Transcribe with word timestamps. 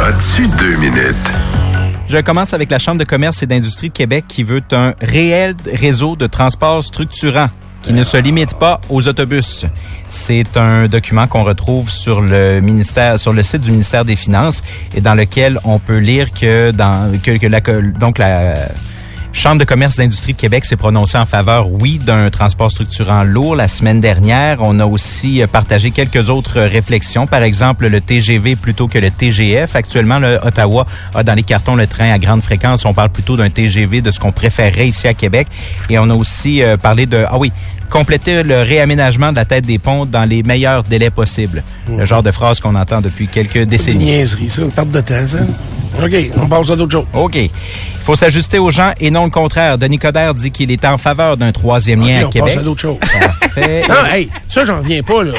As-tu 0.00 0.46
deux 0.60 0.76
minutes? 0.76 1.32
Je 2.06 2.18
commence 2.18 2.54
avec 2.54 2.70
la 2.70 2.78
Chambre 2.78 3.00
de 3.00 3.04
commerce 3.04 3.42
et 3.42 3.46
d'industrie 3.46 3.88
de 3.88 3.92
Québec 3.92 4.26
qui 4.28 4.44
veut 4.44 4.62
un 4.70 4.94
réel 5.02 5.56
réseau 5.74 6.14
de 6.14 6.28
transport 6.28 6.84
structurant 6.84 7.48
qui 7.82 7.92
ne 7.92 8.04
se 8.04 8.16
limite 8.16 8.54
pas 8.54 8.80
aux 8.90 9.08
autobus. 9.08 9.66
C'est 10.06 10.56
un 10.56 10.86
document 10.86 11.26
qu'on 11.26 11.42
retrouve 11.42 11.90
sur 11.90 12.20
le 12.20 12.60
ministère, 12.60 13.18
sur 13.18 13.32
le 13.32 13.42
site 13.42 13.62
du 13.62 13.72
ministère 13.72 14.04
des 14.04 14.14
Finances 14.14 14.62
et 14.94 15.00
dans 15.00 15.14
lequel 15.14 15.58
on 15.64 15.80
peut 15.80 15.98
lire 15.98 16.32
que 16.32 16.70
dans 16.70 17.18
que, 17.20 17.46
la 17.48 17.60
donc 17.60 18.18
la 18.18 18.54
Chambre 19.32 19.60
de 19.60 19.64
commerce 19.64 19.96
d'industrie 19.96 20.32
de 20.32 20.38
Québec 20.38 20.64
s'est 20.64 20.76
prononcée 20.76 21.16
en 21.16 21.26
faveur, 21.26 21.70
oui, 21.70 22.00
d'un 22.04 22.28
transport 22.30 22.70
structurant 22.70 23.22
lourd 23.22 23.54
la 23.54 23.68
semaine 23.68 24.00
dernière. 24.00 24.58
On 24.60 24.80
a 24.80 24.86
aussi 24.86 25.42
euh, 25.42 25.46
partagé 25.46 25.90
quelques 25.90 26.28
autres 26.28 26.60
réflexions. 26.60 27.26
Par 27.26 27.42
exemple, 27.42 27.86
le 27.86 28.00
TGV 28.00 28.56
plutôt 28.56 28.88
que 28.88 28.98
le 28.98 29.10
TGF. 29.10 29.76
Actuellement, 29.76 30.18
le 30.18 30.38
Ottawa 30.42 30.86
a 31.14 31.22
dans 31.22 31.34
les 31.34 31.42
cartons 31.42 31.76
le 31.76 31.86
train 31.86 32.10
à 32.10 32.18
grande 32.18 32.42
fréquence. 32.42 32.84
On 32.84 32.94
parle 32.94 33.10
plutôt 33.10 33.36
d'un 33.36 33.50
TGV, 33.50 34.00
de 34.00 34.10
ce 34.10 34.18
qu'on 34.18 34.32
préférerait 34.32 34.88
ici 34.88 35.06
à 35.06 35.14
Québec. 35.14 35.46
Et 35.88 35.98
on 35.98 36.10
a 36.10 36.14
aussi 36.14 36.62
euh, 36.62 36.76
parlé 36.76 37.06
de, 37.06 37.24
ah 37.28 37.38
oui, 37.38 37.52
compléter 37.90 38.42
le 38.42 38.62
réaménagement 38.62 39.30
de 39.30 39.36
la 39.36 39.44
tête 39.44 39.64
des 39.64 39.78
ponts 39.78 40.04
dans 40.04 40.24
les 40.24 40.42
meilleurs 40.42 40.82
délais 40.84 41.10
possibles. 41.10 41.62
Le 41.88 42.04
genre 42.04 42.22
de 42.22 42.32
phrase 42.32 42.60
qu'on 42.60 42.74
entend 42.74 43.00
depuis 43.00 43.28
quelques 43.28 43.62
décennies. 43.64 44.04
Une 44.04 44.10
niaiserie, 44.10 44.48
ça, 44.48 44.62
une 44.62 44.72
perte 44.72 44.90
de 44.90 45.00
temps, 45.00 45.26
ça. 45.26 45.38
OK, 46.02 46.14
on 46.40 46.46
passe 46.46 46.70
à 46.70 46.76
d'autres 46.76 46.92
choses. 46.92 47.06
OK. 47.14 47.36
Il 47.36 47.50
faut 48.00 48.16
s'ajuster 48.16 48.58
aux 48.58 48.70
gens 48.70 48.92
et 49.00 49.10
non 49.10 49.24
le 49.24 49.30
contraire. 49.30 49.78
Denis 49.78 49.98
Coderre 49.98 50.34
dit 50.34 50.50
qu'il 50.50 50.70
est 50.70 50.84
en 50.84 50.96
faveur 50.98 51.36
d'un 51.36 51.52
troisième 51.52 52.00
lien 52.00 52.22
à 52.22 52.26
on 52.26 52.30
Québec. 52.30 52.54
passe 52.54 52.62
à 52.62 52.64
d'autres 52.64 52.80
choses. 52.80 52.96
Parfait. 53.40 53.82
non, 53.88 54.06
hey, 54.10 54.28
ça, 54.46 54.64
j'en 54.64 54.78
reviens 54.78 55.02
pas, 55.02 55.22
là. 55.24 55.32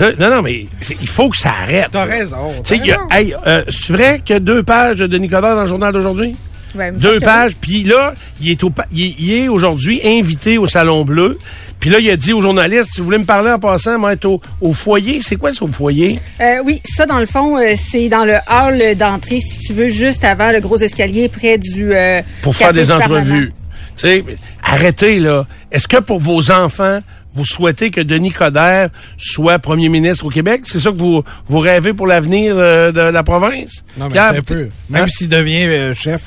Euh, 0.00 0.12
Non, 0.18 0.30
non, 0.30 0.42
mais 0.42 0.66
il 1.00 1.08
faut 1.08 1.28
que 1.28 1.36
ça 1.36 1.52
arrête. 1.62 1.88
T'as 1.90 2.04
raison. 2.04 2.52
Tu 2.64 2.78
sais, 2.78 2.96
hey, 3.10 3.34
euh, 3.46 3.64
c'est 3.68 3.92
vrai 3.92 4.20
qu'il 4.24 4.34
y 4.34 4.36
a 4.36 4.40
deux 4.40 4.62
pages 4.62 4.96
de 4.96 5.06
Denis 5.06 5.28
Coderre 5.28 5.56
dans 5.56 5.62
le 5.62 5.68
journal 5.68 5.92
d'aujourd'hui? 5.92 6.36
Ouais, 6.74 6.92
Deux 6.92 7.20
pages. 7.20 7.56
Puis 7.60 7.82
là, 7.84 8.14
il 8.40 8.50
est, 8.50 8.62
au 8.64 8.70
pa- 8.70 8.86
il 8.92 9.02
est, 9.04 9.14
il 9.18 9.32
est 9.34 9.48
aujourd'hui 9.48 10.00
invité 10.04 10.58
au 10.58 10.68
Salon 10.68 11.04
Bleu. 11.04 11.38
Puis 11.80 11.90
là, 11.90 11.98
il 12.00 12.10
a 12.10 12.16
dit 12.16 12.32
aux 12.32 12.42
journalistes, 12.42 12.90
si 12.92 12.98
vous 13.00 13.04
voulez 13.06 13.18
me 13.18 13.24
parler 13.24 13.50
en 13.52 13.58
passant, 13.58 13.98
moi, 13.98 14.12
être 14.12 14.24
au, 14.24 14.40
au 14.60 14.72
foyer. 14.72 15.20
C'est 15.22 15.36
quoi 15.36 15.52
ça, 15.54 15.64
au 15.64 15.68
foyer? 15.68 16.18
Euh, 16.40 16.56
oui, 16.64 16.80
ça, 16.84 17.06
dans 17.06 17.20
le 17.20 17.26
fond, 17.26 17.56
euh, 17.58 17.74
c'est 17.90 18.08
dans 18.08 18.24
le 18.24 18.34
hall 18.50 18.96
d'entrée, 18.96 19.40
si 19.40 19.58
tu 19.58 19.72
veux, 19.72 19.88
juste 19.88 20.24
avant 20.24 20.50
le 20.50 20.60
gros 20.60 20.76
escalier, 20.78 21.28
près 21.28 21.56
du... 21.58 21.94
euh, 21.94 22.20
Pour 22.42 22.56
café 22.56 22.64
faire 22.64 22.72
des 22.84 22.92
entrevues. 22.92 23.52
Tu 23.96 24.02
sais, 24.06 24.24
arrêtez, 24.62 25.20
là. 25.20 25.46
Est-ce 25.72 25.88
que 25.88 25.98
pour 25.98 26.18
vos 26.20 26.50
enfants, 26.50 27.00
vous 27.34 27.44
souhaitez 27.44 27.90
que 27.90 28.00
Denis 28.00 28.32
Coderre 28.32 28.90
soit 29.16 29.58
premier 29.60 29.88
ministre 29.88 30.26
au 30.26 30.30
Québec? 30.30 30.62
C'est 30.64 30.80
ça 30.80 30.90
que 30.90 30.96
vous, 30.98 31.22
vous 31.46 31.58
rêvez 31.60 31.92
pour 31.94 32.06
l'avenir 32.08 32.54
euh, 32.56 32.90
de 32.92 33.00
la 33.00 33.22
province? 33.22 33.84
Non, 33.96 34.06
mais 34.06 34.12
Pierre, 34.12 34.32
un 34.36 34.40
peu. 34.42 34.68
Même 34.90 35.04
Hein? 35.04 35.06
s'il 35.08 35.28
devient 35.28 35.66
euh, 35.66 35.94
chef 35.94 36.22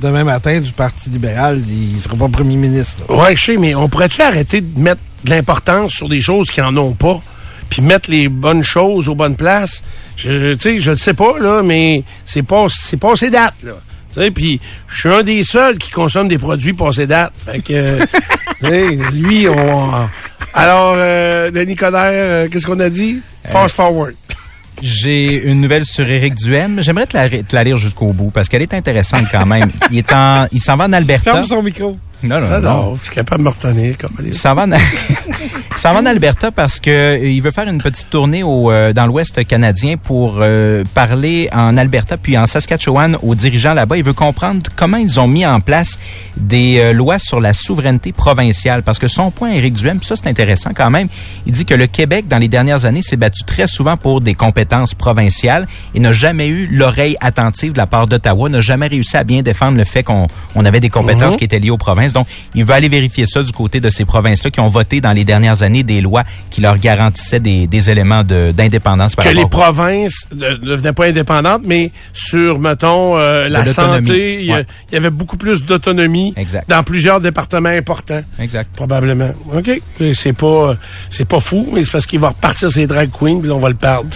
demain 0.00 0.24
matin 0.24 0.60
du 0.60 0.72
Parti 0.72 1.10
libéral, 1.10 1.60
il 1.68 1.98
sera 1.98 2.16
pas 2.16 2.28
premier 2.28 2.56
ministre. 2.56 3.02
là. 3.08 3.16
Ouais, 3.16 3.36
je 3.36 3.44
sais, 3.44 3.56
mais 3.56 3.74
on 3.74 3.88
pourrait-tu 3.88 4.22
arrêter 4.22 4.60
de 4.60 4.78
mettre 4.78 5.00
de 5.24 5.30
l'importance 5.30 5.92
sur 5.92 6.08
des 6.08 6.20
choses 6.20 6.50
qui 6.50 6.60
en 6.60 6.76
ont 6.76 6.92
pas? 6.92 7.20
Puis 7.68 7.82
mettre 7.82 8.10
les 8.10 8.28
bonnes 8.28 8.62
choses 8.62 9.08
aux 9.08 9.14
bonnes 9.14 9.36
places? 9.36 9.82
Je, 10.16 10.54
tu 10.54 10.60
sais, 10.60 10.80
je 10.80 10.92
ne 10.92 10.96
sais 10.96 11.14
pas, 11.14 11.38
là, 11.38 11.62
mais 11.62 12.04
c'est 12.24 12.42
pas, 12.42 12.66
c'est 12.68 12.96
passé 12.96 13.30
date, 13.30 13.54
là. 13.62 13.72
Tu 14.14 14.22
sais, 14.22 14.30
puis 14.30 14.60
je 14.88 15.00
suis 15.00 15.08
un 15.10 15.22
des 15.22 15.42
seuls 15.42 15.76
qui 15.76 15.90
consomme 15.90 16.28
des 16.28 16.38
produits 16.38 16.72
passés 16.72 17.06
date. 17.06 17.32
Fait 17.36 17.60
que, 17.60 17.98
euh, 18.64 19.10
lui, 19.12 19.46
on... 19.48 19.90
Alors, 20.54 20.94
euh, 20.96 21.50
Denis 21.50 21.76
Coderre, 21.76 22.12
euh, 22.12 22.48
qu'est-ce 22.48 22.66
qu'on 22.66 22.80
a 22.80 22.88
dit? 22.88 23.20
Fast 23.44 23.74
forward. 23.74 24.14
J'ai 24.82 25.44
une 25.44 25.60
nouvelle 25.60 25.84
sur 25.84 26.08
Éric 26.08 26.34
Duhem. 26.34 26.82
J'aimerais 26.82 27.06
te 27.06 27.16
la, 27.16 27.28
te 27.28 27.54
la 27.54 27.64
lire 27.64 27.76
jusqu'au 27.76 28.12
bout 28.12 28.30
parce 28.30 28.48
qu'elle 28.48 28.62
est 28.62 28.74
intéressante 28.74 29.24
quand 29.32 29.46
même. 29.46 29.70
Il 29.90 29.98
est 29.98 30.12
en, 30.12 30.46
il 30.52 30.60
s'en 30.60 30.76
va 30.76 30.84
en 30.84 30.92
Alberta. 30.92 31.32
Ferme 31.32 31.44
son 31.46 31.62
micro. 31.62 31.96
Non, 32.22 32.40
non, 32.40 32.48
non. 32.48 32.60
non, 32.60 32.98
je 33.00 33.06
suis 33.06 33.14
capable 33.14 33.44
de 33.44 33.48
me 33.48 33.52
retenir. 33.54 33.96
Comme 33.98 34.12
Il 34.24 34.34
s'en 34.34 34.54
va 34.54 34.64
en, 34.64 34.68
va 34.68 36.00
en 36.00 36.06
Alberta 36.06 36.50
parce 36.50 36.80
que 36.80 36.90
euh, 36.90 37.18
il 37.18 37.40
veut 37.42 37.50
faire 37.50 37.68
une 37.68 37.80
petite 37.80 38.08
tournée 38.10 38.42
au, 38.42 38.72
euh, 38.72 38.92
dans 38.92 39.06
l'Ouest 39.06 39.46
canadien 39.46 39.96
pour 39.96 40.38
euh, 40.40 40.82
parler 40.94 41.48
en 41.52 41.76
Alberta 41.76 42.16
puis 42.16 42.36
en 42.38 42.46
Saskatchewan 42.46 43.16
aux 43.22 43.34
dirigeants 43.34 43.74
là-bas. 43.74 43.96
Il 43.98 44.04
veut 44.04 44.12
comprendre 44.14 44.60
comment 44.76 44.96
ils 44.96 45.20
ont 45.20 45.28
mis 45.28 45.44
en 45.46 45.60
place 45.60 45.98
des 46.36 46.78
euh, 46.78 46.92
lois 46.92 47.18
sur 47.18 47.40
la 47.40 47.52
souveraineté 47.52 48.12
provinciale. 48.12 48.82
Parce 48.82 48.98
que 48.98 49.08
son 49.08 49.30
point, 49.30 49.50
Éric 49.50 49.74
Duhem, 49.74 50.02
ça 50.02 50.16
c'est 50.16 50.26
intéressant 50.28 50.70
quand 50.74 50.90
même, 50.90 51.08
il 51.46 51.52
dit 51.52 51.64
que 51.66 51.74
le 51.74 51.86
Québec, 51.86 52.26
dans 52.28 52.38
les 52.38 52.48
dernières 52.48 52.86
années, 52.86 53.02
s'est 53.02 53.16
battu 53.16 53.44
très 53.44 53.66
souvent 53.66 53.96
pour 53.96 54.20
des 54.20 54.34
compétences 54.34 54.94
provinciales 54.94 55.66
et 55.94 56.00
n'a 56.00 56.12
jamais 56.12 56.48
eu 56.48 56.66
l'oreille 56.66 57.16
attentive 57.20 57.72
de 57.72 57.78
la 57.78 57.86
part 57.86 58.06
d'Ottawa, 58.06 58.48
n'a 58.48 58.60
jamais 58.62 58.86
réussi 58.86 59.16
à 59.16 59.24
bien 59.24 59.42
défendre 59.42 59.76
le 59.76 59.84
fait 59.84 60.02
qu'on 60.02 60.26
on 60.54 60.64
avait 60.64 60.80
des 60.80 60.88
compétences 60.90 61.32
Mhm. 61.34 61.36
qui 61.38 61.44
étaient 61.44 61.58
liées 61.58 61.70
aux 61.70 61.78
provinces. 61.78 62.05
Donc, 62.12 62.26
il 62.54 62.64
veut 62.64 62.74
aller 62.74 62.88
vérifier 62.88 63.26
ça 63.26 63.42
du 63.42 63.52
côté 63.52 63.80
de 63.80 63.90
ces 63.90 64.04
provinces-là 64.04 64.50
qui 64.50 64.60
ont 64.60 64.68
voté 64.68 65.00
dans 65.00 65.12
les 65.12 65.24
dernières 65.24 65.62
années 65.62 65.82
des 65.82 66.00
lois 66.00 66.24
qui 66.50 66.60
leur 66.60 66.76
garantissaient 66.78 67.40
des, 67.40 67.66
des 67.66 67.90
éléments 67.90 68.24
de- 68.24 68.52
d'indépendance 68.52 69.14
par 69.16 69.24
que 69.24 69.30
les 69.30 69.46
provinces 69.46 70.26
ne 70.34 70.54
devenaient 70.56 70.92
pas 70.92 71.06
indépendantes, 71.06 71.62
mais 71.64 71.90
sur, 72.12 72.58
mettons, 72.58 73.16
euh, 73.18 73.48
la 73.48 73.62
De 73.62 73.72
santé, 73.72 74.40
il 74.42 74.46
y, 74.46 74.52
Ouais. 74.52 74.66
avait 74.92 75.10
beaucoup 75.10 75.36
plus 75.36 75.64
d'autonomie 75.64 76.34
dans 76.68 76.82
plusieurs 76.82 77.20
départements 77.20 77.68
importants. 77.68 78.22
Exact. 78.38 78.70
Probablement. 78.74 79.30
OK. 79.54 79.80
C'est 80.14 80.32
pas 80.32 80.74
c'est 81.10 81.26
pas 81.28 81.40
fou, 81.40 81.68
mais 81.72 81.84
c'est 81.84 81.90
parce 81.90 82.06
qu'il 82.06 82.20
va 82.20 82.28
repartir 82.28 82.70
ses 82.70 82.86
drag 82.86 83.10
queens, 83.10 83.40
puis 83.40 83.50
on 83.50 83.58
va 83.58 83.68
le 83.68 83.74
perdre. 83.74 84.08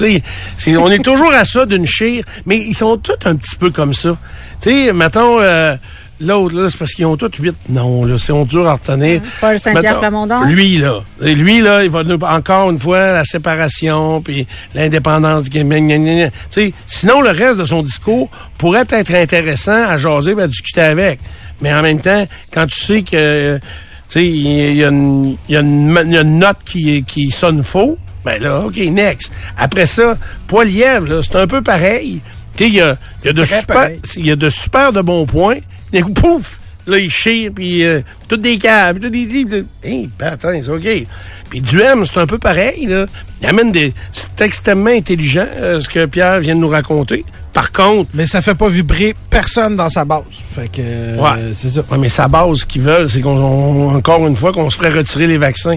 On 0.78 0.90
est 0.90 1.02
toujours 1.04 1.32
à 1.32 1.44
ça 1.44 1.66
d'une 1.66 1.86
chire, 1.86 2.24
mais 2.46 2.56
ils 2.58 2.74
sont 2.74 2.96
tous 2.96 3.16
un 3.24 3.36
petit 3.36 3.56
peu 3.56 3.70
comme 3.70 3.94
ça. 3.94 4.16
Tu 4.60 4.70
sais, 4.70 4.92
mettons, 4.92 5.40
euh, 5.40 5.76
l'autre, 6.20 6.54
là, 6.60 6.68
c'est 6.70 6.78
parce 6.78 6.92
qu'ils 6.92 7.06
ont 7.06 7.16
tous 7.16 7.30
huit 7.38 7.56
noms, 7.68 8.04
là. 8.04 8.16
C'est 8.18 8.32
on 8.32 8.44
dur 8.44 8.68
à 8.68 8.74
retenir. 8.74 9.20
Paul 9.40 9.58
Saint-Pierre 9.58 9.98
Plamondon? 9.98 10.42
Lui, 10.44 10.76
là. 10.78 11.00
Et 11.22 11.34
lui, 11.34 11.60
là, 11.60 11.82
il 11.82 11.90
va 11.90 12.02
nous, 12.04 12.18
encore 12.22 12.70
une 12.70 12.78
fois, 12.78 13.12
la 13.12 13.24
séparation, 13.24 14.22
puis 14.22 14.46
l'indépendance 14.74 15.44
du 15.44 15.50
Québec. 15.50 16.32
sais, 16.50 16.72
sinon, 16.86 17.20
le 17.20 17.30
reste 17.30 17.58
de 17.58 17.64
son 17.64 17.82
discours 17.82 18.28
pourrait 18.58 18.84
être 18.90 19.14
intéressant 19.14 19.88
à 19.88 19.96
jaser 19.96 20.34
et 20.38 20.42
à 20.42 20.46
discuter 20.46 20.80
avec. 20.82 21.20
Mais 21.60 21.72
en 21.74 21.82
même 21.82 22.00
temps, 22.00 22.26
quand 22.52 22.66
tu 22.66 22.80
sais 22.80 23.02
que, 23.02 23.58
tu 23.58 23.62
sais, 24.08 24.26
il 24.26 24.76
y, 24.76 24.84
a 24.84 24.88
une- 24.88 25.36
il 25.48 25.54
y 25.54 25.56
a 25.56 25.60
une 25.60 25.98
il 26.06 26.12
y 26.12 26.16
a 26.18 26.22
une 26.22 26.38
note 26.38 26.58
qui, 26.64 27.02
qui 27.04 27.30
sonne 27.30 27.62
faux, 27.64 27.98
ben 28.24 28.40
là, 28.42 28.60
OK, 28.60 28.76
next. 28.76 29.30
Après 29.58 29.86
ça, 29.86 30.16
Poilièvre, 30.46 31.06
là, 31.06 31.20
c'est 31.22 31.36
un 31.36 31.46
peu 31.46 31.62
pareil. 31.62 32.20
Tu 32.56 32.64
sais, 32.64 32.68
il 32.70 32.74
y 32.74 32.80
a, 32.80 32.96
il 33.22 33.26
y 33.26 33.30
a 33.30 33.32
de 33.32 33.44
super, 33.44 33.66
pareil. 33.66 34.00
il 34.16 34.26
y 34.26 34.30
a 34.30 34.36
de 34.36 34.48
super 34.48 34.92
de 34.92 35.00
bons 35.00 35.26
points. 35.26 35.58
D'un 35.92 36.02
coup, 36.02 36.12
pouf! 36.12 36.58
Là, 36.86 36.98
il 36.98 37.10
chire, 37.10 37.50
puis 37.54 37.84
euh, 37.84 38.00
toutes 38.26 38.40
des 38.40 38.56
câbles, 38.58 39.00
tout 39.00 39.10
des 39.10 39.24
livres. 39.26 39.64
Hé, 39.84 40.08
attends, 40.18 40.48
c'est 40.62 40.70
OK. 40.70 41.06
Puis 41.50 41.60
Duhem, 41.60 42.04
c'est 42.06 42.18
un 42.18 42.26
peu 42.26 42.38
pareil, 42.38 42.86
là. 42.86 43.04
Il 43.42 43.46
amène 43.46 43.70
des... 43.70 43.92
C'est 44.10 44.40
extrêmement 44.40 44.90
intelligent, 44.90 45.46
euh, 45.58 45.78
ce 45.78 45.88
que 45.88 46.06
Pierre 46.06 46.40
vient 46.40 46.54
de 46.56 46.60
nous 46.60 46.68
raconter. 46.68 47.24
Par 47.52 47.70
contre, 47.70 48.10
Mais 48.14 48.26
ça 48.26 48.40
fait 48.40 48.54
pas 48.54 48.68
vibrer 48.70 49.14
personne 49.28 49.76
dans 49.76 49.90
sa 49.90 50.04
base. 50.04 50.22
Fait 50.52 50.68
que, 50.68 50.80
euh, 50.80 51.16
Ouais. 51.18 51.52
c'est 51.52 51.68
ça. 51.68 51.82
Ouais, 51.90 51.98
mais 51.98 52.08
sa 52.08 52.28
base, 52.28 52.58
ce 52.60 52.66
qu'ils 52.66 52.82
veulent, 52.82 53.08
c'est 53.08 53.20
qu'on, 53.20 53.36
on- 53.38 53.94
encore 53.94 54.26
une 54.26 54.36
fois, 54.36 54.50
qu'on 54.52 54.70
se 54.70 54.78
ferait 54.78 54.90
retirer 54.90 55.26
les 55.26 55.38
vaccins. 55.38 55.76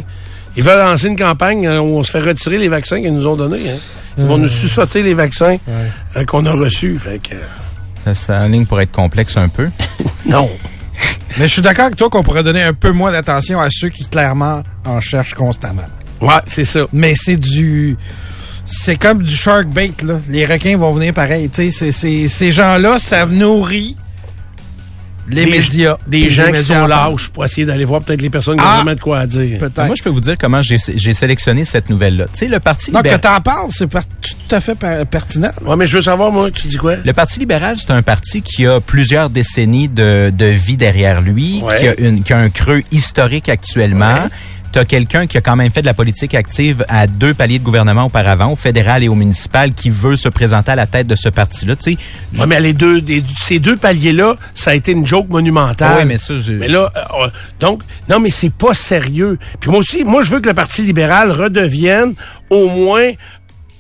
Ils 0.56 0.63
veulent 0.63 0.79
lancer 0.79 1.07
une 1.07 1.18
campagne 1.18 1.68
euh, 1.68 1.79
où 1.79 1.97
on 1.97 2.03
se 2.03 2.12
fait 2.12 2.22
retirer 2.22 2.57
les 2.57 2.69
vaccins 2.69 3.02
qu'ils 3.02 3.13
nous 3.13 3.28
ont 3.28 3.35
donnés. 3.35 3.69
Hein. 3.69 3.78
Ils 4.18 4.23
vont 4.25 4.38
nous 4.38 4.47
sussauter 4.47 5.03
les 5.03 5.13
vaccins 5.16 5.57
euh, 6.16 6.23
qu'on 6.25 6.46
a 6.46 6.52
reçus. 6.53 6.97
Fait 6.97 7.19
que, 7.19 7.35
euh, 7.35 7.40
Ça, 8.03 8.14
ça 8.16 8.41
en 8.41 8.47
ligne 8.47 8.66
pour 8.66 8.80
être 8.81 8.91
complexe 8.91 9.38
un 9.38 9.47
peu. 9.50 9.69
non. 10.25 10.50
Mais 11.38 11.47
je 11.47 11.53
suis 11.53 11.62
d'accord 11.62 11.86
avec 11.86 11.96
toi 11.96 12.09
qu'on 12.09 12.24
pourrait 12.24 12.44
donner 12.44 12.62
un 12.64 12.74
peu 12.74 12.91
moins 12.91 13.12
d'attention 13.12 13.59
à 13.59 13.68
ceux 13.72 13.90
qui 13.90 14.06
clairement 14.06 14.62
en 14.86 15.02
cherchent 15.02 15.34
constamment. 15.34 15.81
Ouais, 16.22 16.40
c'est 16.46 16.66
ça. 16.66 16.81
Mais 16.94 17.16
c'est 17.16 17.38
du. 17.38 17.97
C'est 18.66 18.96
comme 18.96 19.24
du 19.24 19.36
shark 19.36 19.68
bait, 19.68 19.91
là. 20.03 20.19
Les 20.30 20.46
requins 20.46 20.78
vont 20.78 20.94
venir 20.94 21.14
pareil. 21.14 21.50
Tu 21.50 21.66
sais, 21.66 21.72
c'est- 21.72 21.91
c'est- 21.91 22.28
ces 22.28 22.52
gens-là, 22.52 22.97
ça 23.00 23.26
nourrit 23.26 23.97
les 25.29 25.46
Des- 25.46 25.52
médias. 25.52 25.97
Des 26.08 26.20
Les 26.22 26.29
gens 26.29 26.46
qui 26.47 26.52
médias 26.53 26.81
sont 26.81 26.87
lâches 26.87 27.29
pour 27.29 27.46
essayer 27.46 27.66
d'aller 27.66 27.85
voir 27.85 28.02
peut-être 28.02 28.22
les 28.22 28.29
personnes 28.29 28.58
qui 28.58 28.64
ont 28.64 28.67
Ah! 28.67 28.75
vraiment 28.78 28.96
de 28.96 28.99
quoi 28.99 29.20
à 29.20 29.28
dire. 29.28 29.58
Peut-être. 29.59 29.85
Moi, 29.85 29.96
je 29.96 30.03
peux 30.03 30.09
vous 30.09 30.20
dire 30.22 30.35
comment 30.40 30.61
j'ai 30.61 30.78
sélectionné 31.14 31.66
cette 31.66 31.90
nouvelle-là. 31.90 32.25
Tu 32.34 32.40
sais, 32.40 32.47
le 32.47 32.59
Parti 32.59 32.91
Donc, 32.91 33.03
que 33.03 33.08
libéral... 33.09 33.35
t'en 33.37 33.41
parles, 33.41 33.70
c'est 33.72 33.87
tout 33.90 34.55
à 34.55 34.59
fait 34.61 34.75
per- 34.75 35.03
pertinent. 35.09 35.52
Ouais, 35.66 35.75
mais 35.75 35.87
je 35.87 35.96
veux 35.97 36.03
savoir, 36.03 36.31
moi, 36.31 36.52
tu 36.52 36.67
dis 36.67 36.75
quoi? 36.78 36.96
Le 37.03 37.14
Parti 37.14 37.40
libéral, 37.40 37.78
c'est 37.78 37.91
un 37.91 38.02
parti 38.02 38.41
qui 38.41 38.66
a 38.67 38.79
plusieurs 38.81 39.29
décennies 39.29 39.87
de, 39.87 40.31
de 40.35 40.46
vie 40.46 40.78
derrière 40.78 41.22
lui, 41.22 41.61
Ouais. 41.64 41.79
qui, 41.79 41.87
a 41.87 41.99
une, 41.99 42.23
qui 42.23 42.34
a 42.34 42.37
un 42.37 42.49
creux 42.49 42.81
historique 42.91 43.49
actuellement. 43.49 44.14
Ouais. 44.14 44.29
Tu 44.73 44.79
as 44.79 44.85
quelqu'un 44.85 45.28
qui 45.28 45.37
a 45.37 45.41
quand 45.41 45.55
même 45.55 45.72
fait 45.72 45.81
de 45.81 45.85
la 45.85 45.93
politique 45.93 46.34
active 46.34 46.84
à 46.90 47.05
deux 47.05 47.35
paliers 47.35 47.59
de 47.59 47.64
gouvernement 47.64 48.05
auparavant, 48.05 48.52
au 48.52 48.55
fédéral 48.55 49.03
et 49.03 49.08
au 49.08 49.14
municipal, 49.14 49.72
qui 49.73 49.91
veut 49.91 50.16
se 50.16 50.29
présenter 50.29 50.72
à 50.72 50.75
la 50.75 50.87
tête 50.87 51.05
de 51.05 51.14
ce 51.16 51.29
parti-là. 51.29 51.75
Tu 51.75 51.93
sais, 51.93 51.97
Ouais, 52.35 52.47
mais 52.47 52.59
les 52.59 52.73
deux, 52.73 52.99
ces 53.40 53.59
deux 53.59 53.78
paliers-là, 53.78 54.35
ça 54.55 54.72
a 54.72 54.73
été 54.73 54.91
une 54.93 55.05
joke 55.05 55.29
monumentale. 55.29 55.97
Ouais, 55.99 56.05
mais 56.05 56.17
ça, 56.17 56.34
je- 56.41 56.53
Mais 56.53 56.67
là, 56.67 56.91
euh, 56.96 57.29
donc, 57.59 57.84
non, 58.09 58.20
mais 58.20 58.31
c'est 58.31 58.52
pas 58.52 58.73
sérieux. 58.73 59.37
Puis 59.59 59.70
moi 59.70 59.79
aussi, 59.79 60.03
moi, 60.03 60.23
je 60.23 60.31
veux 60.31 60.40
que 60.40 60.49
le 60.49 60.55
Parti 60.55 60.81
libéral 60.81 61.31
redevienne 61.31 62.16
au 62.49 62.67
moins 62.70 63.11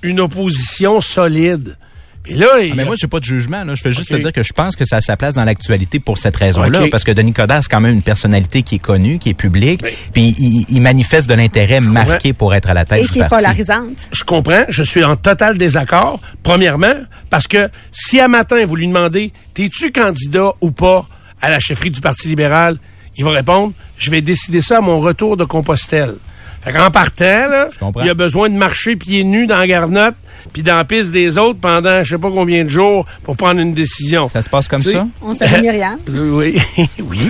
une 0.03 0.19
opposition 0.19 1.01
solide. 1.01 1.75
Puis 2.23 2.35
là, 2.35 2.47
il- 2.61 2.71
Ah, 2.71 2.75
mais 2.75 2.85
moi, 2.85 2.95
j'ai 2.97 3.07
pas 3.07 3.19
de 3.19 3.25
jugement. 3.25 3.63
Là. 3.65 3.75
Je 3.75 3.81
fais 3.81 3.91
juste 3.91 4.09
te 4.09 4.15
dire 4.15 4.31
que 4.31 4.43
je 4.43 4.53
pense 4.53 4.75
que 4.77 4.85
ça 4.85 4.97
a 4.97 5.01
sa 5.01 5.17
place 5.17 5.35
dans 5.35 5.43
l'actualité 5.43 5.99
pour 5.99 6.17
cette 6.17 6.35
raison-là. 6.37 6.79
Parce 6.89 7.03
que 7.03 7.11
Denis 7.11 7.33
Coderre, 7.33 7.59
c'est 7.61 7.69
quand 7.69 7.81
même 7.81 7.93
une 7.95 8.01
personnalité 8.01 8.63
qui 8.63 8.75
est 8.75 8.79
connue, 8.79 9.19
qui 9.19 9.29
est 9.29 9.33
publique. 9.33 9.81
Mais- 9.83 9.93
Puis 10.13 10.33
il, 10.39 10.65
il 10.69 10.81
manifeste 10.81 11.27
de 11.29 11.33
l'intérêt 11.33 11.81
marqué 11.81 12.31
pour 12.33 12.53
être 12.55 12.69
à 12.69 12.73
la 12.73 12.85
tête 12.85 12.99
Et 12.99 13.01
du 13.03 13.09
qui 13.09 13.19
est 13.19 13.21
parti. 13.27 13.35
polarisante. 13.43 14.07
je 14.11 14.23
comprends, 14.23 14.63
je 14.69 14.83
suis 14.83 15.03
en 15.03 15.15
total 15.15 15.57
désaccord. 15.57 16.19
Premièrement, 16.43 16.93
parce 17.29 17.47
que 17.47 17.69
si 17.91 18.19
à 18.19 18.27
matin, 18.27 18.65
vous 18.65 18.75
lui 18.75 18.87
demandez, 18.87 19.33
t'es-tu 19.53 19.91
candidat 19.91 20.51
ou 20.61 20.71
pas 20.71 21.07
à 21.41 21.49
la 21.49 21.59
chefferie 21.59 21.91
du 21.91 21.99
Parti 21.99 22.29
libéral, 22.29 22.77
il 23.17 23.25
va 23.25 23.31
répondre, 23.31 23.73
je 23.97 24.09
vais 24.09 24.21
décider 24.21 24.61
ça 24.61 24.77
à 24.77 24.81
mon 24.81 24.99
retour 24.99 25.35
de 25.35 25.43
Compostelle. 25.43 26.15
Fait 26.63 26.71
qu'en 26.71 26.89
partant, 26.91 27.23
là, 27.49 27.69
Je 27.73 27.79
comprends. 27.79 28.03
il 28.03 28.09
a 28.09 28.13
besoin 28.13 28.49
de 28.49 28.55
marcher 28.55 28.95
pieds 28.95 29.23
nus 29.23 29.47
dans 29.47 29.57
la 29.57 29.67
garnotte, 29.67 30.15
puis 30.53 30.63
dans 30.63 30.75
la 30.77 30.85
piste 30.85 31.11
des 31.11 31.37
autres 31.37 31.59
pendant 31.59 32.03
je 32.03 32.11
sais 32.15 32.21
pas 32.21 32.29
combien 32.29 32.63
de 32.63 32.69
jours 32.69 33.05
pour 33.23 33.35
prendre 33.35 33.59
une 33.59 33.73
décision. 33.73 34.29
Ça 34.29 34.41
se 34.41 34.49
passe 34.49 34.67
comme 34.67 34.81
Tu 34.81 34.89
sais, 34.89 34.95
ça? 34.95 35.07
On 35.21 35.33
salue 35.33 35.61
Myriam. 35.61 35.97
Euh, 36.09 36.31
Oui, 36.31 36.57
oui. 36.99 37.29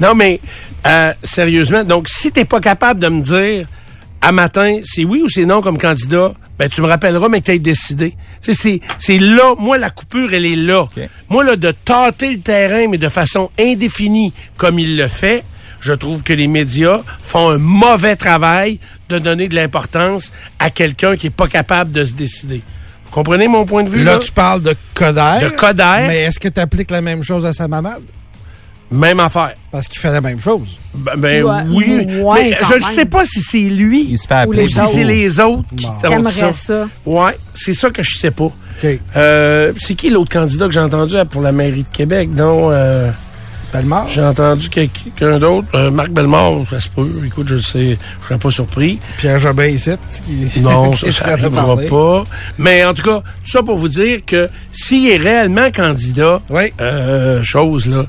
Non, 0.00 0.14
mais 0.14 0.40
euh, 0.86 1.12
sérieusement, 1.22 1.84
donc 1.84 2.08
si 2.08 2.32
t'es 2.32 2.44
pas 2.44 2.60
capable 2.60 3.00
de 3.00 3.08
me 3.08 3.20
dire 3.22 3.66
à 4.20 4.32
matin 4.32 4.80
c'est 4.84 5.04
oui 5.04 5.22
ou 5.22 5.28
c'est 5.28 5.44
non 5.44 5.60
comme 5.60 5.78
candidat, 5.78 6.32
ben 6.58 6.68
tu 6.68 6.80
me 6.80 6.86
rappelleras, 6.86 7.28
mais 7.28 7.40
que 7.40 7.46
t'aies 7.46 7.58
décidé. 7.58 8.16
Tu 8.42 8.52
sais, 8.52 8.54
c'est 8.54 8.80
c'est 8.98 9.18
là, 9.18 9.54
moi 9.58 9.78
la 9.78 9.90
coupure 9.90 10.32
elle 10.32 10.46
est 10.46 10.56
là. 10.56 10.86
Moi 11.28 11.44
là 11.44 11.54
de 11.56 11.70
tâter 11.70 12.30
le 12.30 12.40
terrain 12.40 12.88
mais 12.90 12.98
de 12.98 13.08
façon 13.08 13.50
indéfinie 13.60 14.32
comme 14.56 14.78
il 14.78 14.96
le 14.96 15.06
fait. 15.06 15.44
Je 15.86 15.92
trouve 15.92 16.24
que 16.24 16.32
les 16.32 16.48
médias 16.48 16.98
font 17.22 17.48
un 17.50 17.58
mauvais 17.58 18.16
travail 18.16 18.80
de 19.08 19.20
donner 19.20 19.46
de 19.46 19.54
l'importance 19.54 20.32
à 20.58 20.68
quelqu'un 20.70 21.16
qui 21.16 21.28
est 21.28 21.30
pas 21.30 21.46
capable 21.46 21.92
de 21.92 22.04
se 22.04 22.14
décider. 22.14 22.60
Vous 23.04 23.12
comprenez 23.12 23.46
mon 23.46 23.64
point 23.64 23.84
de 23.84 23.88
vue? 23.88 24.02
Là, 24.02 24.14
Là, 24.14 24.18
tu 24.18 24.32
parles 24.32 24.62
de 24.62 24.74
Coder. 24.94 25.44
De 25.44 25.48
Coderre. 25.50 26.08
Mais 26.08 26.22
est-ce 26.22 26.40
que 26.40 26.48
tu 26.48 26.58
appliques 26.60 26.90
la 26.90 27.02
même 27.02 27.22
chose 27.22 27.46
à 27.46 27.52
sa 27.52 27.68
mamade? 27.68 28.02
Même 28.90 29.20
affaire. 29.20 29.54
Parce 29.70 29.86
qu'il 29.86 30.00
fait 30.00 30.10
la 30.10 30.20
même 30.20 30.40
chose. 30.40 30.76
Ben, 30.92 31.12
ben 31.18 31.44
Ouais, 31.44 31.62
oui, 31.70 32.06
ouais, 32.20 32.50
mais 32.50 32.58
je 32.68 32.74
ne 32.74 32.80
sais 32.80 33.04
pas 33.04 33.24
si 33.24 33.40
c'est 33.40 33.58
lui 33.68 34.08
Il 34.10 34.18
se 34.18 34.26
fait 34.26 34.44
Ou 34.44 34.52
les 34.52 34.66
si 34.66 34.80
c'est 34.92 35.04
les 35.04 35.38
autres 35.38 35.68
qui 35.76 35.86
T'aimerais 36.02 36.32
ça. 36.32 36.52
ça. 36.52 36.88
Ouais, 37.04 37.36
c'est 37.54 37.74
ça 37.74 37.90
que 37.90 38.02
je 38.02 38.18
sais 38.18 38.32
pas. 38.32 38.44
OK. 38.44 39.00
Euh, 39.14 39.72
c'est 39.78 39.94
qui 39.94 40.10
l'autre 40.10 40.32
candidat 40.32 40.66
que 40.66 40.72
j'ai 40.72 40.80
entendu 40.80 41.14
pour 41.30 41.42
la 41.42 41.52
mairie 41.52 41.84
de 41.84 41.88
Québec? 41.96 42.28
Non, 42.32 42.72
euh, 42.72 43.10
Bellemare? 43.76 44.08
j'ai 44.10 44.22
entendu 44.22 44.68
quelqu'un 44.68 45.38
d'autre. 45.38 45.66
Euh, 45.74 45.90
Marc 45.90 46.10
Bellemare, 46.10 46.60
ça 46.70 46.80
se 46.80 46.88
peut. 46.88 47.08
Écoute, 47.26 47.48
je 47.48 47.58
sais, 47.58 47.98
je 48.20 48.26
serais 48.26 48.38
pas 48.38 48.50
surpris. 48.50 48.98
Pierre 49.18 49.38
Jobin 49.38 49.66
ici. 49.66 49.90
Qui... 50.26 50.60
Non, 50.60 50.92
ça, 50.96 51.10
ça 51.12 51.12
tient 51.12 51.28
à 51.28 51.32
arrivera 51.34 51.66
parler. 51.66 51.88
pas. 51.88 52.24
Mais 52.58 52.84
en 52.84 52.94
tout 52.94 53.02
cas, 53.02 53.20
tout 53.20 53.50
ça 53.50 53.62
pour 53.62 53.76
vous 53.76 53.88
dire 53.88 54.20
que 54.26 54.48
s'il 54.72 55.08
est 55.10 55.16
réellement 55.16 55.70
candidat, 55.70 56.40
Oui. 56.50 56.72
euh, 56.80 57.42
chose 57.42 57.86
là, 57.86 58.06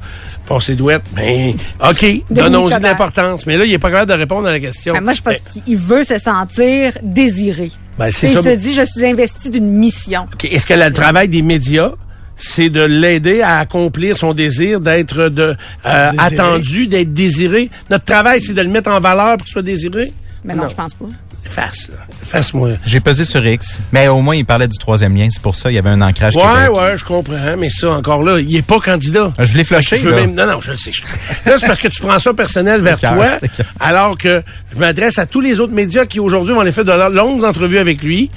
passer 0.47 0.75
douette, 0.75 1.03
ben, 1.15 1.53
OK, 1.89 2.05
donnons-y 2.29 2.77
de 2.77 2.83
l'importance. 2.83 3.45
Mais 3.45 3.57
là, 3.57 3.65
il 3.65 3.73
est 3.73 3.79
pas 3.79 3.89
capable 3.91 4.11
de 4.11 4.17
répondre 4.17 4.47
à 4.47 4.51
la 4.51 4.59
question. 4.59 4.93
Ben, 4.93 5.01
moi, 5.01 5.13
je 5.13 5.21
pense 5.21 5.35
qu'il 5.65 5.77
veut 5.77 6.03
se 6.03 6.17
sentir 6.17 6.93
désiré. 7.03 7.71
Ben, 7.99 8.11
c'est 8.11 8.27
il 8.31 8.33
se 8.43 8.49
dit, 8.55 8.73
je 8.73 8.83
suis 8.83 9.05
investi 9.05 9.49
d'une 9.49 9.69
mission. 9.71 10.27
OK, 10.31 10.45
Est-ce 10.45 10.65
que 10.67 10.73
le 10.75 10.93
travail 10.93 11.27
des 11.29 11.41
médias, 11.41 11.91
c'est 12.37 12.69
de 12.69 12.81
l'aider 12.81 13.41
à 13.41 13.59
accomplir 13.59 14.17
son 14.17 14.33
désir 14.33 14.79
d'être 14.79 15.29
de 15.29 15.55
euh, 15.85 16.11
attendu, 16.17 16.87
d'être 16.87 17.13
désiré? 17.13 17.69
Notre 17.89 18.05
travail, 18.05 18.39
c'est 18.41 18.53
de 18.53 18.61
le 18.61 18.69
mettre 18.69 18.91
en 18.91 18.99
valeur 18.99 19.37
pour 19.37 19.45
qu'il 19.45 19.53
soit 19.53 19.61
désiré? 19.63 20.13
Mais 20.43 20.55
non, 20.55 20.69
je 20.69 20.75
pense 20.75 20.93
pas. 20.93 21.05
Là. 21.47 21.95
Efface-moi. 22.23 22.71
J'ai 22.85 22.99
pesé 22.99 23.25
sur 23.25 23.45
X. 23.45 23.79
Mais 23.91 24.07
au 24.07 24.21
moins, 24.21 24.35
il 24.35 24.45
parlait 24.45 24.67
du 24.67 24.77
troisième 24.77 25.15
lien. 25.15 25.27
C'est 25.31 25.41
pour 25.41 25.55
ça, 25.55 25.71
il 25.71 25.75
y 25.75 25.77
avait 25.77 25.89
un 25.89 26.01
ancrage. 26.01 26.35
Ouais, 26.35 26.41
Québec. 26.43 26.71
ouais, 26.75 26.97
je 26.97 27.03
comprends, 27.05 27.57
mais 27.57 27.69
ça, 27.69 27.91
encore 27.91 28.23
là, 28.23 28.39
il 28.39 28.55
est 28.55 28.61
pas 28.61 28.79
candidat. 28.79 29.31
Je 29.39 29.55
l'ai 29.57 29.63
flushé, 29.63 29.99
Je 30.01 30.09
là. 30.09 30.15
même- 30.17 30.35
non, 30.35 30.45
non, 30.47 30.59
je 30.61 30.71
le 30.71 30.77
sais. 30.77 30.91
je- 30.91 31.01
Là, 31.49 31.57
c'est 31.59 31.67
parce 31.67 31.79
que 31.79 31.87
tu 31.87 32.01
prends 32.01 32.19
ça 32.19 32.33
personnel 32.33 32.81
vers 32.81 32.99
toi, 32.99 33.39
alors 33.79 34.17
que 34.17 34.43
je 34.73 34.77
m'adresse 34.77 35.17
à 35.19 35.25
tous 35.25 35.41
les 35.41 35.59
autres 35.59 35.73
médias 35.73 36.05
qui 36.05 36.19
aujourd'hui 36.19 36.53
vont 36.53 36.59
aller 36.61 36.71
faire 36.71 36.85
de 36.85 36.91
lo- 36.91 37.09
longues 37.09 37.43
entrevues 37.43 37.79
avec 37.79 38.01
lui. 38.01 38.29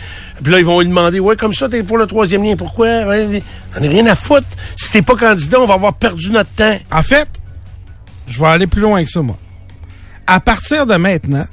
Puis 0.42 0.52
là, 0.52 0.58
ils 0.58 0.64
vont 0.64 0.80
lui 0.80 0.88
demander, 0.88 1.20
ouais, 1.20 1.36
comme 1.36 1.52
ça, 1.52 1.68
t'es 1.68 1.82
pour 1.82 1.98
le 1.98 2.06
troisième 2.06 2.42
lien. 2.44 2.56
Pourquoi? 2.56 2.86
On 2.88 3.80
n'a 3.80 3.88
rien 3.88 4.06
à 4.06 4.14
foutre. 4.14 4.46
Si 4.76 4.90
t'es 4.90 5.02
pas 5.02 5.16
candidat, 5.16 5.60
on 5.60 5.66
va 5.66 5.74
avoir 5.74 5.94
perdu 5.94 6.30
notre 6.30 6.50
temps. 6.50 6.78
En 6.90 7.02
fait, 7.02 7.28
je 8.28 8.38
vais 8.40 8.46
aller 8.46 8.66
plus 8.66 8.80
loin 8.80 9.02
que 9.04 9.10
ça, 9.10 9.20
moi. 9.20 9.36
À 10.26 10.40
partir 10.40 10.86
de 10.86 10.94
maintenant, 10.94 11.44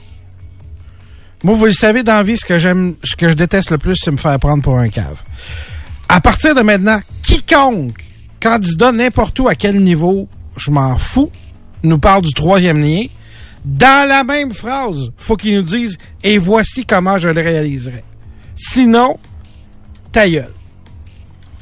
moi, 1.43 1.53
vous 1.53 1.65
le 1.65 1.73
savez, 1.73 2.03
dans 2.03 2.23
vie, 2.23 2.37
ce 2.37 2.45
que 2.45 2.57
j'aime, 2.57 2.95
ce 3.03 3.15
que 3.15 3.29
je 3.29 3.33
déteste 3.33 3.71
le 3.71 3.77
plus, 3.77 3.95
c'est 3.95 4.11
me 4.11 4.17
faire 4.17 4.39
prendre 4.39 4.63
pour 4.63 4.77
un 4.77 4.89
cave. 4.89 5.21
À 6.09 6.19
partir 6.19 6.55
de 6.55 6.61
maintenant, 6.61 6.99
quiconque 7.21 8.03
candidat 8.41 8.91
n'importe 8.91 9.39
où 9.39 9.47
à 9.47 9.55
quel 9.55 9.81
niveau, 9.81 10.27
je 10.55 10.71
m'en 10.71 10.97
fous, 10.97 11.31
nous 11.83 11.99
parle 11.99 12.21
du 12.23 12.33
troisième 12.33 12.81
lien, 12.81 13.05
dans 13.65 14.07
la 14.07 14.23
même 14.23 14.53
phrase, 14.53 15.11
faut 15.17 15.35
qu'il 15.35 15.55
nous 15.55 15.63
dise 15.63 15.97
et 16.23 16.37
voici 16.37 16.85
comment 16.85 17.17
je 17.17 17.29
le 17.29 17.41
réaliserai. 17.41 18.03
Sinon, 18.55 19.19
ta 20.11 20.29
gueule. 20.29 20.53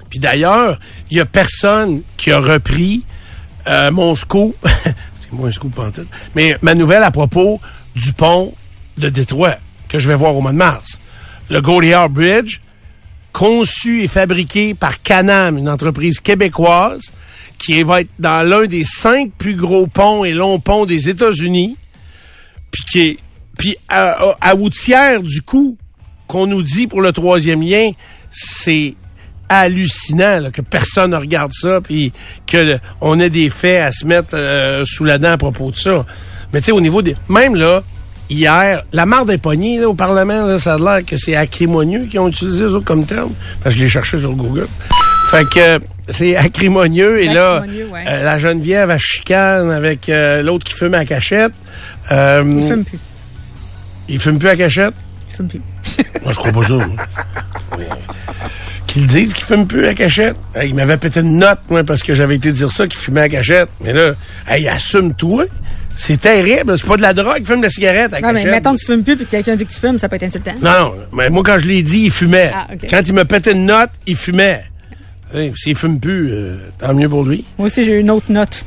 Puis 0.09 0.19
d'ailleurs, 0.19 0.79
il 1.09 1.17
y 1.17 1.19
a 1.19 1.25
personne 1.25 2.01
qui 2.15 2.31
a 2.31 2.39
repris 2.39 3.03
euh, 3.67 3.91
mon 3.91 4.15
scoop. 4.15 4.55
c'est 4.73 5.33
moi 5.33 5.49
un 5.49 5.51
scoop 5.51 5.77
en 5.79 5.91
tête. 5.91 6.07
Mais 6.35 6.55
ma 6.61 6.75
nouvelle 6.75 7.03
à 7.03 7.11
propos 7.11 7.59
du 7.95 8.13
pont 8.13 8.53
de 8.97 9.09
Détroit 9.09 9.57
que 9.95 10.01
je 10.01 10.07
vais 10.07 10.15
voir 10.15 10.35
au 10.35 10.41
mois 10.41 10.51
de 10.51 10.57
mars. 10.57 10.99
Le 11.49 11.61
Goliath 11.61 12.11
Bridge, 12.11 12.59
conçu 13.31 14.03
et 14.03 14.07
fabriqué 14.07 14.73
par 14.73 15.01
Canam, 15.01 15.57
une 15.57 15.69
entreprise 15.69 16.19
québécoise, 16.19 17.11
qui 17.57 17.81
va 17.83 18.01
être 18.01 18.09
dans 18.19 18.47
l'un 18.47 18.65
des 18.65 18.83
cinq 18.83 19.31
plus 19.37 19.55
gros 19.55 19.87
ponts 19.87 20.25
et 20.25 20.33
longs 20.33 20.59
ponts 20.59 20.85
des 20.85 21.09
États-Unis, 21.09 21.77
puis 22.71 22.83
qui 22.83 22.99
est, 23.01 23.17
puis 23.57 23.77
à, 23.87 24.35
à, 24.41 24.55
du 25.19 25.41
coup, 25.41 25.77
qu'on 26.27 26.47
nous 26.47 26.63
dit 26.63 26.87
pour 26.87 27.01
le 27.01 27.11
troisième 27.11 27.61
lien, 27.61 27.91
c'est 28.31 28.95
hallucinant 29.47 30.49
que 30.51 30.61
personne 30.61 31.11
ne 31.11 31.17
regarde 31.17 31.53
ça, 31.53 31.79
puis 31.81 32.11
que 32.47 32.79
on 32.99 33.19
ait 33.19 33.29
des 33.29 33.49
faits 33.49 33.81
à 33.81 33.91
se 33.91 34.05
mettre 34.05 34.31
euh, 34.33 34.83
sous 34.85 35.03
la 35.03 35.17
dent 35.17 35.31
à 35.31 35.37
propos 35.37 35.71
de 35.71 35.77
ça. 35.77 36.05
Mais 36.51 36.59
tu 36.59 36.65
sais, 36.65 36.71
au 36.71 36.81
niveau 36.81 37.01
des... 37.01 37.15
Même 37.29 37.55
là, 37.55 37.83
hier, 38.29 38.83
la 38.93 39.05
marde 39.05 39.29
des 39.29 39.37
poignées 39.37 39.79
là, 39.79 39.89
au 39.89 39.93
Parlement, 39.93 40.45
là, 40.45 40.57
ça 40.59 40.75
a 40.75 40.77
l'air 40.77 41.05
que 41.05 41.17
c'est 41.17 41.35
acrimonieux 41.35 42.05
qui 42.05 42.17
ont 42.19 42.27
utilisé 42.27 42.69
ça 42.69 42.77
comme 42.83 43.05
terme, 43.05 43.31
parce 43.63 43.75
que 43.75 43.79
je 43.79 43.85
l'ai 43.85 43.89
cherché 43.89 44.19
sur 44.19 44.33
Google. 44.33 44.67
Fait 45.31 45.43
que 45.53 45.79
c'est 46.09 46.35
acrimonieux, 46.35 47.21
et 47.23 47.27
là, 47.33 47.61
ouais. 47.61 48.05
euh, 48.07 48.23
la 48.23 48.37
Geneviève 48.37 48.89
à 48.91 48.97
chicane 48.97 49.71
avec 49.71 50.07
euh, 50.09 50.41
l'autre 50.43 50.63
qui 50.65 50.73
fume 50.73 50.93
à 50.93 51.03
cachette. 51.05 51.53
Euh, 52.11 52.43
Il 52.47 52.67
fume 52.67 52.83
plus. 52.85 52.99
il 54.09 54.19
fume 54.19 54.37
plus 54.39 54.49
à 54.49 54.55
cachette? 54.55 54.93
Il 55.29 55.35
fume 55.35 55.47
plus. 55.47 55.61
Moi, 56.23 56.31
je 56.31 56.37
crois 56.37 56.51
pas 56.51 56.63
ça. 56.67 56.75
Mais, 57.77 57.87
Qu'ils 58.87 59.07
disent 59.07 59.33
qu'il 59.33 59.43
fume 59.43 59.65
plus 59.67 59.87
à 59.87 59.93
cachette? 59.93 60.35
Hey, 60.55 60.69
il 60.69 60.75
m'avait 60.75 60.97
pété 60.97 61.19
une 61.19 61.37
note, 61.37 61.59
moi, 61.69 61.83
parce 61.83 62.01
que 62.01 62.13
j'avais 62.13 62.35
été 62.35 62.51
dire 62.53 62.71
ça, 62.71 62.87
qu'il 62.87 62.97
fumait 62.99 63.21
à 63.21 63.29
cachette. 63.29 63.67
Mais 63.81 63.91
là, 63.91 64.11
hey, 64.47 64.67
assume-toi. 64.69 65.45
C'est 65.95 66.19
terrible. 66.19 66.77
C'est 66.77 66.85
pas 66.87 66.97
de 66.97 67.01
la 67.01 67.13
drogue, 67.13 67.37
il 67.39 67.45
fume 67.45 67.57
de 67.57 67.63
la 67.63 67.69
cigarette 67.69 68.13
à 68.13 68.19
Non, 68.19 68.33
mais 68.33 68.45
mettons 68.45 68.73
que 68.73 68.79
tu 68.79 68.85
fumes 68.85 69.03
plus 69.03 69.15
puis 69.15 69.25
que 69.25 69.31
quelqu'un 69.31 69.55
dit 69.55 69.65
que 69.65 69.71
tu 69.71 69.79
fumes, 69.79 69.97
ça 69.97 70.09
peut 70.09 70.17
être 70.17 70.23
insultant. 70.23 70.53
Non, 70.61 70.71
non. 70.71 70.95
Mais 71.13 71.29
moi, 71.29 71.41
quand 71.43 71.57
je 71.57 71.67
l'ai 71.67 71.83
dit, 71.83 72.03
il 72.05 72.11
fumait. 72.11 72.51
Ah, 72.53 72.67
ok. 72.73 72.87
Quand 72.89 73.01
il 73.07 73.13
me 73.13 73.23
pétait 73.25 73.53
une 73.53 73.65
note, 73.65 73.91
il 74.05 74.15
fumait. 74.15 74.63
Hey, 75.33 75.53
S'il 75.55 75.75
fume 75.75 75.99
plus, 75.99 76.31
euh, 76.31 76.57
tant 76.77 76.93
mieux 76.93 77.09
pour 77.09 77.23
lui. 77.23 77.45
Moi 77.57 77.67
aussi, 77.67 77.83
j'ai 77.83 77.93
eu 77.93 77.99
une 78.01 78.11
autre 78.11 78.29
note. 78.29 78.63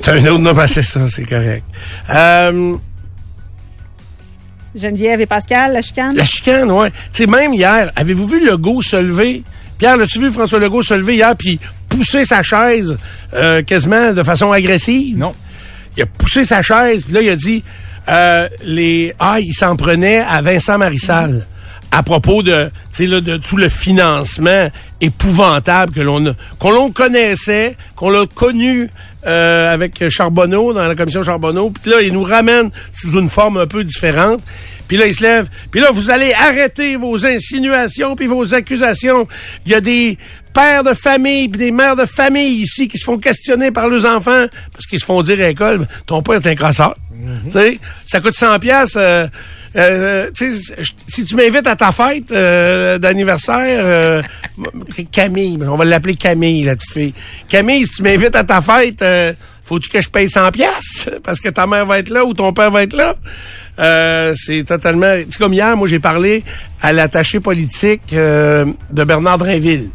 C'est 0.00 0.10
un 0.12 0.26
autre 0.26 0.38
nom, 0.38 0.52
ben, 0.52 0.66
c'est 0.66 0.82
ça, 0.82 1.08
c'est 1.08 1.24
correct. 1.24 1.64
Euh, 2.12 2.76
Geneviève 4.74 5.20
et 5.20 5.26
Pascal, 5.26 5.72
la 5.72 5.82
chicane? 5.82 6.16
La 6.16 6.24
chicane, 6.24 6.70
ouais. 6.70 6.90
Tu 7.12 7.24
sais, 7.24 7.26
même 7.26 7.52
hier, 7.54 7.92
avez-vous 7.96 8.26
vu 8.26 8.44
Legault 8.44 8.82
se 8.82 8.96
lever? 8.96 9.42
Pierre, 9.78 9.96
l'as-tu 9.96 10.20
vu 10.20 10.30
François 10.30 10.58
Legault 10.58 10.82
se 10.82 10.94
lever 10.94 11.14
hier 11.16 11.34
puis 11.36 11.58
pousser 11.88 12.24
sa 12.24 12.42
chaise 12.42 12.96
euh, 13.34 13.62
quasiment 13.62 14.12
de 14.12 14.22
façon 14.22 14.52
agressive? 14.52 15.16
Non. 15.16 15.34
Il 15.96 16.02
a 16.02 16.06
poussé 16.06 16.44
sa 16.44 16.62
chaise, 16.62 17.02
puis 17.04 17.14
là, 17.14 17.22
il 17.22 17.28
a 17.30 17.36
dit 17.36 17.64
euh, 18.08 18.48
les 18.64 19.12
Ah, 19.18 19.40
il 19.40 19.52
s'en 19.52 19.76
prenait 19.76 20.20
à 20.20 20.42
Vincent 20.42 20.78
Marissal. 20.78 21.46
À 21.92 22.04
propos 22.04 22.44
de, 22.44 22.70
là, 23.00 23.20
de 23.20 23.36
tout 23.36 23.56
le 23.56 23.68
financement 23.68 24.70
épouvantable 25.00 25.92
que 25.92 26.00
l'on 26.00 26.36
qu'on 26.60 26.70
l'on 26.70 26.92
connaissait, 26.92 27.76
qu'on 27.96 28.10
l'a 28.10 28.26
connu 28.32 28.88
euh, 29.26 29.74
avec 29.74 30.08
Charbonneau, 30.08 30.72
dans 30.72 30.86
la 30.86 30.94
commission 30.94 31.24
Charbonneau, 31.24 31.70
puis 31.70 31.90
là, 31.90 32.00
il 32.00 32.12
nous 32.12 32.22
ramène 32.22 32.70
sous 32.92 33.18
une 33.18 33.28
forme 33.28 33.56
un 33.56 33.66
peu 33.66 33.82
différente. 33.82 34.40
Puis 34.86 34.96
là, 34.96 35.06
il 35.06 35.14
se 35.14 35.22
lève. 35.22 35.48
Puis 35.70 35.80
là, 35.80 35.90
vous 35.92 36.10
allez 36.10 36.32
arrêter 36.32 36.96
vos 36.96 37.24
insinuations 37.24 38.16
puis 38.16 38.26
vos 38.26 38.54
accusations. 38.54 39.28
Il 39.64 39.70
y 39.72 39.74
a 39.76 39.80
des 39.80 40.18
pères 40.52 40.84
de 40.84 40.94
famille 40.94 41.48
puis 41.48 41.58
des 41.58 41.70
mères 41.70 41.96
de 41.96 42.04
famille 42.04 42.62
ici 42.62 42.88
qui 42.88 42.98
se 42.98 43.04
font 43.04 43.18
questionner 43.18 43.70
par 43.70 43.88
leurs 43.88 44.04
enfants 44.04 44.46
parce 44.72 44.86
qu'ils 44.86 45.00
se 45.00 45.04
font 45.04 45.22
dire 45.22 45.38
à 45.40 45.48
l'école, 45.48 45.86
ton 46.06 46.22
père 46.22 46.36
est 46.36 46.46
un 46.46 46.54
crasseur. 46.54 46.96
Tu 47.44 47.50
sais, 47.50 47.78
ça 48.06 48.20
coûte 48.20 48.34
100 48.34 48.58
pièces 48.58 48.96
Euh, 49.76 50.28
tu 50.34 50.50
sais, 50.50 50.82
si 51.06 51.24
tu 51.24 51.36
m'invites 51.36 51.66
à 51.66 51.76
ta 51.76 51.92
fête 51.92 52.32
euh, 52.32 52.98
d'anniversaire, 52.98 53.80
euh, 53.84 54.22
Camille, 55.12 55.58
on 55.62 55.76
va 55.76 55.84
l'appeler 55.84 56.14
Camille, 56.14 56.64
la 56.64 56.74
petite 56.74 56.92
fille. 56.92 57.14
Camille, 57.48 57.86
si 57.86 57.96
tu 57.96 58.02
m'invites 58.02 58.34
à 58.34 58.42
ta 58.42 58.60
fête, 58.60 59.00
euh, 59.02 59.32
faut-tu 59.62 59.88
que 59.88 60.00
je 60.00 60.08
paye 60.08 60.28
100 60.28 60.50
pièces 60.50 61.08
parce 61.22 61.38
que 61.38 61.48
ta 61.48 61.66
mère 61.68 61.86
va 61.86 62.00
être 62.00 62.08
là 62.08 62.24
ou 62.24 62.34
ton 62.34 62.52
père 62.52 62.72
va 62.72 62.82
être 62.82 62.94
là? 62.94 63.14
Euh, 63.78 64.32
c'est 64.34 64.64
totalement... 64.64 65.14
C'est 65.30 65.38
comme 65.38 65.54
hier, 65.54 65.76
moi, 65.76 65.86
j'ai 65.86 66.00
parlé 66.00 66.42
à 66.82 66.92
l'attaché 66.92 67.38
politique 67.38 68.12
euh, 68.12 68.66
de 68.90 69.04
Bernard 69.04 69.38
Drinville. 69.38 69.90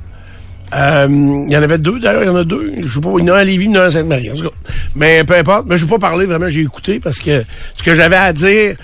Euh, 0.76 1.08
il 1.10 1.52
y 1.52 1.58
en 1.58 1.62
avait 1.64 1.78
deux, 1.78 2.00
d'ailleurs, 2.00 2.24
il 2.24 2.28
y 2.28 2.30
en 2.30 2.36
a 2.36 2.44
deux. 2.44 2.74
Je 2.84 2.94
sais 2.94 3.00
pas, 3.00 3.10
il 3.18 3.26
y 3.26 3.32
en 3.32 3.34
a 3.34 3.38
un 3.38 3.42
à 3.42 3.44
Lévis, 3.44 3.66
il 3.66 3.72
y 3.72 3.78
en 3.78 3.82
a 3.82 3.84
un 3.84 3.88
à 3.88 3.92
Sainte-Marie. 3.92 4.32
En 4.32 4.36
tout 4.36 4.44
cas. 4.44 4.56
Mais 4.96 5.24
peu 5.24 5.36
importe. 5.36 5.68
Mais 5.70 5.78
je 5.78 5.86
vais 5.86 5.90
pas 5.90 6.00
parler, 6.00 6.26
vraiment, 6.26 6.50
j'ai 6.50 6.62
écouté 6.62 7.00
parce 7.00 7.20
que 7.20 7.44
ce 7.76 7.84
que 7.84 7.94
j'avais 7.94 8.16
à 8.18 8.34
dire, 8.34 8.76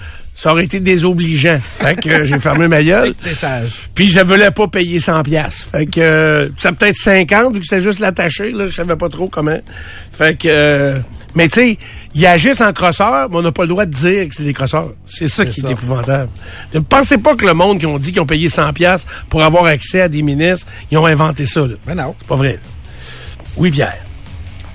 ça 0.41 0.51
aurait 0.51 0.63
été 0.63 0.79
désobligeant. 0.79 1.59
Fait 1.79 1.95
que 1.95 2.09
euh, 2.09 2.25
j'ai 2.25 2.39
fermé 2.39 2.67
ma 2.67 2.83
gueule. 2.83 3.13
Sage. 3.33 3.89
Puis 3.93 4.09
je 4.09 4.21
voulais 4.21 4.51
pas 4.51 4.67
payer 4.67 4.99
100 4.99 5.23
pièces. 5.23 5.67
Fait 5.71 5.85
que 5.85 6.01
euh, 6.01 6.49
ça 6.57 6.71
peut-être 6.71 6.95
50 6.95 7.53
vu 7.53 7.59
que 7.59 7.65
c'était 7.65 7.81
juste 7.81 7.99
l'attaché 7.99 8.51
là, 8.51 8.65
je 8.65 8.73
savais 8.73 8.95
pas 8.95 9.09
trop 9.09 9.27
comment. 9.27 9.59
Fait 10.11 10.37
que 10.37 10.47
euh, 10.49 10.97
mais 11.35 11.47
tu 11.47 11.59
sais, 11.59 11.77
ils 12.13 12.25
agissent 12.25 12.61
en 12.61 12.73
crosseur, 12.73 13.29
mais 13.29 13.37
on 13.37 13.41
n'a 13.41 13.51
pas 13.51 13.63
le 13.63 13.69
droit 13.69 13.85
de 13.85 13.91
dire 13.93 14.27
que 14.27 14.35
c'est 14.35 14.43
des 14.43 14.53
crosseurs. 14.53 14.89
C'est 15.05 15.27
ça 15.27 15.45
qui 15.45 15.61
ça. 15.61 15.67
est 15.69 15.71
épouvantable. 15.71 16.29
Ne 16.73 16.79
pensez 16.81 17.17
pas 17.17 17.35
que 17.35 17.45
le 17.45 17.53
monde 17.53 17.79
qui 17.79 17.85
ont 17.85 17.97
dit 17.99 18.11
qu'ils 18.11 18.21
ont 18.21 18.25
payé 18.25 18.49
100 18.49 18.73
pièces 18.73 19.05
pour 19.29 19.41
avoir 19.43 19.65
accès 19.65 20.01
à 20.01 20.09
des 20.09 20.21
ministres, 20.21 20.67
ils 20.91 20.97
ont 20.97 21.05
inventé 21.05 21.45
ça 21.45 21.61
là. 21.61 21.75
Ben 21.85 21.95
non. 21.95 22.15
C'est 22.19 22.27
pas 22.27 22.35
vrai. 22.35 22.53
là. 22.53 22.59
Oui, 23.57 23.71
Pierre. 23.71 23.97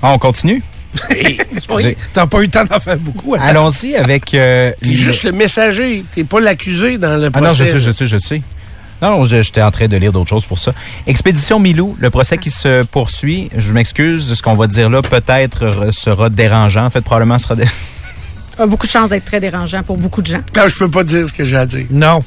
Ah, 0.02 0.12
on 0.12 0.18
continue? 0.18 0.62
Hey, 1.10 1.38
Oui. 1.68 1.96
T'as 2.14 2.26
pas 2.26 2.38
eu 2.38 2.42
le 2.44 2.48
temps 2.50 2.64
d'en 2.64 2.80
faire 2.80 2.96
beaucoup. 2.98 3.34
hein? 3.34 3.40
Allons-y 3.42 3.96
avec... 3.96 4.32
euh, 4.34 4.72
T'es 4.80 4.88
le- 4.90 4.94
juste 4.94 5.24
le 5.24 5.32
messager, 5.32 6.04
t'es 6.14 6.24
pas 6.24 6.40
l'accusé 6.40 6.96
dans 6.96 7.16
le 7.18 7.30
Ah 7.34 7.40
non, 7.40 7.50
je 7.52 7.64
procès. 7.64 7.70
sais, 7.72 7.80
je 7.80 7.90
sais, 7.90 8.06
je 8.06 8.18
sais. 8.18 8.42
Non, 9.02 9.10
non, 9.18 9.24
je- 9.24 9.42
j'étais 9.42 9.62
en 9.62 9.70
train 9.70 9.88
de 9.88 9.96
lire 9.96 10.12
d'autres 10.12 10.30
choses 10.30 10.46
pour 10.46 10.58
ça. 10.58 10.72
Expédition 11.06 11.58
Milou, 11.58 11.96
le 12.00 12.10
procès 12.10 12.38
qui 12.38 12.50
se 12.50 12.82
poursuit. 12.84 13.50
Je 13.56 13.72
m'excuse, 13.72 14.32
ce 14.34 14.42
qu'on 14.42 14.54
va 14.54 14.66
dire 14.66 14.88
là 14.88 15.02
peut-être 15.02 15.90
sera 15.92 16.28
dérangeant. 16.30 16.86
En 16.86 16.90
fait, 16.90 17.02
probablement 17.02 17.38
sera... 17.38 17.56
dé- 17.56 17.64
A 18.58 18.66
beaucoup 18.66 18.86
de 18.86 18.90
chances 18.92 19.10
d'être 19.10 19.26
très 19.26 19.38
dérangeant 19.40 19.82
pour 19.82 19.98
beaucoup 19.98 20.22
de 20.22 20.28
gens. 20.28 20.40
Quand 20.54 20.66
je 20.68 20.76
peux 20.78 20.90
pas 20.90 21.04
dire 21.04 21.26
ce 21.26 21.32
que 21.34 21.44
j'ai 21.44 21.56
à 21.58 21.66
dire. 21.66 21.84
Non. 21.90 22.22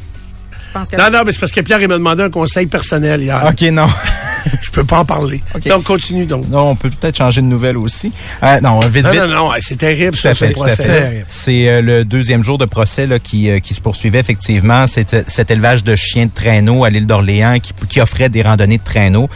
Je 0.51 0.73
pense 0.77 0.87
que 0.89 0.95
Non, 0.95 1.09
non, 1.11 1.23
mais 1.25 1.31
c'est 1.31 1.39
parce 1.39 1.51
que 1.51 1.61
Pierre 1.61 1.81
il 1.81 1.87
m'a 1.87 1.97
demandé 1.97 2.21
un 2.21 2.29
conseil 2.29 2.67
personnel 2.67 3.21
hier. 3.21 3.43
OK, 3.49 3.61
non. 3.71 3.87
Je 4.61 4.69
peux 4.71 4.83
pas 4.83 4.99
en 4.99 5.05
parler. 5.05 5.41
Donc, 5.65 5.83
continue 5.83 6.25
donc. 6.25 6.47
non, 6.49 6.71
on 6.71 6.75
peut 6.75 6.89
peut-être 6.89 7.17
changer 7.17 7.41
de 7.41 7.47
nouvelle 7.47 7.77
aussi. 7.77 8.11
Euh, 8.43 8.59
non, 8.61 8.79
vite, 8.81 9.05
Non, 9.05 9.11
vite. 9.11 9.21
non, 9.21 9.27
non, 9.27 9.51
c'est 9.59 9.77
terrible, 9.77 10.15
ça, 10.15 10.33
ce 10.33 10.45
fait, 10.45 10.51
à 10.51 10.53
procès. 10.53 11.25
C'est 11.27 11.69
euh, 11.69 11.81
le 11.81 12.05
deuxième 12.05 12.43
jour 12.43 12.57
de 12.57 12.65
procès 12.65 13.07
là, 13.07 13.19
qui, 13.19 13.49
euh, 13.49 13.59
qui 13.59 13.73
se 13.73 13.81
poursuivait 13.81 14.19
effectivement. 14.19 14.87
C'était 14.87 15.23
cet 15.27 15.51
élevage 15.51 15.83
de 15.83 15.95
chiens 15.95 16.25
de 16.25 16.31
traîneau 16.33 16.83
à 16.83 16.89
l'île 16.89 17.07
d'Orléans 17.07 17.59
qui, 17.59 17.73
qui 17.89 18.01
offrait 18.01 18.29
des 18.29 18.41
randonnées 18.41 18.77
de 18.77 18.83
traîneau. 18.83 19.29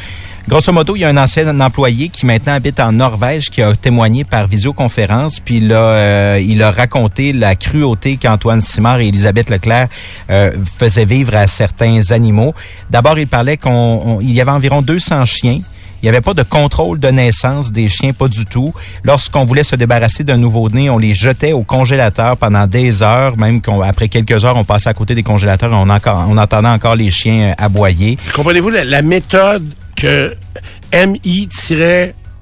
Grosso 0.47 0.73
modo, 0.73 0.95
il 0.95 0.99
y 0.99 1.05
a 1.05 1.09
un 1.09 1.15
ancien 1.17 1.57
employé 1.61 2.09
qui 2.09 2.25
maintenant 2.25 2.53
habite 2.53 2.79
en 2.81 2.91
Norvège 2.91 3.49
qui 3.49 3.61
a 3.61 3.73
témoigné 3.75 4.25
par 4.25 4.45
visioconférence, 4.47 5.39
puis 5.39 5.71
a, 5.71 5.75
euh, 5.75 6.39
il 6.45 6.61
a 6.61 6.69
raconté 6.69 7.31
la 7.31 7.55
cruauté 7.55 8.17
qu'Antoine 8.17 8.59
Simard 8.59 8.99
et 8.99 9.07
Elisabeth 9.07 9.49
Leclerc 9.49 9.87
euh, 10.29 10.51
faisaient 10.77 11.05
vivre 11.05 11.33
à 11.35 11.47
certains 11.47 12.11
animaux. 12.11 12.53
D'abord, 12.89 13.17
il 13.17 13.27
parlait 13.27 13.55
qu'on 13.57 13.71
on- 14.05 14.21
il 14.21 14.31
y 14.33 14.41
avait 14.41 14.51
environ 14.51 14.81
200 14.81 15.25
chiens 15.25 15.59
il 16.01 16.07
n'y 16.07 16.09
avait 16.09 16.19
pas 16.19 16.33
de 16.33 16.43
contrôle 16.43 16.99
de 16.99 17.07
naissance 17.07 17.71
des 17.71 17.87
chiens, 17.87 18.11
pas 18.11 18.27
du 18.27 18.43
tout. 18.43 18.73
Lorsqu'on 19.05 19.45
voulait 19.45 19.63
se 19.63 19.77
débarrasser 19.77 20.25
d'un 20.25 20.35
nouveau-né, 20.35 20.89
on 20.89 20.97
les 20.97 21.13
jetait 21.13 21.53
au 21.53 21.63
congélateur 21.63 22.35
pendant 22.35 22.67
des 22.67 23.01
heures, 23.03 23.37
même 23.37 23.61
qu'après 23.61 24.09
quelques 24.09 24.43
heures, 24.43 24.57
on 24.57 24.65
passait 24.65 24.89
à 24.89 24.93
côté 24.93 25.15
des 25.15 25.23
congélateurs 25.23 25.71
et 25.71 25.75
on, 25.75 25.89
encore, 25.89 26.17
entendait 26.37 26.67
encore 26.67 26.97
les 26.97 27.09
chiens 27.09 27.51
euh, 27.51 27.53
aboyer. 27.57 28.17
Comprenez-vous 28.35 28.69
la 28.71 29.01
méthode 29.01 29.63
que 30.03 30.33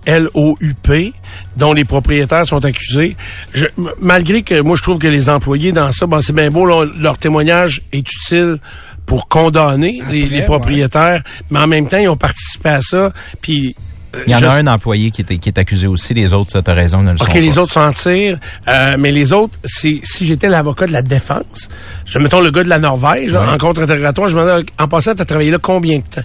MI-LOUP, 0.08 1.13
dont 1.58 1.74
les 1.74 1.86
propriétaires 1.86 2.46
sont 2.48 2.63
accusés, 2.65 3.15
je- 3.53 3.68
malgré 4.00 4.41
que 4.41 4.60
moi 4.62 4.75
je 4.75 4.82
trouve 4.82 4.98
que 5.00 5.08
les 5.08 5.30
employés 5.30 5.72
dans 5.72 5.91
ça, 5.91 6.06
bon 6.08 6.22
c'est 6.22 6.34
bien 6.34 6.50
beau, 6.50 6.65
leur, 6.65 6.86
leur 6.86 7.18
témoignage 7.18 7.82
est 7.94 8.00
utile 8.12 8.58
pour 9.06 9.27
condamner 9.27 10.01
les, 10.10 10.24
Après, 10.24 10.36
les 10.38 10.41
propriétaires, 10.44 11.22
mais 11.50 11.60
en 11.60 11.68
même 11.68 11.88
temps 11.88 11.98
ils 11.98 12.08
ont 12.10 12.18
participé 12.18 12.70
à 12.70 12.82
ça, 12.82 13.12
puis 13.41 13.75
euh, 14.15 14.24
Il 14.27 14.32
y 14.32 14.36
en 14.36 14.39
je- 14.39 14.46
a 14.46 14.53
un 14.53 14.68
employé 14.68 15.12
qui 15.12 15.22
est, 15.22 15.38
qui 15.38 15.50
est 15.50 15.58
accusé 15.58 15.88
aussi, 15.88 16.13
les 16.13 16.34
autres, 16.34 16.51
ça, 16.51 16.62
t'as 16.62 16.74
raison, 16.74 17.01
ne 17.03 17.12
le 17.12 17.18
sont 17.18 17.24
OK, 17.25 17.34
pas. 17.34 17.39
les 17.39 17.58
autres 17.58 17.72
s'en 17.74 17.94
tirent. 17.94 18.39
Euh, 18.68 18.96
mais 19.00 19.10
les 19.12 19.32
autres, 19.32 19.58
c'est 19.63 20.01
si 20.03 20.25
j'étais 20.25 20.50
l'avocat 20.50 20.86
de 20.88 20.91
la 20.91 21.01
défense, 21.01 21.70
je 22.06 22.20
mettons 22.20 22.41
le 22.41 22.51
gars 22.51 22.63
de 22.63 22.70
la 22.70 22.80
Norvège, 22.80 23.32
là, 23.34 23.53
en 23.53 23.58
contre-interrogatoire, 23.58 24.27
je 24.27 24.36
me 24.36 24.41
demandais, 24.41 24.65
en 24.80 24.88
passant, 24.89 25.15
tu 25.15 25.22
as 25.22 25.25
travaillé 25.25 25.51
là 25.51 25.60
combien 25.62 26.00
de 26.00 26.03
temps? 26.03 26.24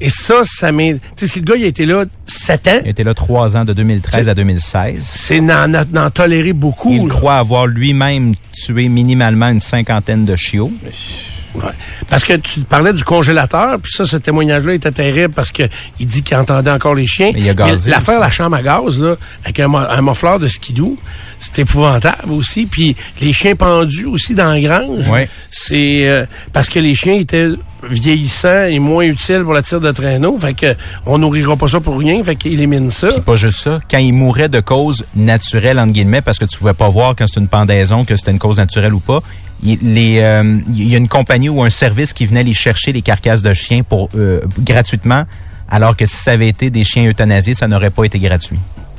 Et 0.00 0.08
ça, 0.08 0.42
ça 0.44 0.72
m'est... 0.72 0.94
Tu 0.94 1.00
sais, 1.16 1.26
si 1.26 1.38
le 1.40 1.44
gars, 1.44 1.56
il 1.56 1.64
a 1.64 1.66
été 1.66 1.84
là 1.84 2.04
sept 2.24 2.68
ans, 2.68 2.80
Il 2.84 2.90
était 2.90 3.04
là 3.04 3.14
trois 3.14 3.56
ans, 3.56 3.64
de 3.64 3.72
2013 3.72 4.28
à 4.28 4.34
2016. 4.34 4.96
c'est 5.00 5.40
n'en 5.40 5.68
n'en 5.68 6.10
tolérer 6.10 6.52
beaucoup. 6.52 6.92
Il 6.92 7.02
là. 7.02 7.08
croit 7.08 7.36
avoir 7.36 7.66
lui-même 7.66 8.34
tué 8.52 8.88
minimalement 8.88 9.48
une 9.48 9.60
cinquantaine 9.60 10.24
de 10.24 10.36
chiots. 10.36 10.72
Ouais. 11.54 11.62
Parce 12.08 12.24
que 12.24 12.34
tu 12.34 12.60
parlais 12.60 12.92
du 12.92 13.04
congélateur, 13.04 13.78
puis 13.80 13.92
ça, 13.92 14.04
ce 14.04 14.16
témoignage-là 14.16 14.74
était 14.74 14.92
terrible 14.92 15.34
parce 15.34 15.52
que 15.52 15.64
il 15.98 16.06
dit 16.06 16.22
qu'il 16.22 16.36
entendait 16.36 16.70
encore 16.70 16.94
les 16.94 17.06
chiens. 17.06 17.30
Mais 17.34 17.40
il 17.40 17.50
a 17.50 17.54
gazé 17.54 17.90
L'affaire 17.90 18.20
la 18.20 18.30
chambre 18.30 18.56
à 18.56 18.62
gaz, 18.62 18.98
là, 18.98 19.16
avec 19.44 19.60
un, 19.60 19.72
un 19.74 20.00
mofleur 20.00 20.38
de 20.38 20.48
skidoo, 20.48 20.98
c'est 21.38 21.60
épouvantable 21.60 22.32
aussi. 22.32 22.66
Puis 22.66 22.96
les 23.20 23.32
chiens 23.32 23.56
pendus 23.56 24.06
aussi 24.06 24.34
dans 24.34 24.50
la 24.52 24.60
grange. 24.60 25.08
Ouais. 25.08 25.28
C'est 25.50 26.08
euh, 26.08 26.24
parce 26.52 26.68
que 26.68 26.78
les 26.78 26.94
chiens 26.94 27.14
étaient 27.14 27.48
vieillissants 27.82 28.66
et 28.66 28.78
moins 28.78 29.04
utiles 29.04 29.42
pour 29.42 29.54
la 29.54 29.62
tire 29.62 29.80
de 29.80 29.90
traîneau. 29.90 30.38
Fait 30.38 30.54
que 30.54 30.74
on 31.06 31.18
nourrira 31.18 31.56
pas 31.56 31.68
ça 31.68 31.80
pour 31.80 31.98
rien. 31.98 32.22
Fait 32.22 32.36
qu'il 32.36 32.52
élimine 32.52 32.90
ça. 32.90 33.10
C'est 33.10 33.24
pas 33.24 33.36
juste 33.36 33.58
ça. 33.58 33.80
Quand 33.90 33.98
il 33.98 34.12
mourait 34.12 34.48
de 34.48 34.60
cause 34.60 35.04
naturelle, 35.16 35.78
entre 35.78 35.92
guillemets, 35.92 36.20
parce 36.20 36.38
que 36.38 36.44
tu 36.44 36.58
pouvais 36.58 36.74
pas 36.74 36.88
voir 36.88 37.14
quand 37.16 37.26
c'était 37.26 37.40
une 37.40 37.48
pendaison 37.48 38.04
que 38.04 38.16
c'était 38.16 38.30
une 38.30 38.38
cause 38.38 38.58
naturelle 38.58 38.94
ou 38.94 39.00
pas, 39.00 39.22
il, 39.62 39.78
les, 39.94 40.18
euh, 40.20 40.58
il 40.68 40.88
y 40.88 40.94
a 40.94 40.98
une 40.98 41.08
compagnie 41.08 41.48
ou 41.48 41.62
un 41.62 41.70
service 41.70 42.12
qui 42.12 42.26
venait 42.26 42.42
les 42.42 42.54
chercher 42.54 42.92
les 42.92 43.02
carcasses 43.02 43.42
de 43.42 43.52
chiens 43.54 43.82
pour 43.82 44.08
euh, 44.16 44.40
gratuitement, 44.60 45.24
alors 45.68 45.96
que 45.96 46.06
si 46.06 46.16
ça 46.16 46.32
avait 46.32 46.48
été 46.48 46.70
des 46.70 46.84
chiens 46.84 47.06
euthanasiés, 47.08 47.54
ça 47.54 47.68
n'aurait 47.68 47.90
pas 47.90 48.04
été 48.04 48.18
gratuit. 48.18 48.58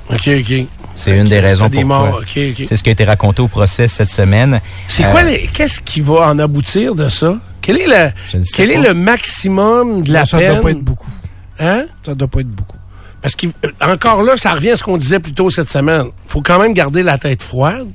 OK, 0.10 0.28
OK. 0.40 0.66
C'est 0.96 1.18
une 1.18 1.30
des 1.30 1.40
raisons 1.40 1.70
des 1.70 1.80
pourquoi. 1.82 1.98
morts. 2.10 2.22
OK, 2.22 2.40
OK. 2.60 2.66
C'est 2.68 2.76
ce 2.76 2.84
qui 2.84 2.90
a 2.90 2.92
été 2.92 3.06
raconté 3.06 3.42
au 3.42 3.48
procès 3.48 3.88
cette 3.88 4.10
semaine. 4.10 4.60
C'est 4.88 5.06
Euh, 5.06 5.12
quoi 5.12 5.24
les, 5.24 5.48
qu'est-ce 5.54 5.80
qui 5.82 6.02
va 6.02 6.28
en 6.30 6.38
aboutir 6.40 6.96
de 6.96 7.08
ça? 7.08 7.38
Quel 7.62 7.78
est 7.78 7.88
le, 7.88 8.12
est 8.72 8.78
le 8.78 8.94
maximum 8.94 10.04
de 10.04 10.12
la 10.12 10.26
ça 10.26 10.38
peine? 10.40 10.54
doit 10.54 10.62
pas 10.64 10.72
être 10.72 10.82
beaucoup. 10.84 11.10
Hein? 11.60 11.86
Ça 12.06 12.16
doit 12.16 12.28
pas 12.28 12.40
être 12.42 12.50
beaucoup. 12.50 12.78
Parce 13.22 13.36
que 13.36 13.48
euh, 13.48 13.70
encore 13.82 14.24
là, 14.24 14.36
ça 14.36 14.52
revient 14.54 14.72
à 14.72 14.78
ce 14.78 14.84
qu'on 14.84 14.98
disait 14.98 15.20
plus 15.20 15.34
tôt 15.34 15.50
cette 15.50 15.70
semaine. 15.70 16.08
Faut 16.26 16.42
quand 16.42 16.60
même 16.60 16.74
garder 16.74 17.04
la 17.04 17.18
tête 17.18 17.42
froide. 17.44 17.88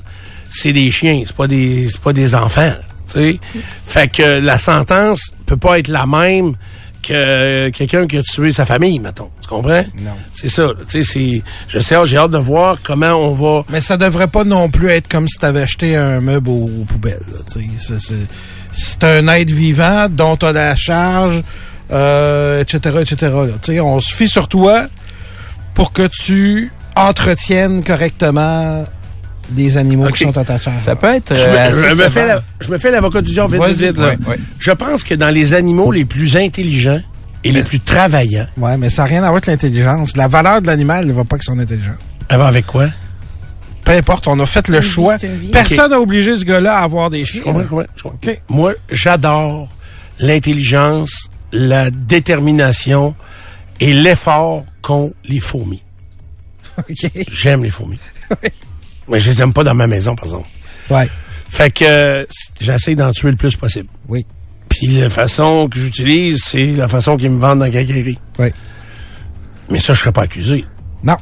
C'est 0.50 0.72
des 0.72 0.90
chiens, 0.90 1.22
c'est 1.26 1.36
pas 1.36 1.46
des, 1.46 1.88
c'est 1.88 2.00
pas 2.00 2.12
des 2.12 2.34
enfants. 2.34 2.72
Tu 3.12 3.20
sais, 3.20 3.40
fait 3.84 4.08
que 4.08 4.40
la 4.40 4.58
sentence 4.58 5.32
peut 5.46 5.56
pas 5.56 5.78
être 5.78 5.88
la 5.88 6.06
même 6.06 6.54
que 7.02 7.68
quelqu'un 7.70 8.06
qui 8.08 8.16
a 8.18 8.22
tué 8.22 8.50
sa 8.52 8.66
famille, 8.66 8.98
mettons. 8.98 9.30
Tu 9.40 9.48
comprends? 9.48 9.84
Non. 10.02 10.16
C'est 10.32 10.48
ça. 10.48 10.70
Tu 10.88 11.02
sais, 11.04 11.12
c'est, 11.12 11.42
je 11.68 11.78
sais, 11.78 11.94
j'ai 12.04 12.16
hâte 12.16 12.32
de 12.32 12.38
voir 12.38 12.78
comment 12.82 13.12
on 13.12 13.32
va. 13.34 13.64
Mais 13.70 13.80
ça 13.80 13.96
devrait 13.96 14.26
pas 14.26 14.42
non 14.42 14.68
plus 14.68 14.88
être 14.88 15.06
comme 15.06 15.28
si 15.28 15.38
t'avais 15.38 15.62
acheté 15.62 15.94
un 15.94 16.20
meuble 16.20 16.48
aux, 16.48 16.70
aux 16.80 16.84
poubelles. 16.84 17.20
tu. 17.52 17.60
C'est- 17.78 19.04
un 19.04 19.26
être 19.28 19.50
vivant 19.50 20.08
dont 20.10 20.36
t'as 20.36 20.52
la 20.52 20.74
charge, 20.76 21.42
euh, 21.92 22.60
etc., 22.60 22.96
etc. 23.02 23.16
là. 23.32 23.52
Tu 23.62 23.72
sais, 23.74 23.80
on 23.80 24.00
se 24.00 24.12
fie 24.12 24.28
sur 24.28 24.48
toi 24.48 24.86
pour 25.74 25.92
que 25.92 26.06
tu 26.08 26.72
entretiennes 26.96 27.84
correctement 27.84 28.84
les 29.54 29.76
animaux 29.76 30.08
qui 30.10 30.24
sont 30.24 30.32
charge. 30.32 30.62
Ça 30.80 30.96
peut 30.96 31.06
être. 31.14 31.36
Je 31.36 31.44
me, 31.44 31.54
euh, 31.54 31.68
assez 31.68 31.80
je 31.80 31.86
me 31.86 31.90
sévère. 31.94 32.12
fais 32.12 32.26
la- 32.26 32.42
je 32.60 32.70
me 32.70 32.78
fais 32.78 32.90
l'avocat 32.90 33.20
du 33.22 33.32
diable 33.32 33.58
vite, 33.66 33.76
vite, 33.76 33.98
là. 33.98 34.14
Je 34.58 34.70
pense 34.72 35.04
que 35.04 35.14
dans 35.14 35.30
les 35.30 35.54
animaux 35.54 35.92
les 35.92 36.04
plus 36.04 36.36
intelligents 36.36 37.00
et 37.44 37.52
les 37.52 37.62
plus 37.62 37.80
travaillants, 37.80 38.46
Ouais, 38.56 38.76
mais 38.76 38.90
ça 38.90 39.02
n'a 39.02 39.08
rien 39.08 39.18
à 39.18 39.20
voir 39.22 39.32
avec 39.34 39.46
l'intelligence. 39.46 40.16
La 40.16 40.26
valeur 40.28 40.60
de 40.62 40.66
l'animal 40.66 41.06
ne 41.06 41.12
va 41.12 41.24
pas 41.24 41.36
avec 41.36 41.44
son 41.44 41.58
intelligence. 41.58 41.96
avant 42.28 42.46
avec 42.46 42.66
quoi? 42.66 42.88
Peu 43.84 43.92
importe, 43.92 44.26
on 44.26 44.40
a 44.40 44.46
fait 44.46 44.66
le 44.68 44.80
choix. 44.80 45.16
Personne 45.52 45.90
n'a 45.92 46.00
obligé 46.00 46.36
ce 46.36 46.44
gars-là 46.44 46.78
à 46.78 46.82
avoir 46.82 47.08
des 47.08 47.24
chiens. 47.24 47.42
Moi, 48.48 48.72
j'adore 48.90 49.68
l'intelligence, 50.18 51.28
la 51.52 51.90
détermination 51.92 53.14
et 53.78 53.92
l'effort 53.92 54.64
qu'ont 54.82 55.12
les 55.24 55.38
fourmis. 55.38 55.82
J'aime 57.32 57.62
les 57.62 57.70
fourmis. 57.70 57.98
Mais 59.08 59.20
je 59.20 59.30
les 59.30 59.42
aime 59.42 59.52
pas 59.52 59.64
dans 59.64 59.74
ma 59.74 59.86
maison, 59.86 60.14
par 60.14 60.26
exemple. 60.26 60.48
Ouais. 60.90 61.08
Fait 61.48 61.70
que 61.70 61.84
euh, 61.84 62.24
j'essaie 62.60 62.94
d'en 62.94 63.12
tuer 63.12 63.30
le 63.30 63.36
plus 63.36 63.56
possible. 63.56 63.88
Oui. 64.08 64.26
Puis 64.68 64.98
la 64.98 65.10
façon 65.10 65.68
que 65.68 65.78
j'utilise, 65.78 66.42
c'est 66.44 66.74
la 66.74 66.88
façon 66.88 67.16
qu'ils 67.16 67.30
me 67.30 67.38
vendent 67.38 67.60
dans 67.60 67.66
la 67.66 67.70
quincaillerie. 67.70 68.18
Oui. 68.38 68.48
Mais 69.68 69.78
ça, 69.78 69.94
je 69.94 70.00
serais 70.00 70.12
pas 70.12 70.22
accusé. 70.22 70.64
Non. 71.02 71.16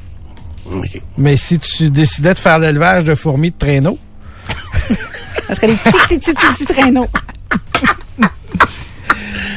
OK. 0.67 1.00
Mais 1.19 1.37
si 1.37 1.59
tu 1.59 1.91
décidais 1.91 2.35
de 2.35 2.38
faire 2.38 2.59
l'élevage 2.59 3.05
de 3.05 3.14
fourmis 3.14 3.50
de 3.50 3.57
traîneau, 3.59 3.99
Ça 5.47 5.55
serait 5.55 5.67
des 5.67 5.75
petits, 5.75 5.99
petits, 6.09 6.19
petits, 6.19 6.35
petits, 6.35 6.67
traîneaux. 6.67 7.09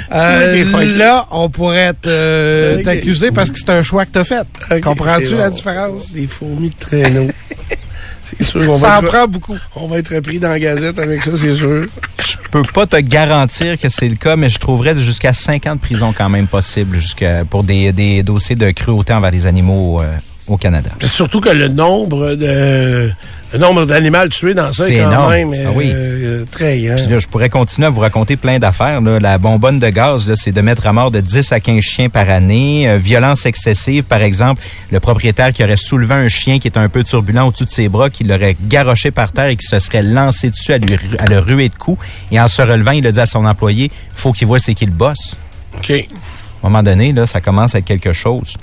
Euh, 0.10 0.64
là, 0.98 1.28
on 1.32 1.50
pourrait 1.50 1.92
euh, 2.06 2.82
t'accuser 2.82 3.32
parce 3.32 3.52
que 3.52 3.60
c'est 3.60 3.70
un 3.72 3.84
choix 3.84 4.06
que 4.06 4.12
t'as 4.12 4.24
fait. 4.24 4.48
Comprends-tu 4.82 5.36
la 5.36 5.50
bon. 5.50 5.56
différence? 5.56 6.14
Des 6.14 6.28
fourmis 6.28 6.70
de 6.70 6.76
traîneau. 6.80 7.28
c'est 8.28 8.44
sûr 8.44 8.66
qu'on 8.66 8.76
Ça 8.76 8.88
va, 8.88 8.98
en 9.00 9.02
être, 9.02 9.08
prend 9.08 9.28
beaucoup. 9.28 9.58
on 9.76 9.88
va 9.88 10.00
être 10.00 10.20
pris 10.22 10.40
dans 10.40 10.50
la 10.50 10.60
gazette 10.60 11.00
avec 11.00 11.24
ça, 11.24 11.32
c'est 11.36 11.56
sûr. 11.56 11.86
Je 12.20 12.50
peux 12.52 12.62
pas 12.64 12.86
te 12.86 12.98
garantir 12.98 13.78
que 13.78 13.90
c'est 13.90 14.08
le 14.10 14.16
cas, 14.16 14.36
mais 14.36 14.50
je 14.50 14.58
trouverais 14.60 14.96
jusqu'à 15.00 15.34
5 15.34 15.66
ans 15.68 15.76
de 15.76 15.82
prison 15.82 16.14
quand 16.18 16.30
même 16.30 16.48
possible 16.48 16.98
jusqu'à 16.98 17.46
pour 17.46 17.64
des, 17.64 17.92
des 17.92 18.24
dossiers 18.24 18.56
de 18.56 18.72
cruauté 18.72 19.14
envers 19.14 19.32
les 19.32 19.46
animaux 19.46 20.02
euh, 20.02 20.18
au 20.48 20.58
Canada. 20.58 20.92
Surtout 21.04 21.42
que 21.42 21.50
le 21.50 21.68
nombre 21.68 22.36
de 22.36 23.12
le 23.54 23.60
nombre 23.60 23.86
d'animaux 23.86 24.28
tués 24.28 24.54
dans 24.54 24.74
ça 24.74 24.90
est, 24.90 24.98
quand 24.98 25.10
énorme. 25.10 25.32
même 25.32 25.54
Ah 25.68 25.72
oui. 25.74 25.90
euh, 25.94 26.44
très 26.52 26.80
grand. 26.82 26.96
Puis 26.96 27.08
là, 27.08 27.20
je 27.20 27.28
pourrais 27.28 27.48
continuer 27.48 27.88
à 27.88 27.90
vous 27.90 28.02
raconter 28.02 28.36
plein 28.36 28.60
d'affaires. 28.60 29.00
La 29.02 29.38
bonbonne 29.38 29.80
de 29.80 29.88
gaz, 29.88 30.34
c'est 30.36 30.52
de 30.52 30.60
mettre 30.60 30.86
à 30.86 30.92
mort 30.92 31.12
de 31.12 31.22
10 31.22 31.54
à 31.54 31.62
15 31.62 31.82
chiens 31.82 32.10
par 32.10 32.30
année. 32.30 32.90
Euh, 32.90 32.98
violence 32.98 33.46
excessive, 33.46 34.04
par 34.04 34.22
exemple, 34.22 34.62
le 34.92 35.00
propriétaire 35.00 35.54
qui 35.54 35.64
aurait 35.64 35.78
soulevé 35.78 36.16
un 36.16 36.28
chien 36.28 36.60
qui 36.60 36.68
est 36.68 36.78
un 36.78 36.90
peu 36.90 37.06
turbulent 37.06 37.48
au-dessus 37.48 37.66
de 37.66 37.72
ses 37.72 37.88
bras, 37.88 38.10
qui 38.10 38.26
l'aurait 38.26 38.58
garoché 38.68 39.12
par 39.12 39.32
terre 39.32 39.48
et 39.48 39.56
qui 39.56 39.66
se 39.66 39.80
serait 39.80 40.04
lancé 40.04 40.50
dessus 40.50 40.74
à, 40.74 40.78
lui, 40.78 40.98
à 41.18 41.26
le 41.28 41.40
ruer 41.40 41.70
de 41.70 41.76
coups. 41.76 42.06
Et 42.32 42.42
en 42.42 42.50
se 42.50 42.62
relevant, 42.62 42.92
il 42.92 43.08
a 43.08 43.14
dit 43.14 43.20
à 43.22 43.26
son 43.26 43.46
employé, 43.46 43.90
faut 44.14 44.34
qu'il 44.34 44.48
voit 44.48 44.60
c'est 44.60 44.74
qui 44.74 44.86
le 44.86 44.92
boss. 44.92 45.38
OK. 45.78 45.92
À 45.92 46.68
un 46.68 46.70
moment 46.70 46.84
donné, 46.84 47.14
là, 47.14 47.26
ça 47.26 47.40
commence 47.40 47.76
à 47.76 47.78
être 47.78 47.86
quelque 47.86 48.12
chose. 48.12 48.58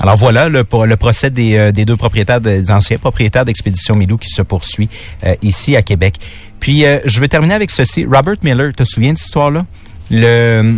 Alors 0.00 0.16
voilà 0.16 0.48
le, 0.48 0.64
procès 0.64 1.30
des, 1.30 1.56
euh, 1.56 1.72
des 1.72 1.84
deux 1.84 1.96
propriétaires, 1.96 2.40
des 2.40 2.70
anciens 2.70 2.98
propriétaires 2.98 3.44
d'Expédition 3.44 3.94
Milou 3.94 4.16
qui 4.16 4.30
se 4.30 4.42
poursuit 4.42 4.88
euh, 5.24 5.34
ici 5.42 5.76
à 5.76 5.82
Québec. 5.82 6.14
Puis 6.58 6.84
euh, 6.84 6.98
je 7.04 7.20
vais 7.20 7.28
terminer 7.28 7.54
avec 7.54 7.70
ceci. 7.70 8.04
Robert 8.04 8.36
Miller, 8.42 8.72
te 8.74 8.84
souviens 8.84 9.12
de 9.12 9.18
cette 9.18 9.26
histoire-là? 9.26 9.66
Le 10.10 10.74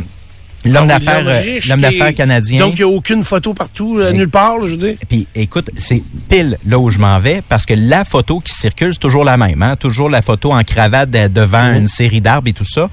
l'homme 0.64 0.88
Ah 0.90 0.96
oui, 0.98 1.04
d'affaires, 1.04 1.22
l'homme 1.68 2.14
canadien. 2.14 2.58
Donc, 2.58 2.74
il 2.74 2.84
n'y 2.84 2.92
a 2.92 2.94
aucune 2.94 3.24
photo 3.24 3.52
partout, 3.54 3.98
euh, 3.98 4.12
nulle 4.12 4.28
part, 4.28 4.58
là, 4.58 4.66
je 4.66 4.70
veux 4.72 4.76
dire. 4.76 4.94
Puis 5.08 5.26
écoute, 5.34 5.70
c'est 5.76 6.02
pile 6.28 6.58
là 6.66 6.78
où 6.78 6.90
je 6.90 6.98
m'en 6.98 7.18
vais 7.18 7.42
parce 7.48 7.66
que 7.66 7.74
la 7.74 8.04
photo 8.04 8.40
qui 8.40 8.52
circule, 8.52 8.92
c'est 8.92 9.00
toujours 9.00 9.24
la 9.24 9.36
même. 9.36 9.62
Hein? 9.62 9.76
Toujours 9.76 10.08
la 10.10 10.22
photo 10.22 10.52
en 10.52 10.62
cravate 10.62 11.10
de- 11.10 11.28
devant 11.28 11.72
une 11.74 11.88
série 11.88 12.20
d'arbres 12.20 12.48
et 12.48 12.52
tout 12.52 12.64
ça. 12.64 12.88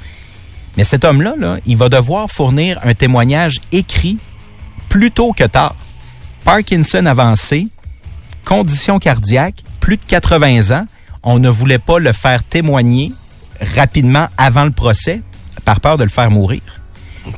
Mais 0.77 0.83
cet 0.83 1.03
homme-là, 1.03 1.33
là, 1.37 1.57
il 1.65 1.77
va 1.77 1.89
devoir 1.89 2.29
fournir 2.29 2.79
un 2.83 2.93
témoignage 2.93 3.59
écrit 3.71 4.17
plus 4.87 5.11
tôt 5.11 5.33
que 5.33 5.43
tard. 5.43 5.75
Parkinson 6.43 7.05
avancé, 7.05 7.67
condition 8.45 8.99
cardiaque, 8.99 9.55
plus 9.79 9.97
de 9.97 10.03
80 10.07 10.71
ans. 10.75 10.85
On 11.23 11.39
ne 11.39 11.49
voulait 11.49 11.79
pas 11.79 11.99
le 11.99 12.11
faire 12.11 12.43
témoigner 12.43 13.11
rapidement 13.75 14.27
avant 14.37 14.63
le 14.65 14.71
procès 14.71 15.21
par 15.65 15.79
peur 15.81 15.97
de 15.97 16.03
le 16.03 16.09
faire 16.09 16.31
mourir. 16.31 16.61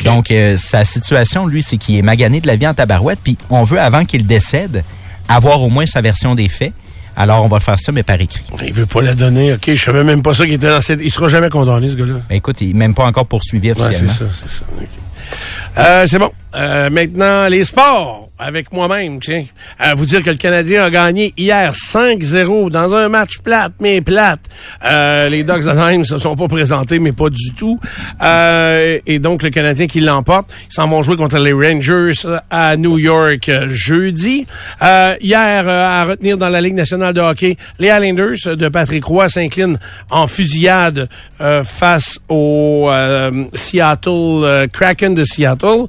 Donc, 0.06 0.32
euh, 0.32 0.56
sa 0.58 0.86
situation, 0.86 1.48
lui, 1.48 1.62
c'est 1.62 1.78
qu'il 1.78 1.98
est 1.98 2.02
magané 2.02 2.40
de 2.40 2.48
la 2.48 2.56
vie 2.56 2.68
en 2.68 2.74
tabarouette, 2.74 3.20
puis 3.24 3.38
on 3.50 3.64
veut, 3.64 3.80
avant 3.80 4.06
qu'il 4.06 4.26
décède, 4.26 4.84
avoir 5.28 5.62
au 5.62 5.70
moins 5.70 5.86
sa 5.86 6.02
version 6.02 6.36
des 6.36 6.48
faits. 6.48 6.74
Alors, 7.16 7.44
on 7.44 7.48
va 7.50 7.60
faire 7.60 7.78
ça, 7.78 7.92
mais 7.92 8.04
par 8.04 8.22
écrit. 8.22 8.44
Il 8.66 8.72
veut 8.72 8.86
pas 8.86 9.02
la 9.02 9.16
donner. 9.16 9.54
OK, 9.54 9.74
je 9.74 9.84
savais 9.84 10.04
même 10.04 10.22
pas 10.22 10.34
ça 10.34 10.46
qu'il 10.46 10.54
était 10.54 10.70
dans 10.70 10.80
cette... 10.80 11.02
Il 11.04 11.12
sera 11.12 11.28
jamais 11.28 11.50
condamné, 11.50 11.90
ce 11.90 11.96
gars-là. 11.96 12.16
Ben, 12.30 12.36
écoute, 12.36 12.62
il 12.62 12.68
n'est 12.70 12.74
même 12.74 12.94
pas 12.94 13.06
encore 13.06 13.26
poursuivi 13.26 13.72
Ouais, 13.72 13.76
c'est 13.76 13.84
officiellement. 14.06 14.14
ça, 14.14 14.26
c'est 14.44 14.52
ça. 14.52 14.64
Euh, 15.78 16.06
c'est 16.08 16.20
bon. 16.20 16.32
Euh, 16.56 16.90
maintenant, 16.90 17.48
les 17.48 17.64
sports 17.64 18.32
avec 18.42 18.74
moi-même. 18.74 19.20
À 19.78 19.94
vous 19.94 20.06
dire 20.06 20.24
que 20.24 20.32
le 20.32 20.36
Canadien 20.36 20.84
a 20.84 20.90
gagné 20.90 21.34
hier 21.38 21.74
5-0 21.74 22.72
dans 22.72 22.96
un 22.96 23.08
match 23.08 23.38
plate, 23.44 23.74
mais 23.80 24.02
plate. 24.02 24.42
Euh, 24.84 25.30
les 25.30 25.44
Dogs 25.44 25.64
d'Anaheim 25.64 26.04
se 26.04 26.18
sont 26.18 26.36
pas 26.36 26.48
présentés, 26.48 27.00
mais 27.00 27.12
pas 27.12 27.30
du 27.30 27.54
tout. 27.54 27.80
Euh, 28.22 28.98
et 29.06 29.20
donc, 29.20 29.44
le 29.44 29.52
Canadien 29.52 29.88
qui 29.88 30.00
l'emporte, 30.00 30.52
ils 30.70 30.74
s'en 30.74 30.88
vont 30.88 31.04
jouer 31.04 31.18
contre 31.18 31.38
les 31.38 31.54
Rangers 31.54 32.28
à 32.50 32.76
New 32.78 32.98
York 32.98 33.48
euh, 33.48 33.68
jeudi. 33.70 34.48
Euh, 34.82 35.16
hier, 35.22 35.64
euh, 35.68 36.02
à 36.02 36.06
retenir 36.06 36.38
dans 36.38 36.50
la 36.50 36.62
Ligue 36.62 36.76
nationale 36.76 37.14
de 37.14 37.22
hockey, 37.22 37.58
les 37.78 37.88
Islanders 37.90 38.56
de 38.58 38.70
Patrick 38.70 39.06
Roy 39.06 39.30
s'inclinent 39.30 39.78
en 40.10 40.28
fusillade 40.28 41.08
euh, 41.42 41.64
face 41.64 42.20
au 42.28 42.88
euh, 42.90 43.46
Seattle 43.54 44.10
euh, 44.10 44.68
De 45.16 45.24
Seattle. 45.24 45.86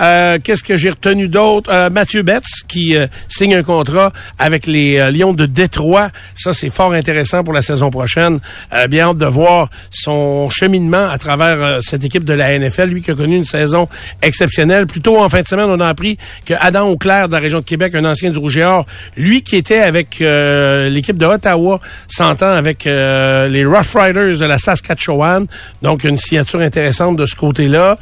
Euh, 0.00 0.38
Qu'est-ce 0.42 0.62
que 0.62 0.76
j'ai 0.76 0.90
retenu 0.90 1.28
d'autre? 1.28 1.70
Euh, 1.72 1.90
Mathieu 1.90 2.22
Betts 2.22 2.44
qui 2.68 2.96
euh, 2.96 3.06
signe 3.28 3.54
un 3.54 3.62
contrat 3.62 4.12
avec 4.38 4.66
les 4.66 4.98
euh, 4.98 5.10
Lions 5.10 5.32
de 5.32 5.46
Détroit. 5.46 6.10
Ça, 6.34 6.52
c'est 6.52 6.70
fort 6.70 6.92
intéressant 6.92 7.42
pour 7.44 7.52
la 7.52 7.62
saison 7.62 7.90
prochaine. 7.90 8.40
Bien 8.88 9.08
hâte 9.08 9.18
de 9.18 9.26
voir 9.26 9.68
son 9.90 10.50
cheminement 10.50 11.08
à 11.08 11.18
travers 11.18 11.82
cette 11.82 12.04
équipe 12.04 12.24
de 12.24 12.32
la 12.32 12.58
NFL. 12.58 12.88
Lui 12.88 13.02
qui 13.02 13.10
a 13.10 13.14
connu 13.14 13.36
une 13.36 13.44
saison 13.44 13.88
exceptionnelle. 14.22 14.86
Plus 14.86 15.00
tôt 15.00 15.18
en 15.18 15.28
fin 15.28 15.42
de 15.42 15.46
semaine, 15.46 15.66
on 15.68 15.80
a 15.80 15.88
appris 15.88 16.18
que 16.44 16.54
Adam 16.60 16.88
Auclair 16.88 17.28
de 17.28 17.32
la 17.32 17.38
région 17.38 17.60
de 17.60 17.64
Québec, 17.64 17.94
un 17.94 18.04
ancien 18.04 18.30
du 18.30 18.38
Rouge 18.38 18.58
et 18.58 18.64
Or, 18.64 18.84
lui 19.16 19.42
qui 19.42 19.56
était 19.56 19.80
avec 19.80 20.18
l'équipe 20.20 21.16
de 21.16 21.26
Ottawa, 21.26 21.80
s'entend 22.08 22.52
avec 22.52 22.84
les 22.84 23.64
Rough 23.64 23.94
Riders 23.94 24.38
de 24.38 24.44
la 24.44 24.58
Saskatchewan. 24.58 25.46
Donc, 25.82 26.04
une 26.04 26.18
signature 26.18 26.60
intéressante 26.60 27.16
de 27.16 27.26
ce 27.26 27.36
côté-là. 27.36 27.98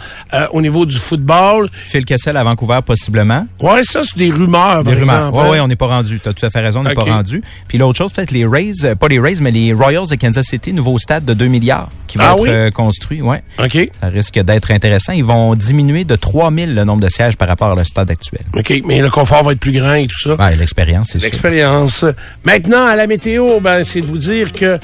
Au 0.63 0.65
niveau 0.65 0.87
du 0.87 0.97
football, 0.97 1.69
Phil 1.73 2.05
Kessel 2.05 2.37
à 2.37 2.45
Vancouver, 2.45 2.79
possiblement. 2.87 3.47
ouais, 3.61 3.83
ça, 3.83 4.03
c'est 4.05 4.17
des 4.17 4.31
rumeurs, 4.31 4.85
Des 4.85 4.91
par 4.93 5.01
rumeurs. 5.01 5.17
exemple. 5.27 5.39
Hein. 5.39 5.49
oui, 5.51 5.61
on 5.61 5.67
n'est 5.69 5.77
pas 5.77 5.87
rendu. 5.89 6.21
Tu 6.23 6.29
as 6.29 6.33
tout 6.33 6.47
à 6.47 6.51
fait 6.51 6.61
raison, 6.61 6.81
on 6.81 6.85
n'est 6.85 6.95
pas 6.95 7.03
rendu. 7.03 7.43
Puis 7.67 7.79
l'autre 7.79 7.99
chose, 7.99 8.13
peut-être 8.13 8.31
les 8.31 8.47
Rays, 8.47 8.73
euh, 8.85 8.95
pas 8.95 9.09
les 9.09 9.19
Rays, 9.19 9.35
mais 9.41 9.51
les 9.51 9.73
Royals 9.73 10.07
de 10.09 10.15
Kansas 10.15 10.47
City, 10.47 10.73
nouveau 10.73 10.99
stade 10.99 11.25
de 11.25 11.35
2 11.35 11.47
milliards 11.47 11.89
qui 12.07 12.17
va 12.19 12.31
Ah 12.31 12.33
être 12.35 12.41
oui? 12.43 12.49
euh, 12.51 12.71
construit. 12.71 13.23
Ouais. 13.23 13.43
OK. 13.59 13.91
Ça 14.01 14.07
risque 14.09 14.39
d'être 14.39 14.71
intéressant. 14.71 15.13
Ils 15.13 15.25
vont 15.25 15.55
diminuer 15.57 16.05
de 16.05 16.15
3000 16.15 16.75
le 16.75 16.85
nombre 16.85 17.01
de 17.03 17.09
sièges 17.09 17.37
par 17.37 17.49
rapport 17.49 17.77
au 17.77 17.85
stade 17.85 18.11
actuel. 18.11 18.43
OK, 18.55 18.83
mais 18.87 19.01
le 19.01 19.11
confort 19.11 19.43
va 19.43 19.53
être 19.53 19.61
plus 19.61 19.73
grand 19.79 19.95
et 19.95 20.07
tout 20.07 20.21
ça. 20.29 20.35
Ouais, 20.37 20.55
l'expérience, 20.57 21.09
c'est 21.13 21.19
sûr. 21.19 21.25
L'expérience. 21.27 22.05
Maintenant, 22.45 22.87
à 22.87 22.95
la 22.97 23.07
météo, 23.09 23.59
ben, 23.61 23.83
c'est 23.83 24.01
de 24.03 24.07
vous 24.07 24.19
dire 24.19 24.53
que 24.53 24.65
euh, 24.67 24.79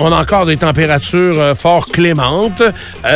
on 0.00 0.10
a 0.10 0.16
encore 0.20 0.46
des 0.46 0.56
températures 0.56 1.38
euh, 1.38 1.54
fort 1.54 1.86
clémentes, 1.86 2.62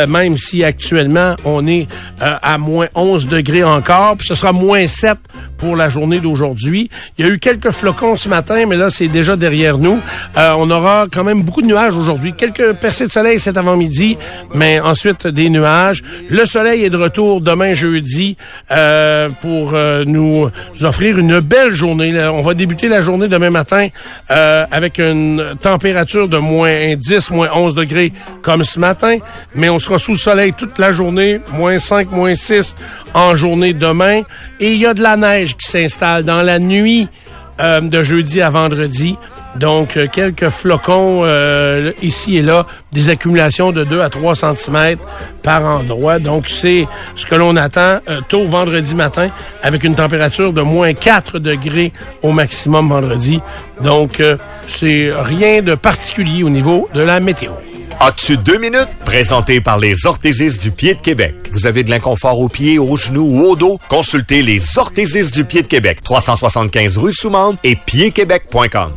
même 0.07 0.37
si 0.37 0.63
actuellement 0.63 1.35
on 1.43 1.65
est 1.67 1.87
euh, 2.21 2.35
à 2.41 2.57
moins 2.57 2.87
11 2.95 3.27
degrés 3.27 3.63
encore, 3.63 4.17
puis 4.17 4.27
ce 4.27 4.35
sera 4.35 4.51
moins 4.51 4.85
7 4.87 5.17
pour 5.57 5.75
la 5.75 5.89
journée 5.89 6.19
d'aujourd'hui. 6.19 6.89
Il 7.17 7.25
y 7.25 7.29
a 7.29 7.31
eu 7.31 7.39
quelques 7.39 7.71
flocons 7.71 8.17
ce 8.17 8.29
matin, 8.29 8.65
mais 8.67 8.77
là, 8.77 8.89
c'est 8.89 9.07
déjà 9.07 9.35
derrière 9.35 9.77
nous. 9.77 9.99
Euh, 10.37 10.53
on 10.57 10.69
aura 10.69 11.05
quand 11.11 11.23
même 11.23 11.43
beaucoup 11.43 11.61
de 11.61 11.67
nuages 11.67 11.97
aujourd'hui. 11.97 12.33
Quelques 12.33 12.73
percées 12.73 13.07
de 13.07 13.11
soleil 13.11 13.39
cet 13.39 13.57
avant-midi, 13.57 14.17
mais 14.53 14.79
ensuite 14.79 15.27
des 15.27 15.49
nuages. 15.49 16.03
Le 16.29 16.45
soleil 16.45 16.83
est 16.83 16.89
de 16.89 16.97
retour 16.97 17.41
demain 17.41 17.73
jeudi 17.73 18.37
euh, 18.71 19.29
pour 19.41 19.73
euh, 19.73 20.03
nous 20.05 20.49
offrir 20.81 21.17
une 21.17 21.39
belle 21.39 21.71
journée. 21.71 22.13
On 22.27 22.41
va 22.41 22.53
débuter 22.53 22.87
la 22.87 23.01
journée 23.01 23.27
demain 23.27 23.49
matin 23.49 23.87
euh, 24.31 24.65
avec 24.71 24.99
une 24.99 25.43
température 25.61 26.27
de 26.27 26.37
moins 26.37 26.95
10, 26.95 27.31
moins 27.31 27.49
11 27.53 27.75
degrés 27.75 28.11
comme 28.41 28.63
ce 28.63 28.79
matin, 28.79 29.17
mais 29.53 29.69
on 29.69 29.79
sera 29.79 29.99
sous 29.99 30.11
le 30.11 30.17
soleil 30.17 30.53
toute 30.53 30.79
la 30.79 30.91
journée, 30.91 31.39
moins 31.53 31.79
5, 31.79 31.94
moins 32.03 32.35
6 32.35 32.75
en 33.13 33.35
journée 33.35 33.73
demain. 33.73 34.21
Et 34.59 34.73
il 34.73 34.79
y 34.79 34.85
a 34.85 34.93
de 34.93 35.01
la 35.01 35.17
neige 35.17 35.55
qui 35.55 35.67
s'installe 35.67 36.23
dans 36.23 36.41
la 36.41 36.59
nuit 36.59 37.07
euh, 37.59 37.81
de 37.81 38.03
jeudi 38.03 38.41
à 38.41 38.49
vendredi. 38.49 39.17
Donc, 39.55 39.95
euh, 39.95 40.05
quelques 40.11 40.49
flocons 40.49 41.21
euh, 41.23 41.93
ici 42.01 42.37
et 42.37 42.41
là, 42.41 42.65
des 42.91 43.09
accumulations 43.09 43.71
de 43.71 43.83
2 43.83 44.01
à 44.01 44.09
3 44.09 44.35
cm 44.35 44.97
par 45.41 45.63
endroit. 45.65 46.19
Donc, 46.19 46.49
c'est 46.49 46.87
ce 47.15 47.25
que 47.25 47.35
l'on 47.35 47.55
attend 47.55 47.99
euh, 48.09 48.19
tôt 48.27 48.45
vendredi 48.45 48.95
matin 48.95 49.29
avec 49.63 49.83
une 49.83 49.95
température 49.95 50.51
de 50.51 50.61
moins 50.61 50.93
4 50.93 51.39
degrés 51.39 51.93
au 52.21 52.31
maximum 52.31 52.89
vendredi. 52.89 53.39
Donc, 53.81 54.19
euh, 54.19 54.37
c'est 54.67 55.11
rien 55.15 55.61
de 55.61 55.75
particulier 55.75 56.43
au 56.43 56.49
niveau 56.49 56.89
de 56.93 57.01
la 57.01 57.19
météo. 57.19 57.51
As-tu 57.99 58.37
deux 58.37 58.57
minutes? 58.57 58.89
Présenté 59.05 59.61
par 59.61 59.79
les 59.79 60.05
orthésistes 60.05 60.61
du 60.61 60.71
pied 60.71 60.95
de 60.95 61.01
Québec. 61.01 61.35
Vous 61.51 61.65
avez 61.65 61.83
de 61.83 61.89
l'inconfort 61.89 62.39
aux 62.39 62.49
pieds, 62.49 62.77
aux 62.77 62.97
genoux 62.97 63.25
ou 63.25 63.41
au 63.45 63.55
dos? 63.55 63.79
Consultez 63.89 64.41
les 64.41 64.77
orthésistes 64.77 65.33
du 65.33 65.45
pied 65.45 65.61
de 65.61 65.67
Québec. 65.67 65.99
375 66.03 66.97
rue 66.97 67.13
Soumande 67.13 67.57
et 67.63 67.75
piedquebec.com. 67.75 68.91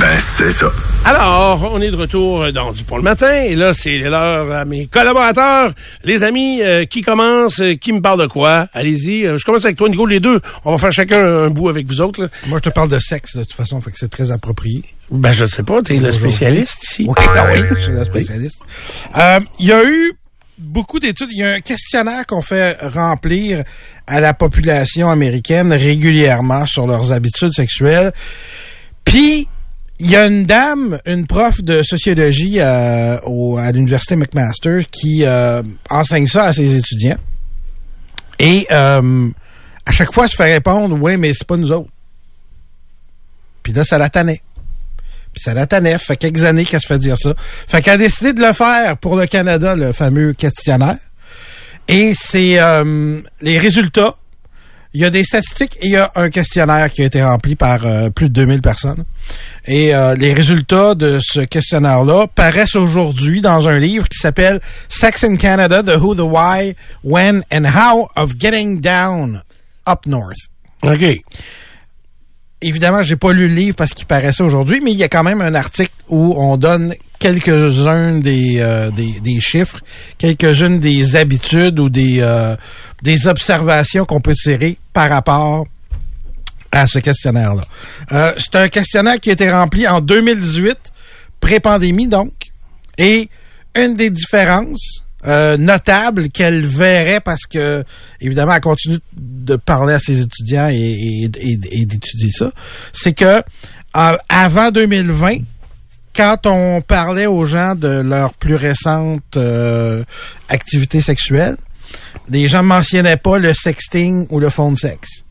Ben, 0.00 0.18
c'est 0.18 0.50
ça. 0.50 0.66
Alors, 1.04 1.70
on 1.72 1.80
est 1.80 1.90
de 1.90 1.96
retour 1.96 2.52
dans 2.52 2.72
du 2.72 2.84
Pont 2.84 2.96
le 2.98 3.02
matin 3.02 3.32
et 3.44 3.54
là, 3.54 3.72
c'est 3.72 3.96
l'heure 3.96 4.52
à 4.52 4.64
mes 4.66 4.86
collaborateurs, 4.86 5.72
les 6.04 6.24
amis 6.24 6.60
euh, 6.60 6.84
qui 6.84 7.00
commencent, 7.00 7.60
euh, 7.60 7.74
qui 7.76 7.92
me 7.92 8.02
parlent 8.02 8.20
de 8.20 8.26
quoi? 8.26 8.66
Allez-y, 8.74 9.26
euh, 9.26 9.38
je 9.38 9.44
commence 9.46 9.64
avec 9.64 9.78
toi, 9.78 9.88
Nico, 9.88 10.04
les 10.04 10.20
deux. 10.20 10.40
On 10.66 10.72
va 10.72 10.78
faire 10.78 10.92
chacun 10.92 11.24
un 11.24 11.50
bout 11.50 11.70
avec 11.70 11.86
vous 11.86 12.02
autres. 12.02 12.22
là. 12.22 12.28
Moi, 12.48 12.58
je 12.62 12.68
te 12.68 12.74
parle 12.74 12.90
de 12.90 12.98
sexe, 12.98 13.36
de 13.36 13.44
toute 13.44 13.54
façon, 13.54 13.80
fait 13.80 13.90
que 13.90 13.98
c'est 13.98 14.10
très 14.10 14.30
approprié. 14.30 14.84
Ben, 15.10 15.32
je 15.32 15.46
sais 15.46 15.62
pas, 15.62 15.80
t'es 15.82 15.96
le 15.96 16.12
spécialiste 16.12 16.82
ici. 16.84 17.06
Oui, 17.08 17.14
ah 17.34 17.46
oui, 17.52 17.62
je 17.76 17.80
suis 17.80 17.92
la 17.92 18.04
spécialiste. 18.04 18.60
Euh, 19.16 19.40
Il 19.58 19.66
y 19.66 19.72
a 19.72 19.82
eu 19.84 20.12
beaucoup 20.58 20.98
d'études. 20.98 21.28
Il 21.30 21.38
y 21.38 21.44
a 21.44 21.52
un 21.54 21.60
questionnaire 21.60 22.26
qu'on 22.26 22.42
fait 22.42 22.76
remplir 22.82 23.64
à 24.06 24.20
la 24.20 24.34
population 24.34 25.08
américaine 25.10 25.72
régulièrement 25.72 26.66
sur 26.66 26.86
leurs 26.86 27.12
habitudes 27.12 27.52
sexuelles. 27.52 28.12
Puis, 29.04 29.48
Il 30.00 30.08
y 30.08 30.14
a 30.14 30.26
une 30.28 30.44
dame, 30.46 31.00
une 31.06 31.26
prof 31.26 31.60
de 31.60 31.82
sociologie 31.82 32.60
euh, 32.60 33.18
au- 33.24 33.58
à 33.58 33.72
l'université 33.72 34.14
McMaster 34.14 34.86
qui 34.92 35.24
euh, 35.24 35.60
enseigne 35.90 36.28
ça 36.28 36.44
à 36.44 36.52
ses 36.52 36.76
étudiants. 36.76 37.18
Et 38.38 38.64
euh, 38.70 39.28
à 39.86 39.90
chaque 39.90 40.12
fois, 40.14 40.26
elle 40.26 40.30
se 40.30 40.36
fait 40.36 40.52
répondre 40.52 40.96
«Oui, 41.00 41.16
mais 41.16 41.32
c'est 41.34 41.44
pas 41.48 41.56
nous 41.56 41.72
autres.» 41.72 41.90
Puis 43.64 43.72
là, 43.72 43.82
ça 43.82 43.98
la 43.98 44.08
tannait. 44.08 44.40
Puis 45.38 45.44
ça 45.44 45.54
la. 45.54 45.66
Ça 45.70 45.98
fait 45.98 46.16
quelques 46.16 46.44
années 46.44 46.64
qu'elle 46.64 46.80
se 46.80 46.86
fait 46.86 46.98
dire 46.98 47.16
ça. 47.16 47.32
Fait 47.36 47.80
qu'elle 47.80 47.94
a 47.94 47.98
décidé 47.98 48.32
de 48.32 48.40
le 48.40 48.52
faire 48.52 48.96
pour 48.96 49.16
le 49.16 49.26
Canada, 49.26 49.74
le 49.74 49.92
fameux 49.92 50.32
questionnaire. 50.32 50.96
Et 51.86 52.12
c'est 52.14 52.58
euh, 52.58 53.20
les 53.40 53.58
résultats. 53.58 54.16
Il 54.94 55.02
y 55.02 55.04
a 55.04 55.10
des 55.10 55.22
statistiques 55.22 55.76
et 55.80 55.86
il 55.86 55.92
y 55.92 55.96
a 55.96 56.10
un 56.16 56.30
questionnaire 56.30 56.90
qui 56.90 57.02
a 57.02 57.04
été 57.04 57.22
rempli 57.22 57.54
par 57.54 57.84
euh, 57.84 58.10
plus 58.10 58.28
de 58.28 58.32
2000 58.32 58.62
personnes. 58.62 59.04
Et 59.66 59.94
euh, 59.94 60.14
les 60.16 60.32
résultats 60.32 60.94
de 60.94 61.20
ce 61.22 61.40
questionnaire-là 61.40 62.26
paraissent 62.34 62.74
aujourd'hui 62.74 63.40
dans 63.40 63.68
un 63.68 63.78
livre 63.78 64.08
qui 64.08 64.18
s'appelle 64.18 64.60
Sex 64.88 65.24
in 65.24 65.36
Canada, 65.36 65.82
The 65.82 66.00
Who, 66.00 66.14
The 66.14 66.20
Why, 66.20 66.74
When 67.04 67.42
and 67.52 67.64
How 67.64 68.08
of 68.16 68.32
Getting 68.40 68.80
Down 68.80 69.42
Up 69.86 70.06
North. 70.06 70.38
OK. 70.82 71.20
Évidemment, 72.60 73.02
j'ai 73.04 73.16
pas 73.16 73.32
lu 73.32 73.48
le 73.48 73.54
livre 73.54 73.76
parce 73.76 73.92
qu'il 73.92 74.06
paraissait 74.06 74.42
aujourd'hui, 74.42 74.80
mais 74.82 74.90
il 74.90 74.98
y 74.98 75.04
a 75.04 75.08
quand 75.08 75.22
même 75.22 75.40
un 75.40 75.54
article 75.54 75.92
où 76.08 76.34
on 76.36 76.56
donne 76.56 76.94
quelques-uns 77.20 78.18
des, 78.18 78.56
euh, 78.58 78.90
des, 78.90 79.20
des 79.20 79.40
chiffres, 79.40 79.78
quelques-unes 80.18 80.80
des 80.80 81.14
habitudes 81.14 81.78
ou 81.78 81.88
des, 81.88 82.18
euh, 82.20 82.56
des 83.02 83.28
observations 83.28 84.04
qu'on 84.04 84.20
peut 84.20 84.34
tirer 84.34 84.76
par 84.92 85.08
rapport 85.08 85.64
à 86.72 86.86
ce 86.86 86.98
questionnaire-là. 86.98 87.64
Euh, 88.12 88.32
c'est 88.38 88.56
un 88.56 88.68
questionnaire 88.68 89.20
qui 89.20 89.30
a 89.30 89.34
été 89.34 89.50
rempli 89.50 89.86
en 89.86 90.00
2018, 90.00 90.76
pré-pandémie 91.40 92.08
donc, 92.08 92.32
et 92.98 93.28
une 93.76 93.94
des 93.94 94.10
différences 94.10 95.02
euh, 95.26 95.56
notables 95.56 96.30
qu'elle 96.30 96.64
verrait 96.64 97.20
parce 97.20 97.44
que, 97.46 97.84
évidemment, 98.20 98.54
elle 98.54 98.60
continue 98.60 98.98
de 99.16 99.56
parler 99.56 99.94
à 99.94 99.98
ses 99.98 100.20
étudiants 100.20 100.68
et, 100.70 101.28
d'étudier 101.28 102.30
ça, 102.30 102.52
c'est 102.92 103.14
que 103.14 103.42
euh, 103.96 104.16
avant 104.28 104.70
2020, 104.70 105.38
quand 106.14 106.46
on 106.46 106.82
parlait 106.82 107.26
aux 107.26 107.44
gens 107.44 107.74
de 107.74 108.00
leur 108.00 108.34
plus 108.34 108.54
récente 108.54 109.36
euh, 109.36 110.04
activité 110.48 111.00
sexuelle, 111.00 111.56
les 112.28 112.46
gens 112.46 112.62
mentionnaient 112.62 113.16
pas 113.16 113.38
le 113.38 113.54
sexting 113.54 114.26
ou 114.30 114.38
le 114.38 114.50
phone 114.50 114.76
sexe. 114.76 115.24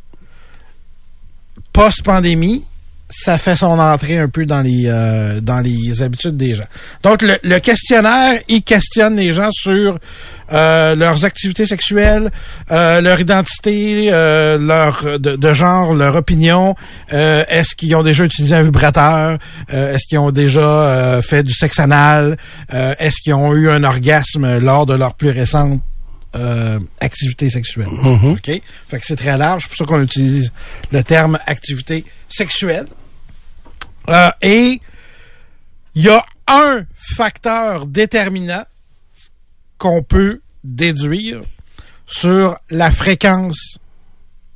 Post-pandémie, 1.71 2.65
ça 3.09 3.37
fait 3.37 3.55
son 3.55 3.79
entrée 3.79 4.19
un 4.19 4.27
peu 4.27 4.45
dans 4.45 4.61
les 4.61 4.83
euh, 4.87 5.39
dans 5.41 5.59
les 5.59 6.01
habitudes 6.01 6.35
des 6.35 6.55
gens. 6.55 6.65
Donc 7.03 7.21
le, 7.21 7.37
le 7.43 7.59
questionnaire, 7.59 8.39
il 8.49 8.63
questionne 8.63 9.15
les 9.15 9.31
gens 9.33 9.49
sur 9.51 9.97
euh, 10.51 10.95
leurs 10.95 11.23
activités 11.25 11.65
sexuelles, 11.65 12.31
euh, 12.71 12.99
leur 13.01 13.19
identité, 13.19 14.09
euh, 14.11 14.57
leur 14.57 15.19
de, 15.19 15.35
de 15.37 15.53
genre, 15.53 15.93
leur 15.93 16.15
opinion. 16.15 16.75
Euh, 17.13 17.43
Est-ce 17.49 17.75
qu'ils 17.75 17.95
ont 17.95 18.03
déjà 18.03 18.25
utilisé 18.25 18.55
un 18.55 18.63
vibrateur? 18.63 19.37
Euh, 19.73 19.93
Est-ce 19.95 20.05
qu'ils 20.07 20.19
ont 20.19 20.31
déjà 20.31 20.59
euh, 20.59 21.21
fait 21.21 21.43
du 21.43 21.53
sexe 21.53 21.79
anal? 21.79 22.37
Euh, 22.73 22.93
Est-ce 22.99 23.17
qu'ils 23.23 23.33
ont 23.33 23.53
eu 23.53 23.69
un 23.69 23.83
orgasme 23.85 24.59
lors 24.59 24.85
de 24.85 24.93
leur 24.95 25.13
plus 25.15 25.29
récente 25.31 25.81
euh, 26.35 26.79
activité 26.99 27.49
sexuelle? 27.49 27.87
OK? 28.23 28.45
Fait 28.89 28.99
que 28.99 29.05
c'est 29.05 29.15
très 29.15 29.37
large, 29.37 29.63
c'est 29.63 29.69
pour 29.69 29.77
ça 29.77 29.85
qu'on 29.85 30.01
utilise 30.03 30.51
le 30.91 31.03
terme 31.03 31.39
activité 31.45 32.05
sexuelle. 32.29 32.85
Euh, 34.09 34.29
et 34.41 34.81
il 35.95 36.03
y 36.03 36.09
a 36.09 36.23
un 36.47 36.85
facteur 37.15 37.87
déterminant 37.87 38.63
qu'on 39.77 40.01
peut 40.03 40.39
déduire 40.63 41.41
sur 42.05 42.57
la 42.69 42.91
fréquence 42.91 43.79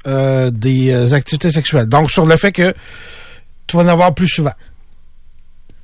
euh, 0.08 0.50
des 0.52 0.92
euh, 0.92 1.14
activités 1.14 1.52
sexuelles. 1.52 1.88
Donc, 1.88 2.10
sur 2.10 2.26
le 2.26 2.38
fait 2.38 2.52
que 2.52 2.74
tu 3.68 3.78
vas 3.78 3.84
en 3.84 3.88
avoir 3.88 4.14
plus 4.16 4.28
souvent 4.28 4.54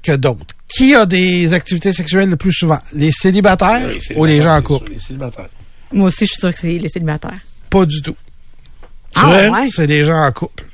que 0.02 0.14
d'autres. 0.14 0.56
Qui 0.68 0.96
a 0.96 1.06
des 1.06 1.54
activités 1.54 1.94
sexuelles 1.94 2.30
le 2.30 2.38
plus 2.38 2.54
souvent? 2.54 2.80
Les 2.94 3.12
célibataires 3.12 3.90
ou 4.16 4.26
les 4.26 4.42
gens 4.42 4.56
en 4.56 4.62
couple? 4.62 4.88
sûr, 4.88 4.94
Les 4.94 5.00
célibataires. 5.00 5.50
Moi 5.92 6.08
aussi, 6.08 6.26
je 6.26 6.32
suis 6.32 6.40
sûre 6.40 6.54
que 6.54 6.60
c'est 6.60 6.78
les 6.78 6.90
célibataires. 6.90 7.40
Pas 7.70 7.86
du 7.86 8.02
tout. 8.02 8.16
Ah, 9.16 9.50
ouais? 9.50 9.68
C'est 9.70 9.88
des 9.88 10.04
gens 10.04 10.18
en 10.18 10.32
couple. 10.32 10.66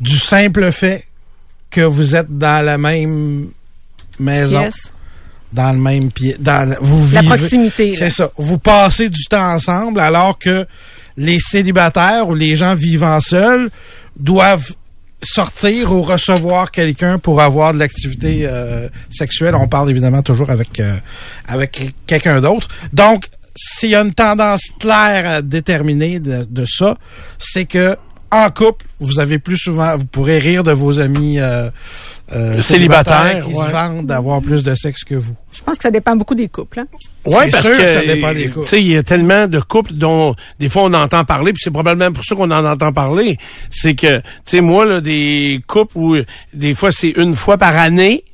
Du 0.00 0.18
simple 0.18 0.72
fait 0.72 1.06
que 1.70 1.80
vous 1.82 2.14
êtes 2.16 2.36
dans 2.36 2.64
la 2.64 2.78
même 2.78 3.48
maison, 4.18 4.62
Yes. 4.62 4.92
dans 5.52 5.72
le 5.72 5.78
même 5.78 6.10
pied, 6.12 6.36
dans 6.38 6.74
vous 6.80 6.98
La 7.14 7.20
vivez- 7.22 7.36
proximité. 7.36 7.94
C'est 7.96 8.10
ça. 8.10 8.30
Vous 8.36 8.58
passez 8.58 9.08
du 9.08 9.24
temps 9.24 9.54
ensemble 9.54 10.00
alors 10.00 10.38
que 10.38 10.66
les 11.16 11.38
célibataires 11.38 12.28
ou 12.28 12.34
les 12.34 12.56
gens 12.56 12.74
vivant 12.74 13.20
seuls 13.20 13.70
doivent 14.18 14.72
sortir 15.22 15.92
ou 15.92 16.02
recevoir 16.02 16.70
quelqu'un 16.70 17.18
pour 17.18 17.42
avoir 17.42 17.74
de 17.74 17.78
l'activité 17.78 18.42
euh, 18.44 18.88
sexuelle. 19.10 19.54
On 19.54 19.68
parle 19.68 19.90
évidemment 19.90 20.22
toujours 20.22 20.50
avec 20.50 20.80
euh, 20.80 20.96
avec 21.46 21.94
quelqu'un 22.06 22.40
d'autre. 22.40 22.68
Donc, 22.92 23.26
s'il 23.54 23.90
y 23.90 23.94
a 23.94 24.00
une 24.00 24.14
tendance 24.14 24.62
claire 24.78 25.28
à 25.30 25.42
déterminer 25.42 26.20
de, 26.20 26.46
de 26.48 26.64
ça, 26.64 26.96
c'est 27.38 27.66
que 27.66 27.96
en 28.32 28.50
couple, 28.50 28.86
vous 29.00 29.18
avez 29.18 29.38
plus 29.38 29.56
souvent, 29.56 29.96
vous 29.96 30.06
pourrez 30.06 30.38
rire 30.38 30.62
de 30.62 30.72
vos 30.72 31.00
amis 31.00 31.40
euh, 31.40 31.70
euh, 32.32 32.60
Célibataires, 32.60 33.44
qui 33.44 33.52
ouais. 33.54 33.66
se 33.66 33.70
vantent 33.70 34.06
d'avoir 34.06 34.40
plus 34.40 34.62
de 34.62 34.74
sexe 34.74 35.02
que 35.02 35.16
vous. 35.16 35.34
Je 35.52 35.62
pense 35.62 35.76
que 35.76 35.82
ça 35.82 35.90
dépend 35.90 36.14
beaucoup 36.14 36.36
des 36.36 36.48
couples. 36.48 36.80
Hein? 36.80 36.86
Oui, 37.26 37.34
C'est 37.44 37.50
parce 37.50 37.64
sûr 37.64 37.76
que, 37.76 37.82
que 37.82 37.88
ça 37.88 38.02
dépend 38.02 38.32
des 38.32 38.48
couples. 38.48 38.66
Tu 38.66 38.70
sais, 38.70 38.80
il 38.80 38.88
y 38.88 38.96
a 38.96 39.02
tellement 39.02 39.46
de 39.48 39.58
couples 39.60 39.94
dont 39.94 40.34
des 40.58 40.68
fois 40.68 40.82
on 40.84 40.94
entend 40.94 41.24
parler, 41.24 41.52
puis 41.52 41.60
c'est 41.64 41.72
probablement 41.72 42.12
pour 42.12 42.24
ça 42.24 42.36
qu'on 42.36 42.50
en 42.50 42.64
entend 42.64 42.92
parler. 42.92 43.36
C'est 43.68 43.94
que, 43.94 44.18
tu 44.18 44.22
sais, 44.44 44.60
moi, 44.60 44.84
là, 44.84 45.00
des 45.00 45.60
couples 45.66 45.98
où 45.98 46.16
des 46.54 46.74
fois 46.74 46.92
c'est 46.92 47.10
une 47.10 47.34
fois 47.34 47.58
par 47.58 47.76
année. 47.76 48.24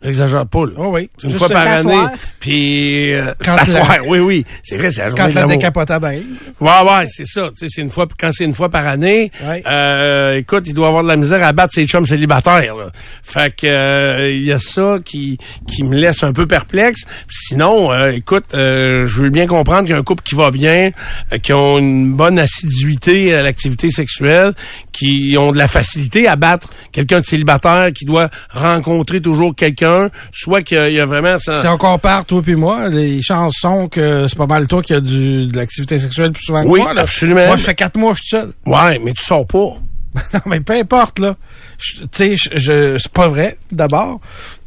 J'exagère 0.00 0.46
pas, 0.46 0.64
là. 0.64 0.72
Oh 0.76 0.90
oui. 0.92 1.10
Une 1.24 1.32
fois 1.32 1.48
par 1.48 1.66
année. 1.66 1.98
Puis, 2.38 3.12
euh, 3.14 3.32
soirée. 3.66 3.98
Oui, 4.06 4.20
oui. 4.20 4.44
C'est 4.62 4.76
vrai, 4.76 4.92
c'est 4.92 5.00
la 5.02 5.08
journée 5.08 5.22
Quand 5.24 5.28
de 5.30 5.34
la 5.34 5.44
décapotable 5.46 6.06
arrive. 6.06 6.24
Ouais, 6.60 6.70
ouais, 6.84 7.06
c'est 7.08 7.26
ça. 7.26 7.48
Tu 7.48 7.66
sais, 7.66 7.66
c'est 7.68 7.82
une 7.82 7.90
fois, 7.90 8.06
quand 8.18 8.30
c'est 8.32 8.44
une 8.44 8.54
fois 8.54 8.68
par 8.68 8.86
année, 8.86 9.32
Ouais. 9.44 9.62
euh, 9.66 10.36
écoute, 10.36 10.64
il 10.66 10.74
doit 10.74 10.86
avoir 10.88 11.02
de 11.02 11.08
la 11.08 11.16
misère 11.16 11.42
à 11.44 11.52
battre 11.52 11.74
ses 11.74 11.86
chums 11.86 12.06
célibataires. 12.06 12.76
Là. 12.76 12.90
Fait 13.24 13.54
que 13.54 13.66
euh, 13.66 14.30
il 14.30 14.44
y 14.44 14.52
a 14.52 14.60
ça 14.60 14.98
qui 15.04 15.36
qui 15.68 15.82
me 15.82 15.96
laisse 15.96 16.22
un 16.22 16.32
peu 16.32 16.46
perplexe. 16.46 17.00
Sinon, 17.28 17.90
euh, 17.92 18.12
écoute, 18.12 18.44
euh, 18.54 19.04
je 19.06 19.22
veux 19.22 19.30
bien 19.30 19.46
comprendre 19.48 19.80
qu'il 19.80 19.90
y 19.90 19.94
a 19.94 19.98
un 19.98 20.02
couple 20.04 20.22
qui 20.22 20.36
va 20.36 20.52
bien, 20.52 20.90
euh, 21.32 21.38
qui 21.38 21.52
ont 21.52 21.78
une 21.78 22.12
bonne 22.14 22.38
assiduité 22.38 23.34
à 23.34 23.42
l'activité 23.42 23.90
sexuelle, 23.90 24.52
qui 24.98 25.36
ont 25.38 25.52
de 25.52 25.58
la 25.58 25.68
facilité 25.68 26.26
à 26.28 26.36
battre 26.36 26.68
quelqu'un 26.92 27.20
de 27.20 27.24
célibataire 27.24 27.90
qui 27.92 28.04
doit 28.04 28.28
rencontrer 28.50 29.20
toujours 29.20 29.54
quelqu'un, 29.54 30.10
soit 30.32 30.62
qu'il 30.62 30.92
y 30.92 31.00
a 31.00 31.04
vraiment 31.06 31.38
ça. 31.38 31.60
Si 31.60 31.66
on 31.68 31.76
compare 31.78 32.24
toi 32.24 32.42
puis 32.42 32.56
moi, 32.56 32.88
les 32.88 33.22
chances 33.22 33.54
sont 33.60 33.88
que 33.88 34.26
c'est 34.26 34.36
pas 34.38 34.46
mal 34.46 34.66
toi 34.68 34.82
qui 34.82 34.94
a 34.94 35.00
du, 35.00 35.46
de 35.46 35.56
l'activité 35.56 35.98
sexuelle 35.98 36.32
plus 36.32 36.44
souvent 36.44 36.62
que 36.62 36.68
Oui, 36.68 36.80
moi. 36.80 36.94
là. 36.94 37.02
absolument. 37.02 37.46
Moi, 37.46 37.56
ça 37.56 37.62
fait 37.64 37.74
quatre 37.74 37.96
mois 37.96 38.12
que 38.12 38.18
je 38.18 38.22
suis 38.26 38.36
seul. 38.36 38.52
Ouais, 38.66 39.00
mais 39.04 39.12
tu 39.12 39.24
sors 39.24 39.46
pas. 39.46 39.58
non, 40.34 40.40
mais 40.46 40.60
peu 40.60 40.72
importe, 40.74 41.18
là. 41.18 41.36
Je- 41.78 42.00
Tu 42.02 42.08
sais, 42.12 42.36
je, 42.36 42.58
je- 42.58 42.98
c'est 42.98 43.12
pas 43.12 43.28
vrai, 43.28 43.56
d'abord, 43.70 44.20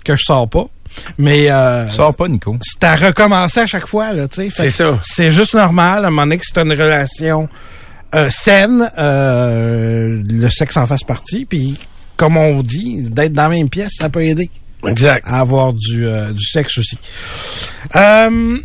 que 0.06 0.16
je 0.16 0.22
sors 0.24 0.48
pas. 0.48 0.66
Mais 1.18 1.50
euh, 1.50 1.88
Sors 1.90 2.14
pas, 2.16 2.28
Nico. 2.28 2.58
c'est 2.62 2.84
à 2.84 2.96
recommencer 2.98 3.62
à 3.62 3.66
chaque 3.68 3.88
fois, 3.88 4.12
là, 4.12 4.28
tu 4.28 4.36
sais. 4.44 4.50
C'est 4.56 4.64
que 4.66 4.70
ça. 4.72 5.00
C'est 5.02 5.32
juste 5.32 5.54
normal, 5.56 6.04
à 6.04 6.08
un 6.08 6.12
moment 6.12 6.24
donné, 6.24 6.38
que 6.38 6.44
c'est 6.46 6.62
une 6.62 6.72
relation 6.74 7.48
euh, 8.16 8.30
saine, 8.30 8.90
euh, 8.98 10.22
le 10.30 10.50
sexe 10.50 10.78
en 10.78 10.88
fasse 10.88 11.04
partie, 11.04 11.46
puis 11.46 11.78
comme 12.18 12.38
on 12.38 12.62
dit, 12.62 13.10
d'être 13.10 13.34
dans 13.34 13.44
la 13.44 13.50
même 13.50 13.70
pièce, 13.70 13.94
ça 13.98 14.10
peut 14.10 14.24
aider. 14.24 14.50
Exact. 14.88 15.24
à 15.28 15.40
avoir 15.40 15.74
du, 15.74 16.08
euh, 16.08 16.32
du 16.32 16.44
sexe 16.44 16.78
aussi. 16.78 16.98
Euh, 17.96 18.58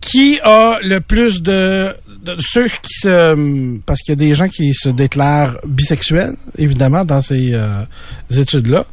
qui 0.00 0.38
a 0.42 0.78
le 0.82 1.00
plus 1.00 1.40
de, 1.42 1.94
de 2.24 2.36
ceux 2.38 2.66
qui 2.66 2.94
se 3.00 3.78
parce 3.86 4.00
qu'il 4.00 4.12
y 4.12 4.12
a 4.12 4.16
des 4.16 4.34
gens 4.34 4.48
qui 4.48 4.74
se 4.74 4.88
déclarent 4.88 5.56
bisexuels 5.66 6.36
évidemment 6.58 7.04
dans 7.04 7.22
ces 7.22 7.52
euh, 7.54 7.84
études-là. 8.30 8.86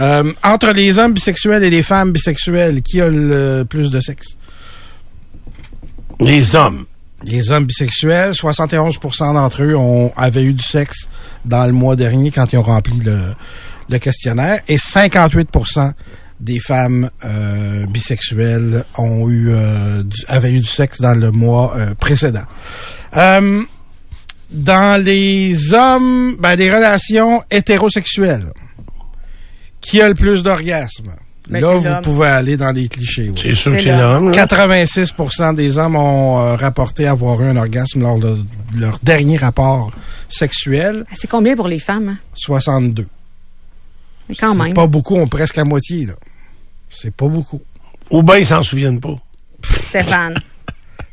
Euh, 0.00 0.32
entre 0.44 0.72
les 0.72 0.98
hommes 0.98 1.12
bisexuels 1.12 1.62
et 1.62 1.70
les 1.70 1.82
femmes 1.82 2.12
bisexuelles, 2.12 2.82
qui 2.82 3.00
a 3.00 3.08
le 3.08 3.64
plus 3.68 3.90
de 3.90 4.00
sexe? 4.00 4.36
Les 6.20 6.54
hommes. 6.54 6.86
Les 7.24 7.50
hommes 7.50 7.64
bisexuels, 7.64 8.32
71% 8.32 9.34
d'entre 9.34 9.62
eux 9.62 9.74
ont 9.74 10.12
avaient 10.16 10.44
eu 10.44 10.52
du 10.52 10.62
sexe 10.62 11.08
dans 11.44 11.64
le 11.66 11.72
mois 11.72 11.96
dernier 11.96 12.30
quand 12.30 12.52
ils 12.52 12.58
ont 12.58 12.62
rempli 12.62 13.00
le, 13.00 13.98
questionnaire 13.98 14.60
et 14.68 14.76
58% 14.76 15.92
des 16.40 16.60
femmes 16.60 17.10
euh, 17.24 17.86
bisexuelles 17.86 18.84
ont 18.98 19.28
eu 19.30 19.48
euh, 19.50 20.02
avaient 20.28 20.52
eu 20.52 20.60
du 20.60 20.68
sexe 20.68 21.00
dans 21.00 21.14
le 21.14 21.30
mois 21.30 21.74
euh, 21.76 21.94
précédent. 21.94 22.44
Dans 24.50 25.04
les 25.04 25.74
hommes, 25.74 26.36
ben, 26.38 26.54
des 26.54 26.72
relations 26.72 27.42
hétérosexuelles. 27.50 28.52
Qui 29.80 30.00
a 30.00 30.08
le 30.08 30.14
plus 30.14 30.44
d'orgasmes? 30.44 31.14
Ben, 31.48 31.60
là, 31.60 31.74
vous 31.76 32.02
pouvez 32.02 32.26
aller 32.26 32.56
dans 32.56 32.72
les 32.72 32.88
clichés. 32.88 33.28
oui. 33.30 33.38
C'est 33.40 33.54
sûr 33.54 33.72
que 33.72 33.80
c'est 33.80 33.96
l'homme. 33.96 34.26
l'homme. 34.26 34.32
là. 34.32 34.46
86% 34.46 35.54
des 35.54 35.78
hommes 35.78 35.94
ont 35.96 36.40
euh, 36.40 36.56
rapporté 36.56 37.06
avoir 37.06 37.40
eu 37.40 37.46
un 37.46 37.56
orgasme 37.56 38.00
lors 38.02 38.18
de 38.18 38.38
leur 38.76 38.98
dernier 39.02 39.36
rapport 39.36 39.92
sexuel. 40.28 41.04
Ah, 41.10 41.14
C'est 41.16 41.28
combien 41.30 41.54
pour 41.54 41.68
les 41.68 41.78
femmes? 41.78 42.08
hein? 42.08 42.18
62. 42.34 43.06
Mais 44.28 44.34
quand 44.34 44.54
C'est 44.54 44.62
même. 44.64 44.74
pas 44.74 44.86
beaucoup, 44.88 45.14
on 45.14 45.28
presque 45.28 45.56
à 45.58 45.64
moitié. 45.64 46.06
là. 46.06 46.14
C'est 46.90 47.14
pas 47.14 47.28
beaucoup. 47.28 47.60
Ou 48.10 48.22
bien 48.24 48.38
ils 48.38 48.46
s'en 48.46 48.62
souviennent 48.64 49.00
pas. 49.00 49.16
Stéphane. 49.84 50.34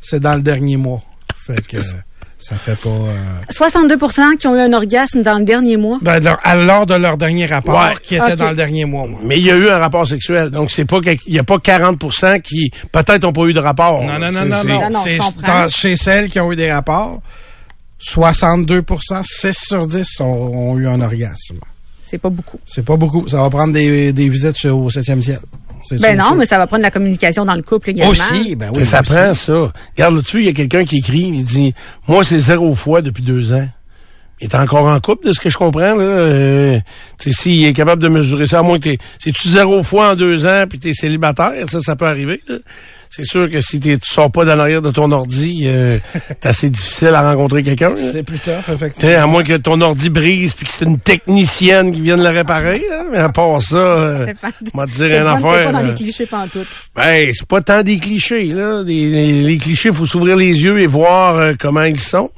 C'est 0.00 0.20
dans 0.20 0.34
le 0.34 0.42
dernier 0.42 0.76
mois. 0.76 1.02
Fait 1.46 1.64
que 1.66 1.76
euh, 1.76 1.80
ça 2.46 2.56
fait 2.56 2.76
pas... 2.76 2.90
euh, 2.90 3.16
62% 3.50 4.36
qui 4.36 4.46
ont 4.48 4.54
eu 4.54 4.60
un 4.60 4.72
orgasme 4.74 5.22
dans 5.22 5.38
le 5.38 5.44
dernier 5.44 5.76
mois. 5.78 5.98
ben, 6.02 6.22
leur- 6.22 6.38
à- 6.44 6.54
lors 6.54 6.84
de 6.84 6.94
leur 6.94 7.16
dernier 7.16 7.46
rapport, 7.46 7.74
Ouais. 7.80 7.94
qui 8.02 8.16
était 8.16 8.36
dans 8.36 8.50
le 8.50 8.56
dernier 8.56 8.84
mois. 8.84 9.06
moi. 9.06 9.18
Mais 9.24 9.38
il 9.38 9.46
y 9.46 9.50
a 9.50 9.56
eu 9.56 9.68
un 9.70 9.78
rapport 9.78 10.06
sexuel. 10.06 10.50
Donc, 10.50 10.70
c'est 10.70 10.84
pas 10.84 11.00
qu'il 11.00 11.18
y 11.34 11.38
a 11.38 11.44
pas 11.44 11.56
40% 11.58 12.40
qui, 12.42 12.70
peut-être, 12.92 13.22
n'ont 13.22 13.32
pas 13.32 13.44
eu 13.46 13.52
de 13.54 13.60
rapport. 13.60 14.02
Non, 14.02 14.18
non, 14.18 14.30
non, 14.30 14.44
non, 14.44 14.56
c'est- 14.62 14.68
non. 14.90 15.00
C'est 15.02 15.18
dans- 15.18 15.68
chez 15.70 15.96
celles 15.96 16.28
qui 16.28 16.38
ont 16.38 16.52
eu 16.52 16.56
des 16.56 16.70
rapports, 16.70 17.22
62% 17.98 19.22
6 19.22 19.56
sur 19.68 19.86
10 19.86 20.20
ont, 20.20 20.24
ont 20.24 20.78
eu 20.78 20.86
un 20.86 21.00
orgasme. 21.00 21.58
C'est 22.02 22.18
pas 22.18 22.28
beaucoup. 22.28 22.60
C'est 22.66 22.84
pas 22.84 22.96
beaucoup. 22.96 23.26
Ça 23.28 23.38
va 23.38 23.48
prendre 23.50 23.72
des, 23.72 24.12
des 24.12 24.28
visites 24.28 24.62
au 24.66 24.90
7e 24.90 25.22
ciel. 25.22 25.40
C'est 25.86 26.00
Ben 26.00 26.14
sûr, 26.16 26.18
non, 26.18 26.28
sûr. 26.30 26.36
mais 26.36 26.46
ça 26.46 26.58
va 26.58 26.66
prendre 26.66 26.82
la 26.82 26.90
communication 26.90 27.44
dans 27.44 27.54
le 27.54 27.62
couple 27.62 27.90
également. 27.90 28.10
Aussi, 28.10 28.56
ben 28.56 28.70
oui. 28.72 28.78
Mais 28.80 28.84
ça 28.84 29.00
aussi. 29.00 29.12
prend 29.12 29.34
ça. 29.34 29.72
Regarde 29.96 30.14
là-dessus, 30.16 30.38
il 30.38 30.46
y 30.46 30.48
a 30.48 30.52
quelqu'un 30.52 30.84
qui 30.84 30.96
écrit, 30.98 31.30
il 31.34 31.44
dit, 31.44 31.74
moi, 32.08 32.24
c'est 32.24 32.38
zéro 32.38 32.74
fois 32.74 33.02
depuis 33.02 33.22
deux 33.22 33.52
ans. 33.52 33.68
Il 34.40 34.48
est 34.48 34.54
encore 34.56 34.86
en 34.88 34.98
couple, 35.00 35.28
de 35.28 35.32
ce 35.32 35.40
que 35.40 35.48
je 35.48 35.56
comprends, 35.56 35.94
là. 35.94 36.02
Euh, 36.04 36.78
tu 37.20 37.30
sais, 37.30 37.42
s'il 37.42 37.64
est 37.64 37.72
capable 37.72 38.02
de 38.02 38.08
mesurer 38.08 38.46
ça, 38.46 38.58
à 38.58 38.62
moins 38.62 38.78
que 38.78 38.84
t'es, 38.90 38.98
c'est-tu 39.18 39.48
zéro 39.48 39.82
fois 39.82 40.10
en 40.12 40.16
deux 40.16 40.44
ans 40.46 40.64
puis 40.68 40.78
t'es 40.78 40.92
célibataire, 40.92 41.68
ça, 41.70 41.80
ça 41.80 41.94
peut 41.96 42.06
arriver, 42.06 42.42
là. 42.48 42.56
C'est 43.16 43.24
sûr 43.24 43.48
que 43.50 43.60
si 43.60 43.78
t'es, 43.80 43.96
tu 43.98 44.10
sors 44.12 44.30
pas 44.30 44.44
dans 44.44 44.56
l'arrière 44.56 44.82
de 44.82 44.90
ton 44.90 45.10
ordi, 45.12 45.64
euh, 45.66 45.98
c'est 46.28 46.46
assez 46.46 46.70
difficile 46.70 47.08
à 47.08 47.30
rencontrer 47.32 47.62
quelqu'un, 47.62 47.90
là. 47.90 47.96
C'est 47.96 48.22
plus 48.22 48.38
tough, 48.38 48.52
T'sais, 48.64 48.72
effectivement. 48.74 49.22
à 49.22 49.26
moins 49.26 49.42
que 49.44 49.56
ton 49.56 49.80
ordi 49.80 50.10
brise 50.10 50.54
puis 50.54 50.66
que 50.66 50.72
c'est 50.72 50.84
une 50.84 50.98
technicienne 50.98 51.92
qui 51.92 52.00
vienne 52.00 52.22
le 52.22 52.28
réparer, 52.30 52.82
hein, 52.92 53.04
mais 53.12 53.18
à 53.18 53.28
part 53.28 53.60
ça, 53.62 53.76
euh, 53.76 54.26
moi 54.72 54.86
te 54.86 54.92
dire 54.92 55.06
une 55.20 55.26
affaire. 55.26 55.64
pas 55.66 55.72
dans 55.72 55.78
euh, 55.78 55.88
les 55.88 55.94
clichés 55.94 56.26
pantoute. 56.26 56.66
ben, 56.96 57.30
c'est 57.32 57.46
pas 57.46 57.60
tant 57.60 57.82
des 57.82 57.98
clichés, 57.98 58.46
là. 58.46 58.82
Des- 58.84 59.08
les, 59.08 59.42
les 59.42 59.58
clichés, 59.58 59.92
faut 59.92 60.06
s'ouvrir 60.06 60.36
les 60.36 60.62
yeux 60.62 60.80
et 60.80 60.86
voir 60.86 61.36
euh, 61.36 61.52
comment 61.58 61.82
ils 61.84 62.00
sont 62.00 62.30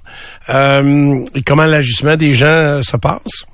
euh, 0.49 1.25
et 1.35 1.43
comment 1.43 1.67
l'ajustement 1.67 2.17
des 2.17 2.35
gens 2.35 2.47
euh, 2.47 2.83
se 2.83 2.97
passe. 2.97 3.45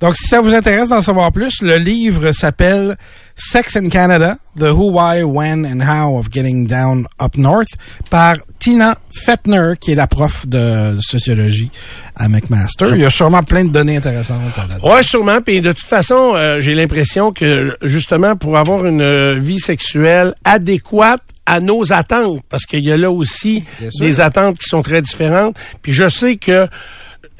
Donc, 0.00 0.16
si 0.16 0.26
ça 0.28 0.40
vous 0.40 0.54
intéresse 0.54 0.88
d'en 0.88 1.02
savoir 1.02 1.30
plus, 1.30 1.60
le 1.60 1.76
livre 1.76 2.32
s'appelle 2.32 2.96
Sex 3.40 3.74
in 3.76 3.88
Canada, 3.88 4.38
The 4.58 4.74
Who, 4.74 4.92
Why, 4.92 5.24
When 5.24 5.64
and 5.64 5.82
How 5.82 6.18
of 6.18 6.28
Getting 6.30 6.66
Down 6.66 7.06
Up 7.18 7.36
North 7.38 7.70
par 8.10 8.36
Tina 8.58 8.98
Fettner, 9.10 9.74
qui 9.80 9.92
est 9.92 9.94
la 9.94 10.06
prof 10.06 10.46
de 10.46 10.98
sociologie 11.00 11.70
à 12.16 12.28
McMaster. 12.28 12.88
Il 12.92 13.00
y 13.00 13.06
a 13.06 13.10
sûrement 13.10 13.42
plein 13.42 13.64
de 13.64 13.70
données 13.70 13.96
intéressantes 13.96 14.40
là-dedans. 14.56 14.94
Ouais, 14.94 15.02
sûrement. 15.02 15.40
Puis 15.40 15.62
de 15.62 15.72
toute 15.72 15.86
façon, 15.86 16.34
euh, 16.34 16.60
j'ai 16.60 16.74
l'impression 16.74 17.32
que 17.32 17.76
justement 17.82 18.36
pour 18.36 18.58
avoir 18.58 18.84
une 18.84 19.38
vie 19.38 19.58
sexuelle 19.58 20.34
adéquate 20.44 21.22
à 21.46 21.60
nos 21.60 21.92
attentes, 21.92 22.42
parce 22.50 22.66
qu'il 22.66 22.84
y 22.84 22.92
a 22.92 22.98
là 22.98 23.10
aussi 23.10 23.64
des 23.98 24.20
attentes 24.20 24.58
qui 24.58 24.68
sont 24.68 24.82
très 24.82 25.00
différentes. 25.00 25.56
Puis 25.80 25.92
je 25.92 26.08
sais 26.08 26.36
que 26.36 26.68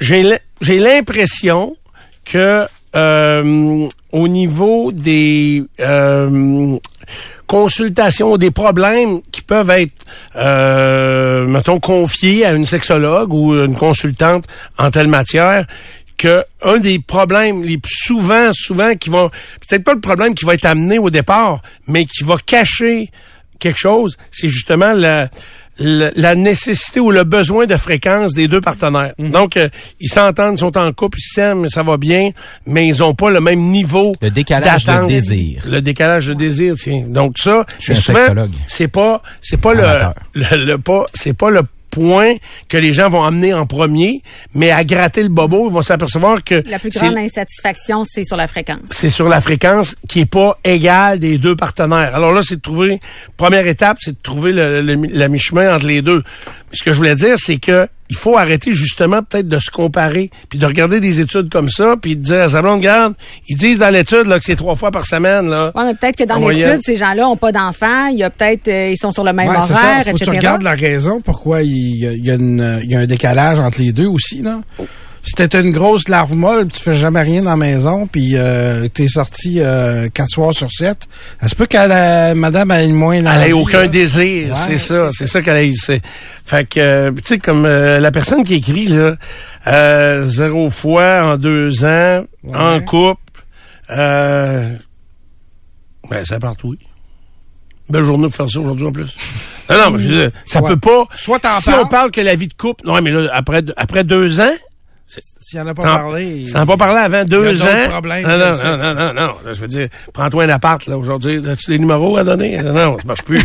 j'ai 0.00 0.24
l'impression 0.78 1.76
que 2.24 2.66
euh, 2.96 3.88
au 4.12 4.28
niveau 4.28 4.92
des 4.92 5.64
euh, 5.80 6.78
consultations, 7.46 8.36
des 8.36 8.50
problèmes 8.50 9.20
qui 9.32 9.42
peuvent 9.42 9.70
être, 9.70 9.92
euh, 10.36 11.46
mettons, 11.46 11.80
confiés 11.80 12.44
à 12.44 12.52
une 12.52 12.66
sexologue 12.66 13.32
ou 13.32 13.54
une 13.54 13.76
consultante 13.76 14.44
en 14.78 14.90
telle 14.90 15.08
matière, 15.08 15.66
que 16.16 16.44
un 16.62 16.78
des 16.78 16.98
problèmes 16.98 17.62
les 17.62 17.78
plus 17.78 17.96
souvent, 17.96 18.50
souvent, 18.52 18.94
qui 18.94 19.10
vont, 19.10 19.30
peut-être 19.68 19.84
pas 19.84 19.94
le 19.94 20.00
problème 20.00 20.34
qui 20.34 20.44
va 20.44 20.54
être 20.54 20.66
amené 20.66 20.98
au 20.98 21.10
départ, 21.10 21.62
mais 21.86 22.04
qui 22.04 22.24
va 22.24 22.36
cacher 22.44 23.10
quelque 23.58 23.78
chose, 23.78 24.16
c'est 24.30 24.48
justement 24.48 24.92
la, 24.92 25.28
la, 25.80 26.10
la 26.14 26.34
nécessité 26.34 27.00
ou 27.00 27.10
le 27.10 27.24
besoin 27.24 27.66
de 27.66 27.76
fréquence 27.76 28.32
des 28.34 28.46
deux 28.46 28.60
partenaires. 28.60 29.14
Donc, 29.18 29.56
euh, 29.56 29.68
ils 29.98 30.08
s'entendent, 30.10 30.56
ils 30.56 30.60
sont 30.60 30.76
en 30.78 30.92
couple, 30.92 31.18
ils 31.18 31.32
s'aiment, 31.34 31.68
ça 31.68 31.82
va 31.82 31.96
bien, 31.96 32.30
mais 32.66 32.86
ils 32.86 33.02
ont 33.02 33.14
pas 33.14 33.30
le 33.30 33.40
même 33.40 33.60
niveau 33.62 34.14
Le 34.20 34.30
décalage 34.30 34.84
de 34.84 35.06
désir. 35.08 35.62
Le 35.66 35.80
décalage 35.80 36.26
de 36.26 36.34
désir, 36.34 36.74
tiens. 36.76 37.04
Donc 37.08 37.36
ça, 37.38 37.64
suis 37.78 37.94
un 37.94 37.96
souvent, 37.96 38.18
sexologue. 38.18 38.50
c'est 38.66 38.88
pas, 38.88 39.22
c'est 39.40 39.60
pas 39.60 39.74
le, 39.74 39.82
le, 40.34 40.64
le 40.66 40.78
pas, 40.78 41.06
c'est 41.14 41.36
pas 41.36 41.50
le 41.50 41.62
point 41.90 42.34
que 42.68 42.76
les 42.76 42.92
gens 42.92 43.10
vont 43.10 43.24
amener 43.24 43.52
en 43.52 43.66
premier, 43.66 44.22
mais 44.54 44.70
à 44.70 44.84
gratter 44.84 45.22
le 45.22 45.28
bobo, 45.28 45.68
ils 45.68 45.72
vont 45.72 45.82
s'apercevoir 45.82 46.42
que 46.44 46.62
La 46.66 46.78
plus 46.78 46.90
grande 46.90 47.16
insatisfaction, 47.16 48.04
c'est 48.06 48.24
sur 48.24 48.36
la 48.36 48.46
fréquence. 48.46 48.78
c'est 48.90 49.08
sur 49.08 49.28
la 49.28 49.40
fréquence 49.40 49.96
qui 50.08 50.20
est 50.20 50.26
pas 50.26 50.58
égale 50.64 51.18
des 51.18 51.38
deux 51.38 51.56
partenaires. 51.56 52.14
Alors 52.14 52.32
là, 52.32 52.42
c'est 52.44 52.56
de 52.56 52.60
trouver, 52.60 53.00
première 53.36 53.66
étape, 53.66 53.98
c'est 54.00 54.12
de 54.12 54.22
trouver 54.22 54.52
le, 54.52 54.80
le- 54.82 55.08
la 55.10 55.28
mi-chemin 55.28 55.74
entre 55.74 55.86
les 55.86 56.02
deux. 56.02 56.22
Ce 56.72 56.82
que 56.84 56.92
je 56.92 56.96
voulais 56.96 57.16
dire, 57.16 57.36
c'est 57.38 57.56
que 57.58 57.88
il 58.10 58.16
faut 58.16 58.36
arrêter 58.36 58.72
justement 58.74 59.22
peut-être 59.22 59.46
de 59.48 59.58
se 59.60 59.70
comparer, 59.70 60.30
puis 60.48 60.58
de 60.58 60.66
regarder 60.66 60.98
des 60.98 61.20
études 61.20 61.48
comme 61.48 61.70
ça, 61.70 61.94
puis 62.00 62.16
de 62.16 62.22
dire 62.22 62.40
à 62.42 62.48
sa 62.48 62.60
regarde, 62.60 63.14
ils 63.48 63.56
disent 63.56 63.78
dans 63.78 63.88
l'étude 63.88 64.26
là 64.26 64.38
que 64.40 64.44
c'est 64.44 64.56
trois 64.56 64.74
fois 64.74 64.90
par 64.90 65.06
semaine 65.06 65.48
là. 65.48 65.70
Ouais, 65.76 65.84
mais 65.84 65.94
peut-être 65.94 66.16
que 66.16 66.24
dans 66.24 66.36
l'étude, 66.48 66.80
ces 66.84 66.96
gens-là 66.96 67.28
ont 67.28 67.36
pas 67.36 67.52
d'enfants. 67.52 68.06
Il 68.08 68.18
y 68.18 68.24
a 68.24 68.30
peut-être, 68.30 68.66
euh, 68.68 68.88
ils 68.90 68.96
sont 68.96 69.12
sur 69.12 69.22
le 69.22 69.32
même 69.32 69.48
Ouais, 69.48 69.54
c'est 69.66 69.72
ça. 69.74 69.78
horaire, 69.80 70.04
Faut 70.04 70.12
que 70.12 70.16
tu 70.18 70.22
etc. 70.24 70.36
regardes 70.38 70.62
la 70.62 70.74
raison 70.74 71.20
pourquoi 71.20 71.62
il 71.62 71.96
y 71.98 72.06
a, 72.08 72.12
il 72.12 72.24
y 72.26 72.30
a 72.30 72.34
une- 72.34 72.80
il 72.82 72.90
y 72.90 72.96
a 72.96 73.00
un 73.00 73.06
décalage 73.06 73.60
entre 73.60 73.80
les 73.80 73.92
deux 73.92 74.06
aussi, 74.06 74.42
là. 74.42 74.60
Si 74.78 74.84
t'es 75.36 75.60
une 75.60 75.70
grosse 75.72 76.08
larve 76.08 76.34
molle, 76.34 76.66
pis 76.66 76.78
tu 76.78 76.82
fais 76.82 76.94
jamais 76.96 77.20
rien 77.22 77.42
dans 77.42 77.50
la 77.50 77.56
maison, 77.56 78.06
puis 78.06 78.32
euh, 78.34 78.88
t'es 78.88 79.06
sorti 79.08 79.56
euh, 79.60 80.08
quatre 80.08 80.30
soirs 80.30 80.54
sur 80.54 80.70
sept, 80.72 81.06
ça 81.40 81.48
se 81.48 81.54
peut 81.54 81.66
que 81.66 81.76
la 81.76 82.34
madame 82.34 82.70
ait 82.70 82.86
moins 82.88 83.14
Elle 83.16 83.24
n'a 83.24 83.54
aucun 83.56 83.82
là. 83.82 83.88
désir, 83.88 84.52
Ouais, 84.54 84.58
c'est 84.66 84.78
ça, 84.78 85.10
c'est 85.12 85.26
ça 85.26 85.42
qu'elle 85.42 85.56
a 85.56 85.64
eu. 85.64 85.74
c'est- 85.74 86.00
Fait 86.44 86.66
que, 86.68 86.80
euh, 86.80 87.12
tu 87.12 87.22
sais, 87.24 87.38
comme 87.38 87.64
euh, 87.66 88.00
la 88.00 88.10
personne 88.10 88.44
qui 88.44 88.54
écrit, 88.54 88.86
là, 88.88 89.14
euh, 89.66 90.26
zéro 90.26 90.70
fois 90.70 91.22
en 91.24 91.36
deux 91.36 91.84
ans, 91.84 92.24
en 92.54 92.80
couple, 92.80 93.20
euh, 93.90 94.74
ben, 96.10 96.24
ça 96.24 96.38
part 96.38 96.54
oui. 96.64 96.78
Belle 97.88 98.04
journée 98.04 98.28
pour 98.28 98.34
faire 98.36 98.48
ça 98.48 98.60
aujourd'hui 98.60 98.86
en 98.86 98.92
plus. 98.92 99.16
Non, 99.68 99.76
non, 99.78 99.90
mais 99.92 99.98
je 99.98 100.08
veux 100.08 100.14
dire, 100.22 100.30
ça 100.44 100.62
Ouais. 100.62 100.70
peut 100.70 100.78
pas. 100.78 101.04
Soit 101.16 101.40
t'en 101.40 101.58
si 101.60 101.70
parles. 101.70 101.82
on 101.84 101.88
parle 101.88 102.10
que 102.10 102.20
la 102.20 102.34
vie 102.36 102.48
de 102.48 102.54
couple, 102.54 102.86
non, 102.86 103.00
mais 103.02 103.10
là, 103.10 103.28
après, 103.32 103.62
après 103.76 104.04
deux 104.04 104.40
ans, 104.40 104.52
S'il 105.40 105.58
y 105.58 105.62
en 105.62 105.66
a 105.66 105.74
pas 105.74 105.82
parlé. 105.82 106.44
Tu 106.46 106.52
n'en 106.52 106.60
as 106.60 106.66
pas 106.66 106.76
parlé 106.76 106.98
avant 107.00 107.24
deux 107.24 107.60
ans? 107.62 107.88
problèmes, 107.88 108.22
non, 108.22 108.38
non, 108.38 108.76
non, 108.76 108.94
non, 108.94 109.14
non, 109.14 109.34
je 109.52 109.60
veux 109.60 109.68
dire, 109.68 109.88
prends-toi 110.14 110.44
un 110.44 110.48
appart, 110.50 110.86
là, 110.86 110.96
aujourd'hui. 110.96 111.44
As-tu 111.48 111.70
des 111.72 111.78
numéros 111.78 112.16
à 112.16 112.24
donner? 112.24 112.58
Non, 112.62 112.72
non, 112.72 112.98
ça 112.98 113.04
marche 113.04 113.22
plus. 113.22 113.42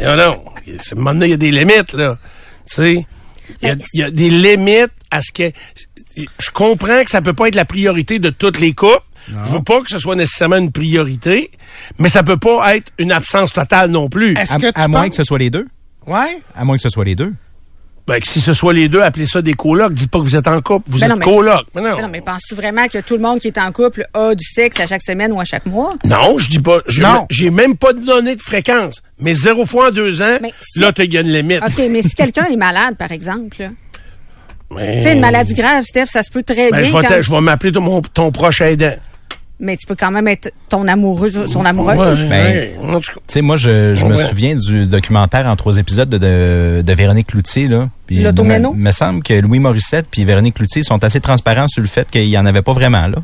non, 0.00 0.16
non. 0.16 0.44
C'est- 0.78 0.92
À 0.92 0.96
un 0.96 0.98
moment 0.98 1.12
donné, 1.12 1.26
il 1.26 1.30
y 1.30 1.34
a 1.34 1.36
des 1.36 1.50
limites, 1.50 1.92
là. 1.92 2.16
Tu 2.68 2.74
sais, 2.74 3.06
il 3.62 3.68
y 3.68 3.70
a, 3.70 3.74
il 3.92 4.00
y 4.00 4.02
a 4.04 4.10
des 4.10 4.30
limites 4.30 4.92
à 5.10 5.20
ce 5.20 5.32
que... 5.32 5.50
Je 6.16 6.50
comprends 6.52 7.02
que 7.04 7.10
ça 7.10 7.20
peut 7.22 7.32
pas 7.32 7.48
être 7.48 7.54
la 7.56 7.64
priorité 7.64 8.18
de 8.18 8.30
toutes 8.30 8.58
les 8.60 8.72
couples. 8.72 9.00
Je 9.28 9.52
veux 9.52 9.62
pas 9.62 9.80
que 9.82 9.88
ce 9.88 9.98
soit 9.98 10.16
nécessairement 10.16 10.56
une 10.56 10.72
priorité, 10.72 11.50
mais 11.98 12.08
ça 12.08 12.22
peut 12.22 12.36
pas 12.38 12.76
être 12.76 12.90
une 12.98 13.12
absence 13.12 13.52
totale 13.52 13.90
non 13.90 14.08
plus. 14.08 14.36
Est-ce 14.36 14.52
À, 14.54 14.56
que 14.58 14.66
tu 14.66 14.72
à 14.80 14.88
moins 14.88 15.08
que 15.08 15.14
ce 15.14 15.24
soit 15.24 15.38
les 15.38 15.48
deux. 15.50 15.66
Ouais? 16.06 16.38
À 16.56 16.64
moins 16.64 16.76
que 16.76 16.82
ce 16.82 16.88
soit 16.90 17.04
les 17.04 17.14
deux. 17.14 17.32
Ben, 18.06 18.18
que 18.18 18.26
si 18.26 18.40
ce 18.40 18.52
soit 18.52 18.72
les 18.72 18.88
deux, 18.88 19.00
appelez 19.00 19.26
ça 19.26 19.42
des 19.42 19.54
colocs. 19.54 19.92
Dites 19.92 20.10
pas 20.10 20.18
que 20.18 20.24
vous 20.24 20.34
êtes 20.34 20.48
en 20.48 20.60
couple. 20.60 20.90
Vous 20.90 20.98
Ben 20.98 21.04
êtes 21.06 21.10
non, 21.12 21.16
mais- 21.18 21.24
colocs. 21.24 21.66
Mais 21.76 21.82
non. 21.82 21.96
Mais 21.96 22.02
non, 22.02 22.08
mais 22.08 22.20
penses-tu 22.20 22.54
vraiment 22.56 22.88
que 22.88 22.98
tout 22.98 23.14
le 23.14 23.20
monde 23.22 23.38
qui 23.38 23.46
est 23.48 23.58
en 23.58 23.70
couple 23.70 24.04
a 24.12 24.34
du 24.34 24.44
sexe 24.44 24.80
à 24.80 24.86
chaque 24.88 25.02
semaine 25.02 25.30
ou 25.32 25.40
à 25.40 25.44
chaque 25.44 25.66
mois? 25.66 25.94
Non, 26.04 26.36
je 26.36 26.48
dis 26.50 26.58
pas. 26.58 26.80
je- 26.88 27.00
Non. 27.02 27.26
J'ai 27.30 27.50
même 27.50 27.76
pas 27.76 27.92
donné 27.92 28.34
de 28.34 28.42
fréquence. 28.42 28.96
Mais 29.20 29.34
zéro 29.34 29.64
fois 29.66 29.88
en 29.88 29.90
deux 29.92 30.20
ans, 30.20 30.36
si- 30.74 30.80
là, 30.80 30.92
tu 30.92 31.02
une 31.04 31.22
limite. 31.32 31.62
OK, 31.64 31.80
mais 31.90 32.02
si 32.02 32.14
quelqu'un 32.14 32.46
est 32.46 32.56
malade, 32.56 32.96
par 32.96 33.12
exemple, 33.12 33.56
là, 33.62 33.68
Mais- 34.74 34.96
tu 34.98 35.02
sais, 35.04 35.12
une 35.12 35.20
maladie 35.20 35.54
grave, 35.54 35.84
Steph, 35.84 36.06
ça 36.06 36.22
se 36.24 36.30
peut 36.30 36.42
très 36.42 36.70
Ben, 36.70 36.80
bien. 36.80 36.90
je 36.90 36.96
vais 36.96 37.02
quand- 37.06 37.14
te- 37.14 37.22
je 37.22 37.30
vais 37.30 37.40
m'appeler 37.40 37.70
ton, 37.72 38.02
ton 38.02 38.32
proche 38.32 38.62
aidant. 38.62 38.94
Mais 39.64 39.76
tu 39.76 39.86
peux 39.86 39.94
quand 39.94 40.10
même 40.10 40.26
être 40.26 40.52
ton 40.68 40.88
amoureuse, 40.88 41.46
son 41.46 41.64
amoureuse. 41.64 42.20
Ouais, 42.20 42.28
Ben, 42.28 42.94
ouais. 42.94 43.00
Tu 43.00 43.12
sais, 43.28 43.40
moi, 43.42 43.56
je, 43.56 43.94
je 43.94 44.04
me 44.04 44.16
souviens 44.16 44.56
du 44.56 44.86
documentaire 44.86 45.46
en 45.46 45.54
trois 45.54 45.76
épisodes 45.78 46.08
de, 46.10 46.18
de, 46.18 46.82
de 46.84 46.92
Véronique 46.92 47.28
Cloutier, 47.28 47.68
là. 47.68 47.88
Puis, 48.08 48.18
me, 48.42 48.58
me 48.74 48.90
semble 48.90 49.22
que 49.22 49.34
Louis 49.34 49.60
Morissette 49.60 50.06
puis 50.10 50.24
Véronique 50.24 50.56
Cloutier 50.56 50.82
sont 50.82 51.02
assez 51.04 51.20
transparents 51.20 51.68
sur 51.68 51.80
le 51.80 51.86
fait 51.88 52.10
qu'il 52.10 52.24
y 52.24 52.36
en 52.36 52.44
avait 52.44 52.62
pas 52.62 52.72
vraiment, 52.72 53.06
là. 53.06 53.18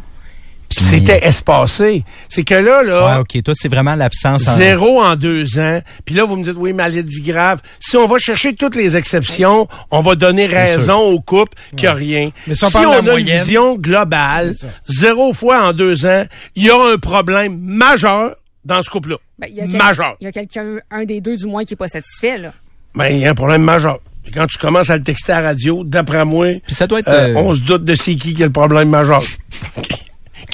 Puis 0.68 0.84
C'était 0.84 1.24
espacé. 1.26 2.04
C'est 2.28 2.44
que 2.44 2.54
là, 2.54 2.82
là, 2.82 3.14
Ouais, 3.16 3.20
OK. 3.22 3.42
Toi, 3.42 3.54
c'est 3.56 3.68
vraiment 3.68 3.94
l'absence. 3.94 4.46
en- 4.46 4.56
Zéro 4.56 5.00
en 5.02 5.16
deux 5.16 5.58
ans. 5.58 5.80
Puis 6.04 6.14
là, 6.14 6.24
vous 6.24 6.36
me 6.36 6.44
dites, 6.44 6.56
oui, 6.56 6.72
maladie 6.74 7.22
grave. 7.22 7.60
Si 7.80 7.96
on 7.96 8.06
va 8.06 8.18
chercher 8.18 8.54
toutes 8.54 8.76
les 8.76 8.94
exceptions, 8.96 9.66
on 9.90 10.00
va 10.02 10.14
donner 10.14 10.46
raison 10.46 10.98
au 11.00 11.20
couple 11.20 11.56
qu'il 11.70 11.80
n'y 11.80 11.86
a 11.86 11.94
rien. 11.94 12.30
Mais 12.46 12.54
si 12.54 12.64
on 12.64 12.68
si 12.68 12.74
parle 12.74 13.02
de 13.04 13.10
on 13.10 13.14
a 13.14 13.18
une 13.18 13.26
vision 13.26 13.76
globale, 13.76 14.54
zéro 14.86 15.32
fois 15.32 15.62
en 15.68 15.72
deux 15.72 16.04
ans, 16.06 16.24
il 16.54 16.64
y 16.64 16.70
a 16.70 16.76
un 16.94 16.98
problème 16.98 17.58
majeur 17.58 18.36
dans 18.64 18.82
ce 18.82 18.90
couple-là. 18.90 19.16
Ben, 19.38 19.46
il 19.50 19.56
y 19.56 19.60
a 19.60 19.66
quel- 19.66 19.76
majeur. 19.76 20.16
Il 20.20 20.24
y 20.24 20.28
a 20.28 20.32
quelqu'un, 20.32 20.66
un 20.90 21.04
des 21.04 21.20
deux 21.22 21.36
du 21.38 21.46
moins, 21.46 21.64
qui 21.64 21.72
est 21.74 21.76
pas 21.78 21.88
satisfait, 21.88 22.36
là. 22.36 22.52
Ben, 22.94 23.06
il 23.06 23.18
y 23.20 23.26
a 23.26 23.30
un 23.30 23.34
problème 23.34 23.62
majeur. 23.62 24.00
Quand 24.34 24.46
tu 24.46 24.58
commences 24.58 24.90
à 24.90 24.98
le 24.98 25.02
texter 25.02 25.32
à 25.32 25.40
la 25.40 25.48
radio, 25.48 25.84
d'après 25.84 26.26
moi, 26.26 26.48
Puis 26.66 26.74
ça 26.74 26.86
doit 26.86 26.98
être, 26.98 27.08
euh, 27.08 27.28
euh, 27.28 27.34
on 27.36 27.54
se 27.54 27.62
doute 27.62 27.84
de 27.84 27.94
c'est 27.94 28.14
qui 28.16 28.34
qui 28.34 28.42
a 28.42 28.46
le 28.46 28.52
problème 28.52 28.90
majeur. 28.90 29.22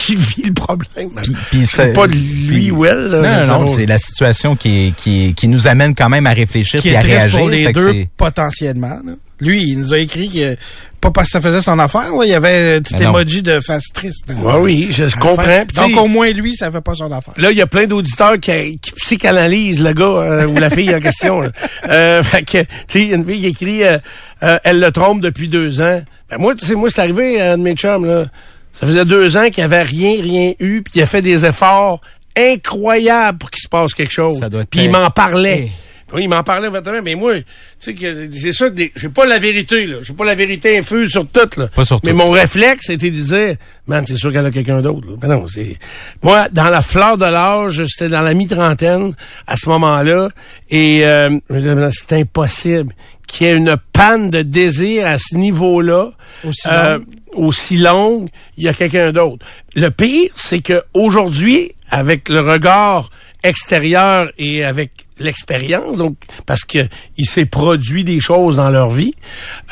qui 0.04 0.16
vit 0.16 0.42
le 0.46 0.52
problème. 0.52 1.10
Puis- 1.22 1.36
puis 1.50 1.66
c'est 1.66 1.92
pas 1.92 2.06
lui 2.06 2.46
puis- 2.48 2.70
ou 2.70 2.84
elle. 2.84 3.08
là, 3.08 3.44
Non, 3.44 3.60
non, 3.60 3.68
c'est 3.68 3.86
la 3.86 3.98
situation 3.98 4.56
qui, 4.56 4.88
est- 4.88 4.96
qui, 4.96 5.34
qui 5.34 5.48
nous 5.48 5.66
amène 5.66 5.94
quand 5.94 6.08
même 6.08 6.26
à 6.26 6.32
réfléchir 6.32 6.80
qui 6.80 6.88
et 6.88 6.92
est 6.92 6.96
à 6.96 7.00
triste 7.00 7.14
réagir. 7.16 7.38
pour 7.38 7.48
les 7.48 7.72
deux 7.72 8.04
potentiellement. 8.16 8.98
là. 9.04 9.12
Lui, 9.40 9.62
il 9.62 9.80
nous 9.80 9.92
a 9.92 9.98
écrit 9.98 10.28
que 10.30 10.56
pas 11.00 11.10
parce 11.10 11.26
que 11.28 11.32
ça 11.32 11.40
faisait 11.40 11.60
son 11.60 11.78
affaire, 11.80 12.14
là, 12.14 12.24
il 12.24 12.30
y 12.30 12.34
avait 12.34 12.76
un 12.76 12.80
petit 12.80 12.94
non. 12.94 13.10
emoji 13.10 13.42
de 13.42 13.60
face 13.60 13.84
triste. 13.92 14.24
hein. 14.30 14.40
Ouais, 14.42 14.58
oui, 14.60 14.88
je, 14.90 15.04
comprends. 15.16 15.58
Donc 15.74 15.88
tu 15.88 15.92
sais, 15.92 15.98
au 15.98 16.06
moins 16.06 16.30
lui, 16.30 16.54
ça 16.56 16.70
fait 16.70 16.80
pas 16.80 16.94
son 16.94 17.10
affaire. 17.12 17.34
Là, 17.36 17.50
il 17.50 17.56
y 17.58 17.60
a 17.60 17.66
plein 17.66 17.86
d'auditeurs 17.86 18.38
qui, 18.40 18.78
qui 18.80 18.92
psychanalysent 18.92 19.82
le 19.82 19.92
gars 19.92 20.04
euh, 20.04 20.46
ou 20.46 20.54
la 20.54 20.70
fille 20.70 20.94
en 20.94 21.00
question. 21.00 21.40
là. 21.40 21.50
Euh, 21.90 22.22
fait 22.22 22.42
que, 22.44 22.58
tu 22.62 22.66
sais, 22.88 23.02
il 23.02 23.08
y 23.10 23.12
a 23.12 23.16
une 23.16 23.26
fille 23.28 23.40
qui 23.40 23.46
écrit 23.48 23.84
euh, 23.84 23.98
euh, 24.42 24.58
Elle 24.64 24.80
le 24.80 24.90
trompe 24.90 25.20
depuis 25.20 25.48
deux 25.48 25.82
ans. 25.82 26.00
Ben, 26.30 26.38
moi, 26.38 26.54
tu 26.54 26.64
sais, 26.64 26.74
moi, 26.74 26.88
c'est 26.90 27.02
arrivé 27.02 27.38
à 27.42 27.52
un 27.52 27.58
de 27.58 27.62
mes 27.62 27.74
chums, 27.74 28.06
là. 28.06 28.24
Ça 28.74 28.86
faisait 28.86 29.04
deux 29.04 29.36
ans 29.36 29.50
qu'il 29.50 29.64
avait 29.64 29.82
rien, 29.82 30.20
rien 30.20 30.52
eu, 30.58 30.82
puis 30.82 30.94
il 30.96 31.02
a 31.02 31.06
fait 31.06 31.22
des 31.22 31.46
efforts 31.46 32.00
incroyables 32.36 33.38
pour 33.38 33.50
qu'il 33.50 33.62
se 33.62 33.68
passe 33.68 33.94
quelque 33.94 34.12
chose. 34.12 34.38
Ça 34.38 34.48
doit 34.48 34.62
être 34.62 34.70
Puis 34.70 34.84
il 34.84 34.90
m'en 34.90 35.10
parlait. 35.10 35.70
Oui, 36.12 36.24
il 36.24 36.28
m'en 36.28 36.44
parlait 36.44 36.68
mais 37.02 37.16
moi, 37.16 37.34
tu 37.34 37.44
sais 37.78 37.94
que 37.94 38.30
c'est 38.30 38.52
ça 38.52 38.66
j'ai 38.94 39.08
pas 39.08 39.26
la 39.26 39.40
vérité, 39.40 39.84
là. 39.86 39.96
J'ai 40.00 40.12
pas 40.12 40.24
la 40.24 40.36
vérité 40.36 40.78
infuse 40.78 41.10
sur 41.10 41.26
tout, 41.26 41.48
là. 41.58 41.66
Pas 41.68 41.84
sur 41.84 41.98
Mais 42.04 42.10
tout. 42.10 42.16
mon 42.16 42.30
réflexe, 42.30 42.86
c'était 42.86 43.10
de 43.10 43.16
dire, 43.16 43.56
man, 43.88 44.04
c'est 44.06 44.16
sûr 44.16 44.30
qu'elle 44.30 44.46
a 44.46 44.52
quelqu'un 44.52 44.80
d'autre, 44.80 45.08
là. 45.08 45.16
Mais 45.20 45.28
non, 45.28 45.46
c'est, 45.48 45.76
moi, 46.22 46.46
dans 46.52 46.68
la 46.68 46.82
fleur 46.82 47.18
de 47.18 47.24
l'âge, 47.24 47.82
c'était 47.86 48.10
dans 48.10 48.20
la 48.20 48.32
mi-trentaine, 48.34 49.14
à 49.48 49.56
ce 49.56 49.68
moment-là, 49.70 50.28
et, 50.70 51.04
euh, 51.04 51.30
je 51.48 51.54
me 51.54 51.58
disais, 51.58 51.74
mais 51.74 51.88
c'est 51.90 52.12
impossible 52.12 52.92
qu'il 53.26 53.46
y 53.48 53.50
ait 53.50 53.56
une 53.56 53.76
panne 53.92 54.30
de 54.30 54.42
désir 54.42 55.06
à 55.06 55.18
ce 55.18 55.34
niveau-là. 55.34 56.12
Aussi 56.46 56.68
euh. 56.70 56.98
Aussi 57.34 57.76
longue, 57.76 58.28
il 58.56 58.64
y 58.64 58.68
a 58.68 58.74
quelqu'un 58.74 59.12
d'autre. 59.12 59.44
Le 59.74 59.90
pire, 59.90 60.30
c'est 60.34 60.60
que 60.60 60.82
aujourd'hui, 60.94 61.72
avec 61.90 62.28
le 62.28 62.40
regard 62.40 63.10
extérieur 63.42 64.30
et 64.38 64.64
avec 64.64 64.92
l'expérience, 65.18 65.98
donc 65.98 66.16
parce 66.46 66.64
que 66.64 66.86
il 67.16 67.26
s'est 67.26 67.46
produit 67.46 68.04
des 68.04 68.20
choses 68.20 68.56
dans 68.56 68.70
leur 68.70 68.90
vie, 68.90 69.14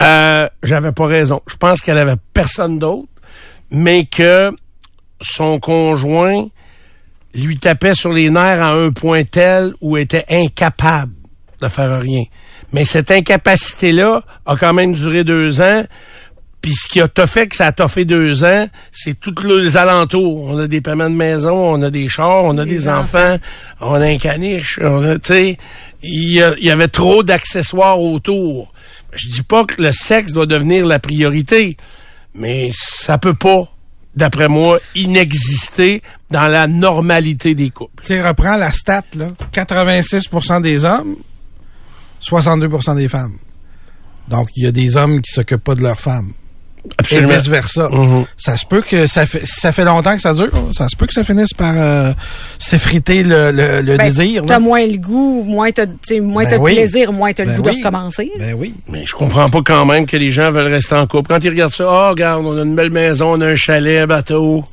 euh, 0.00 0.48
j'avais 0.62 0.92
pas 0.92 1.06
raison. 1.06 1.40
Je 1.46 1.56
pense 1.56 1.80
qu'elle 1.80 1.98
avait 1.98 2.16
personne 2.34 2.78
d'autre, 2.78 3.08
mais 3.70 4.04
que 4.04 4.50
son 5.20 5.58
conjoint 5.58 6.46
lui 7.34 7.58
tapait 7.58 7.94
sur 7.94 8.12
les 8.12 8.30
nerfs 8.30 8.62
à 8.62 8.72
un 8.72 8.90
point 8.90 9.24
tel 9.24 9.72
où 9.80 9.96
était 9.96 10.26
incapable 10.28 11.12
de 11.60 11.68
faire 11.68 12.00
rien. 12.00 12.24
Mais 12.72 12.84
cette 12.84 13.10
incapacité-là 13.10 14.22
a 14.46 14.56
quand 14.56 14.72
même 14.72 14.94
duré 14.94 15.24
deux 15.24 15.60
ans. 15.60 15.84
Puis 16.62 16.74
ce 16.74 16.88
qui 16.88 17.00
a 17.00 17.08
t'a 17.08 17.26
fait 17.26 17.48
que 17.48 17.56
ça 17.56 17.66
a 17.66 17.72
toffé 17.72 18.04
deux 18.04 18.44
ans, 18.44 18.68
c'est 18.92 19.18
tous 19.18 19.34
les 19.44 19.76
alentours. 19.76 20.44
On 20.44 20.58
a 20.58 20.68
des 20.68 20.80
paiements 20.80 21.10
de 21.10 21.16
maison, 21.16 21.52
on 21.52 21.82
a 21.82 21.90
des 21.90 22.08
chars, 22.08 22.44
on 22.44 22.56
a 22.56 22.64
des 22.64 22.88
enfants, 22.88 23.36
on 23.80 23.94
a 23.94 24.06
un 24.06 24.16
caniche, 24.16 24.78
on 24.80 25.02
a, 25.02 25.18
tu 25.18 25.32
sais, 25.32 25.58
il 26.04 26.32
y, 26.32 26.70
avait 26.70 26.88
trop 26.88 27.24
d'accessoires 27.24 28.00
autour. 28.00 28.72
Je 29.12 29.28
dis 29.28 29.42
pas 29.42 29.64
que 29.64 29.82
le 29.82 29.92
sexe 29.92 30.32
doit 30.32 30.46
devenir 30.46 30.86
la 30.86 31.00
priorité, 31.00 31.76
mais 32.34 32.70
ça 32.74 33.18
peut 33.18 33.34
pas, 33.34 33.68
d'après 34.14 34.48
moi, 34.48 34.78
inexister 34.94 36.02
dans 36.30 36.46
la 36.46 36.68
normalité 36.68 37.56
des 37.56 37.70
couples. 37.70 38.04
Tu 38.04 38.22
reprends 38.22 38.56
la 38.56 38.70
stat, 38.72 39.02
là. 39.14 39.28
86% 39.52 40.62
des 40.62 40.84
hommes, 40.84 41.16
62% 42.24 42.96
des 42.96 43.08
femmes. 43.08 43.36
Donc, 44.28 44.48
il 44.54 44.62
y 44.62 44.66
a 44.66 44.72
des 44.72 44.96
hommes 44.96 45.20
qui 45.20 45.32
s'occupent 45.32 45.64
pas 45.64 45.74
de 45.74 45.82
leurs 45.82 46.00
femmes. 46.00 46.32
Et 47.10 47.20
vice-versa. 47.20 47.88
Mhm. 47.90 48.24
Ça 48.36 48.56
se 48.56 48.66
peut 48.66 48.82
que 48.82 49.06
ça 49.06 49.24
fait, 49.26 49.44
si 49.46 49.60
ça 49.60 49.70
fait 49.72 49.84
longtemps 49.84 50.14
que 50.16 50.20
ça 50.20 50.34
dure, 50.34 50.50
ça 50.72 50.88
se 50.88 50.96
peut 50.96 51.06
que 51.06 51.12
ça 51.12 51.22
finisse 51.22 51.52
par 51.52 51.74
euh, 51.76 52.12
s'effriter 52.58 53.22
le, 53.22 53.52
le, 53.52 53.80
le 53.82 53.96
Ben, 53.96 54.06
désir. 54.08 54.42
T'as 54.46 54.58
moins 54.58 54.84
le 54.86 54.98
goût, 54.98 55.44
moins 55.44 55.70
t'as, 55.70 55.86
moins 56.20 56.42
Ben 56.44 56.50
t'as 56.50 56.58
de 56.58 56.64
plaisir, 56.64 57.12
moins 57.12 57.32
t'as 57.32 57.44
Ben 57.44 57.56
le 57.56 57.62
goût 57.62 57.68
oui. 57.68 57.80
de 57.80 57.84
recommencer. 57.84 58.32
Ben 58.38 58.54
oui. 58.58 58.74
Mais 58.88 59.06
je 59.06 59.12
comprends 59.14 59.48
pas 59.48 59.60
quand 59.64 59.86
même 59.86 60.06
que 60.06 60.16
les 60.16 60.32
gens 60.32 60.50
veulent 60.50 60.72
rester 60.72 60.96
en 60.96 61.06
couple. 61.06 61.28
Quand 61.32 61.42
ils 61.44 61.50
regardent 61.50 61.72
ça, 61.72 61.86
oh, 61.88 62.10
regarde, 62.10 62.44
on 62.44 62.58
a 62.58 62.62
une 62.62 62.74
belle 62.74 62.90
maison, 62.92 63.32
on 63.32 63.40
a 63.40 63.46
un 63.46 63.56
chalet, 63.56 64.00
un 64.00 64.06
bateau, 64.06 64.64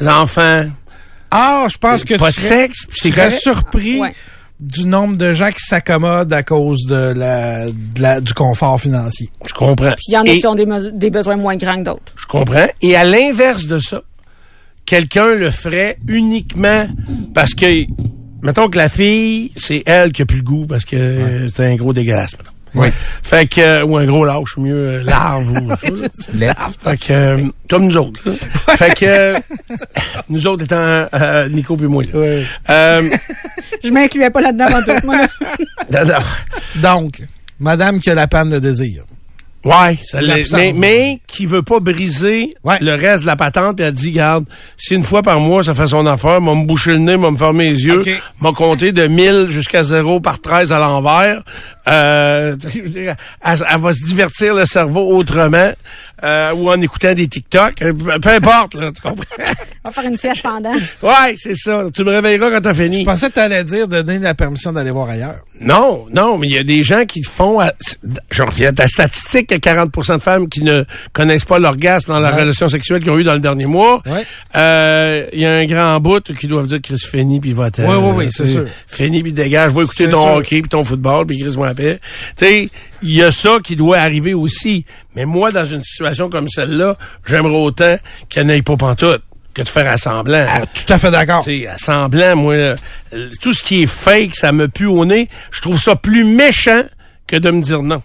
des 0.00 0.08
enfants. 0.08 0.64
Ah, 1.30 1.66
je 1.72 1.78
pense 1.78 2.04
que 2.04 2.14
pas 2.16 2.30
tu 2.30 2.40
de 2.40 2.46
serais, 2.46 2.56
sexe, 2.62 2.86
c'est 2.94 3.10
serais 3.10 3.30
surpris 3.30 4.00
Ouais. 4.00 4.14
Du 4.60 4.86
nombre 4.86 5.16
de 5.16 5.32
gens 5.32 5.50
qui 5.50 5.60
s'accommodent 5.64 6.32
à 6.32 6.42
cause 6.42 6.86
de 6.86 7.12
la, 7.16 7.66
de 7.70 8.00
la- 8.00 8.20
du 8.20 8.32
confort 8.34 8.80
financier. 8.80 9.26
Je 9.46 9.52
comprends. 9.52 9.90
Puis 9.92 10.04
il 10.08 10.12
y 10.14 10.16
en 10.18 10.22
a 10.22 10.30
Et- 10.30 10.38
qui 10.38 10.46
ont 10.46 10.54
des, 10.54 10.64
des 10.92 11.10
besoins 11.10 11.36
moins 11.36 11.56
grands 11.56 11.78
que 11.78 11.84
d'autres. 11.84 12.12
Je 12.16 12.26
comprends. 12.26 12.66
Et 12.80 12.94
à 12.96 13.04
l'inverse 13.04 13.66
de 13.66 13.78
ça, 13.78 14.02
quelqu'un 14.86 15.34
le 15.34 15.50
ferait 15.50 15.98
uniquement 16.08 16.86
parce 17.34 17.54
que, 17.54 17.84
mettons 18.42 18.68
que 18.68 18.78
la 18.78 18.88
fille, 18.88 19.50
c'est 19.56 19.82
elle 19.86 20.12
qui 20.12 20.22
a 20.22 20.26
plus 20.26 20.38
le 20.38 20.44
goût 20.44 20.66
parce 20.66 20.84
que 20.84 21.48
c'est 21.54 21.66
un 21.66 21.74
gros 21.76 21.92
dégueulasse. 21.92 22.32
mettons. 22.38 22.50
Oui. 22.74 22.88
Fait 23.22 23.46
que, 23.46 23.60
euh, 23.60 23.84
ou 23.84 23.96
un 23.98 24.04
gros 24.04 24.24
lâche, 24.24 24.56
mieux 24.56 24.74
euh, 24.74 25.02
larve 25.04 25.48
ou 25.50 25.70
chose. 25.86 26.08
Fait 26.84 26.96
que, 26.96 27.12
euh, 27.12 27.38
comme 27.70 27.84
nous 27.86 27.96
autres. 27.96 28.20
là. 28.26 28.32
fait 28.76 28.94
que, 28.94 29.04
euh, 29.06 29.38
nous 30.28 30.46
autres 30.46 30.64
étant 30.64 30.76
euh, 31.14 31.48
Nico 31.50 31.76
puis 31.76 31.86
moi. 31.86 32.02
là. 32.12 32.42
Euh, 32.70 33.10
Je 33.82 33.90
m'incluais 33.90 34.30
pas 34.30 34.40
là-dedans 34.40 34.66
avant 34.66 34.82
tout, 34.82 35.06
moi. 35.06 35.16
non, 35.92 36.04
non. 36.04 36.80
Donc, 36.82 37.22
madame 37.60 38.00
qui 38.00 38.10
a 38.10 38.14
la 38.14 38.26
panne 38.26 38.50
de 38.50 38.58
désir. 38.58 39.04
Ouais, 39.64 39.96
ça 40.04 40.18
mais, 40.52 40.74
mais 40.74 41.20
qui 41.26 41.46
veut 41.46 41.62
pas 41.62 41.80
briser 41.80 42.54
Ouais. 42.64 42.76
le 42.82 42.92
reste 42.96 43.22
de 43.22 43.26
la 43.28 43.36
patente, 43.36 43.76
puis 43.76 43.86
elle 43.86 43.94
dit, 43.94 44.10
garde, 44.12 44.44
si 44.76 44.94
une 44.94 45.02
fois 45.02 45.22
par 45.22 45.40
mois 45.40 45.64
ça 45.64 45.74
fait 45.74 45.86
son 45.86 46.04
affaire, 46.04 46.42
m'a 46.42 46.54
me 46.54 46.66
boucher 46.66 46.90
le 46.90 46.98
nez, 46.98 47.16
m'a 47.16 47.30
me 47.30 47.38
fermer 47.38 47.70
les 47.70 47.82
yeux, 47.86 48.02
m'a 48.42 48.52
compter 48.52 48.92
de 48.92 49.06
1000 49.06 49.46
jusqu'à 49.48 49.82
0 49.82 50.20
par 50.20 50.38
13 50.42 50.70
à 50.70 50.78
l'envers, 50.78 51.40
euh, 51.88 52.56
je 52.72 52.80
veux 52.80 52.88
dire, 52.88 53.14
elle, 53.44 53.58
elle 53.70 53.80
va 53.80 53.92
se 53.92 54.04
divertir 54.04 54.54
le 54.54 54.64
cerveau 54.64 55.16
autrement, 55.16 55.70
euh, 56.22 56.52
ou 56.54 56.70
en 56.70 56.80
écoutant 56.80 57.12
des 57.14 57.28
TikTok, 57.28 57.82
euh, 57.82 57.92
peu 58.20 58.30
importe, 58.30 58.74
là, 58.74 58.90
tu 58.92 59.00
comprends? 59.02 59.24
On 59.86 59.90
va 59.90 59.94
faire 59.94 60.10
une 60.10 60.16
siège 60.16 60.42
pendant. 60.42 60.72
ouais, 61.02 61.34
c'est 61.36 61.54
ça. 61.56 61.84
Tu 61.94 62.04
me 62.04 62.10
réveilleras 62.10 62.50
quand 62.50 62.62
t'as 62.62 62.72
fini. 62.72 63.00
Je 63.00 63.04
pensais 63.04 63.28
que 63.28 63.34
tu 63.34 63.40
allais 63.40 63.62
dire 63.64 63.86
de 63.86 64.00
donner 64.00 64.18
la 64.20 64.34
permission 64.34 64.72
d'aller 64.72 64.90
voir 64.90 65.10
ailleurs. 65.10 65.40
Non, 65.60 66.06
non, 66.10 66.38
mais 66.38 66.46
il 66.48 66.54
y 66.54 66.58
a 66.58 66.64
des 66.64 66.82
gens 66.82 67.04
qui 67.04 67.22
font, 67.22 67.60
à- 67.60 67.72
je 68.30 68.42
reviens 68.42 68.70
à 68.70 68.72
ta 68.72 68.86
statistique, 68.88 69.48
il 69.50 69.54
y 69.54 69.56
a 69.56 69.58
40% 69.58 70.16
de 70.16 70.22
femmes 70.22 70.48
qui 70.48 70.62
ne 70.62 70.84
connaissent 71.12 71.44
pas 71.44 71.58
l'orgasme 71.58 72.08
dans 72.12 72.20
la 72.20 72.32
Ouais. 72.32 72.40
relation 72.40 72.68
sexuelle 72.68 73.00
qu'ils 73.02 73.10
ont 73.10 73.18
eu 73.18 73.24
dans 73.24 73.34
le 73.34 73.40
dernier 73.40 73.66
mois. 73.66 74.02
Ouais. 74.06 74.24
Euh, 74.56 75.26
Il 75.34 75.40
y 75.40 75.46
a 75.46 75.52
un 75.54 75.66
grand 75.66 76.00
bout 76.00 76.22
qui 76.34 76.46
doivent 76.46 76.66
dire 76.66 76.80
Chris 76.82 76.98
Feni 76.98 77.40
puis 77.40 77.52
va 77.52 77.64
Ouais, 77.78 77.84
ouais, 77.86 78.10
ouais, 78.12 78.28
c'est 78.30 78.46
sûr. 78.46 78.64
Feni 78.86 79.22
puis 79.22 79.32
dégage, 79.32 79.72
va 79.72 79.82
écouter 79.82 80.04
C'est 80.04 80.10
ton 80.10 80.26
sûr. 80.26 80.34
hockey 80.36 80.60
puis 80.62 80.68
ton 80.70 80.84
football 80.84 81.26
puis 81.26 81.38
Chris 81.40 81.54
moi 81.56 81.73
Tu 81.74 81.98
sais, 82.36 82.70
il 83.02 83.14
y 83.14 83.22
a 83.22 83.30
ça 83.30 83.58
qui 83.62 83.76
doit 83.76 83.98
arriver 83.98 84.34
aussi. 84.34 84.84
Mais 85.14 85.24
moi, 85.24 85.52
dans 85.52 85.64
une 85.64 85.82
situation 85.82 86.30
comme 86.30 86.48
celle-là, 86.48 86.96
j'aimerais 87.26 87.56
autant 87.56 87.98
qu'elle 88.28 88.46
n'aille 88.46 88.62
pas 88.62 88.76
pantoute 88.76 89.22
que 89.54 89.62
de 89.62 89.68
faire 89.68 89.88
assemblant. 89.90 90.46
Ah, 90.48 90.62
tout 90.66 90.92
à 90.92 90.98
fait 90.98 91.10
d'accord. 91.10 91.44
Tu 91.44 91.60
sais, 91.60 91.66
à 91.68 91.78
semblant, 91.78 92.36
moi, 92.36 92.54
euh, 92.54 92.76
tout 93.40 93.52
ce 93.52 93.62
qui 93.62 93.82
est 93.82 93.86
fake, 93.86 94.34
ça 94.34 94.52
me 94.52 94.68
pue 94.68 94.86
au 94.86 95.04
nez. 95.04 95.28
Je 95.52 95.60
trouve 95.60 95.80
ça 95.80 95.94
plus 95.96 96.24
méchant 96.24 96.82
que 97.26 97.36
de 97.36 97.50
me 97.50 97.62
dire 97.62 97.82
non. 97.82 98.02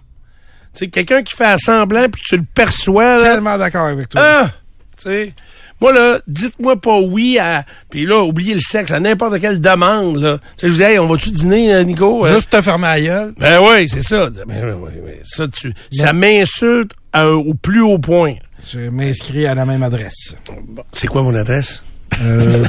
Tu 0.74 0.86
sais, 0.86 0.88
quelqu'un 0.90 1.24
qui 1.24 1.36
fait 1.36 1.46
à 1.46 1.58
semblant 1.58 2.08
puis 2.10 2.22
tu 2.24 2.38
le 2.38 2.44
perçois, 2.44 3.18
là. 3.18 3.34
Tellement 3.36 3.58
d'accord 3.58 3.88
avec 3.88 4.10
toi. 4.10 4.22
Ah! 4.24 4.50
Tu 4.98 5.10
sais. 5.10 5.34
Moi, 5.82 5.94
là, 5.94 6.20
dites-moi 6.28 6.80
pas 6.80 7.00
oui 7.00 7.40
à. 7.40 7.64
Puis 7.90 8.06
là, 8.06 8.22
oubliez 8.24 8.54
le 8.54 8.60
sexe 8.60 8.92
à 8.92 9.00
n'importe 9.00 9.40
quelle 9.40 9.62
demande, 9.62 10.18
là. 10.18 10.38
Tu 10.38 10.44
sais, 10.62 10.68
je 10.68 10.72
vous 10.74 10.78
dis, 10.78 10.84
hey, 10.84 11.00
on 11.00 11.08
va-tu 11.08 11.32
dîner, 11.32 11.74
euh, 11.74 11.84
Nico? 11.84 12.26
Euh, 12.26 12.36
Juste 12.36 12.50
te 12.50 12.62
fermer 12.62 12.88
la 12.88 13.02
gueule. 13.02 13.34
Ben 13.38 13.60
oui, 13.62 13.88
c'est 13.88 14.02
ça. 14.04 14.30
Ben, 14.48 14.62
oui, 14.64 14.72
oui, 14.82 14.92
oui. 15.06 15.12
Ça, 15.24 15.48
tu, 15.48 15.74
ça 15.92 16.12
m'insulte 16.14 16.92
à- 17.14 17.30
au 17.32 17.54
plus 17.54 17.82
haut 17.82 18.00
point. 18.00 18.36
Je 18.72 18.90
m'inscris 18.90 19.48
à 19.48 19.56
la 19.56 19.66
même 19.66 19.84
adresse. 19.84 20.36
Bon, 20.68 20.84
c'est 20.92 21.08
quoi 21.08 21.24
mon 21.24 21.34
adresse? 21.34 21.82
Euh. 22.22 22.64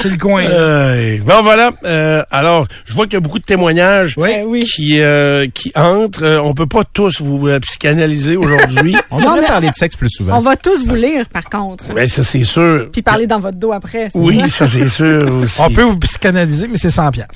C'est 0.00 0.08
le 0.10 0.16
coin. 0.18 0.42
Euh, 0.44 1.18
bon 1.24 1.42
voilà. 1.42 1.72
Euh, 1.84 2.22
alors, 2.30 2.66
je 2.84 2.92
vois 2.94 3.04
qu'il 3.06 3.14
y 3.14 3.16
a 3.16 3.20
beaucoup 3.20 3.38
de 3.38 3.44
témoignages 3.44 4.14
Oui. 4.16 4.30
Eh 4.38 4.42
oui. 4.44 4.64
qui 4.64 5.00
euh, 5.00 5.46
qui 5.52 5.72
entrent. 5.74 6.22
Euh, 6.22 6.40
on 6.42 6.54
peut 6.54 6.66
pas 6.66 6.82
tous 6.92 7.20
vous 7.20 7.48
euh, 7.48 7.58
psychanalyser 7.60 8.36
aujourd'hui. 8.36 8.96
On 9.10 9.18
mais- 9.18 9.46
parler 9.46 9.70
de 9.70 9.74
sexe 9.74 9.96
plus 9.96 10.10
souvent. 10.10 10.36
On 10.38 10.40
va 10.40 10.56
tous 10.56 10.84
vous 10.86 10.94
lire, 10.94 11.26
par 11.28 11.44
contre. 11.44 11.92
Ben 11.94 12.08
ça 12.08 12.22
c'est 12.22 12.44
sûr. 12.44 12.88
Puis 12.92 13.02
parler 13.02 13.26
dans 13.26 13.40
votre 13.40 13.58
dos 13.58 13.72
après. 13.72 14.08
c'est 14.12 14.18
Oui, 14.18 14.40
ça? 14.48 14.66
ça 14.66 14.66
c'est 14.66 14.88
sûr 14.88 15.18
aussi. 15.42 15.60
On 15.60 15.70
peut 15.70 15.82
vous 15.82 15.98
psychanalyser, 15.98 16.68
mais 16.68 16.78
c'est 16.78 16.90
100 16.90 17.10
piastres. 17.10 17.34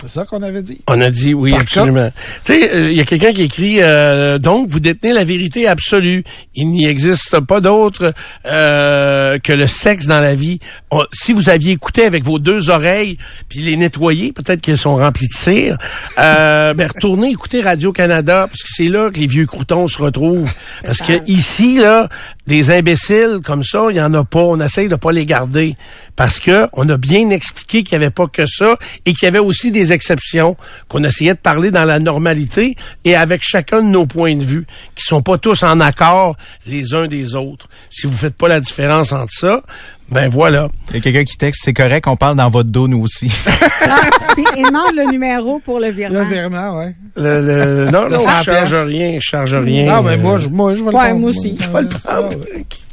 C'est 0.00 0.10
ça 0.10 0.24
qu'on 0.24 0.42
avait 0.42 0.62
dit. 0.62 0.80
On 0.86 1.00
a 1.00 1.10
dit 1.10 1.34
oui, 1.34 1.50
Par 1.50 1.62
absolument. 1.62 2.10
Tu 2.44 2.52
sais, 2.54 2.70
il 2.90 2.96
y 2.96 3.00
a 3.00 3.04
quelqu'un 3.04 3.32
qui 3.32 3.42
écrit 3.42 3.76
euh, 3.80 4.38
donc 4.38 4.68
vous 4.68 4.78
détenez 4.80 5.12
la 5.12 5.24
vérité 5.24 5.66
absolue. 5.66 6.22
Il 6.54 6.68
n'y 6.68 6.86
existe 6.86 7.40
pas 7.40 7.60
d'autre 7.60 8.12
euh, 8.46 9.38
que 9.38 9.52
le 9.52 9.66
sexe 9.66 10.06
dans 10.06 10.20
la 10.20 10.34
vie. 10.34 10.60
On- 10.90 11.04
si 11.12 11.32
vous 11.32 11.48
aviez 11.50 11.72
écouté 11.72 12.04
avec 12.04 12.22
vos 12.24 12.38
deux 12.38 12.70
oreilles 12.70 13.18
puis 13.48 13.60
les 13.60 13.76
nettoyer, 13.76 14.32
peut-être 14.32 14.60
qu'elles 14.60 14.78
sont 14.78 14.96
remplies 14.96 15.28
de 15.28 15.36
cire. 15.36 15.78
Euh, 16.18 16.74
ben 16.78 16.88
retournez 16.94 17.30
écouter 17.30 17.60
Radio 17.60 17.92
Canada 17.92 18.46
parce 18.48 18.62
que 18.62 18.68
c'est 18.70 18.88
là 18.88 19.10
que 19.10 19.18
les 19.18 19.26
vieux 19.26 19.46
croutons 19.46 19.88
se 19.88 19.98
retrouvent. 20.00 20.52
Parce 20.84 20.98
que 20.98 21.14
ici 21.26 21.76
là, 21.78 22.08
des 22.46 22.70
imbéciles 22.70 23.40
comme 23.44 23.64
ça, 23.64 23.86
il 23.90 23.96
y 23.96 24.00
en 24.00 24.14
a 24.14 24.24
pas. 24.24 24.40
On 24.40 24.60
essaye 24.60 24.88
de 24.88 24.96
pas 24.96 25.10
les 25.12 25.26
garder 25.26 25.76
parce 26.14 26.38
que 26.40 26.68
on 26.72 26.88
a 26.88 26.96
bien 26.96 27.30
expliqué 27.30 27.82
qu'il 27.82 27.92
y 27.92 27.96
avait 27.96 28.10
pas 28.10 28.26
que 28.26 28.46
ça 28.46 28.76
et 29.06 29.12
qu'il 29.12 29.24
y 29.24 29.28
avait 29.28 29.38
aussi 29.38 29.70
des 29.72 29.87
exceptions 29.92 30.56
qu'on 30.88 31.02
essayait 31.04 31.34
de 31.34 31.38
parler 31.38 31.70
dans 31.70 31.84
la 31.84 31.98
normalité 31.98 32.76
et 33.04 33.14
avec 33.16 33.40
chacun 33.42 33.82
de 33.82 33.88
nos 33.88 34.06
points 34.06 34.36
de 34.36 34.42
vue 34.44 34.66
qui 34.94 35.04
sont 35.04 35.22
pas 35.22 35.38
tous 35.38 35.62
en 35.62 35.80
accord 35.80 36.36
les 36.66 36.94
uns 36.94 37.06
des 37.06 37.34
autres. 37.34 37.68
Si 37.90 38.06
vous 38.06 38.16
faites 38.16 38.36
pas 38.36 38.48
la 38.48 38.60
différence 38.60 39.12
entre 39.12 39.32
ça, 39.32 39.62
ben 40.10 40.28
voilà. 40.28 40.68
Il 40.90 40.94
y 40.94 40.98
a 40.98 41.00
quelqu'un 41.02 41.24
qui 41.24 41.36
texte, 41.36 41.62
c'est 41.64 41.74
correct, 41.74 42.06
on 42.06 42.16
parle 42.16 42.36
dans 42.36 42.48
votre 42.48 42.70
dos, 42.70 42.88
nous 42.88 43.02
aussi. 43.02 43.26
Puis 44.34 44.44
il 44.56 44.64
demande 44.66 44.94
le 44.96 45.10
numéro 45.10 45.58
pour 45.58 45.80
le 45.80 45.86
Le 45.88 45.92
virement. 45.92 46.24
virement, 46.24 46.78
ouais. 46.78 46.94
Le, 47.16 47.42
le- 47.84 47.90
non, 47.90 48.02
non, 48.02 48.08
Le 48.08 48.14
je 48.14 48.20
100 48.24 48.42
charge 48.42 48.74
rien, 48.74 49.14
je 49.20 49.20
charge 49.20 49.54
rien. 49.56 49.86
Non, 49.96 50.02
mais 50.02 50.12
Euh, 50.14 50.18
moi, 50.18 50.38
je, 50.38 50.48
moi, 50.48 50.74
je 50.74 50.80
vais 50.80 50.86
le 50.86 50.92
prendre. 50.92 51.18
moi 51.20 51.30
aussi. 51.30 51.54
Ça 51.56 51.68
pas 51.68 51.82
le 51.82 51.88
prendre. 51.88 51.98
ça. 52.00 52.22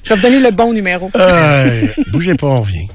Je 0.04 0.10
vais 0.10 0.16
vous 0.16 0.22
donner 0.22 0.40
le 0.40 0.52
bon 0.52 0.74
numéro. 0.74 1.10
euh, 1.16 1.88
bougez 2.12 2.36
pas, 2.36 2.48
on 2.48 2.62
revient. 2.62 2.88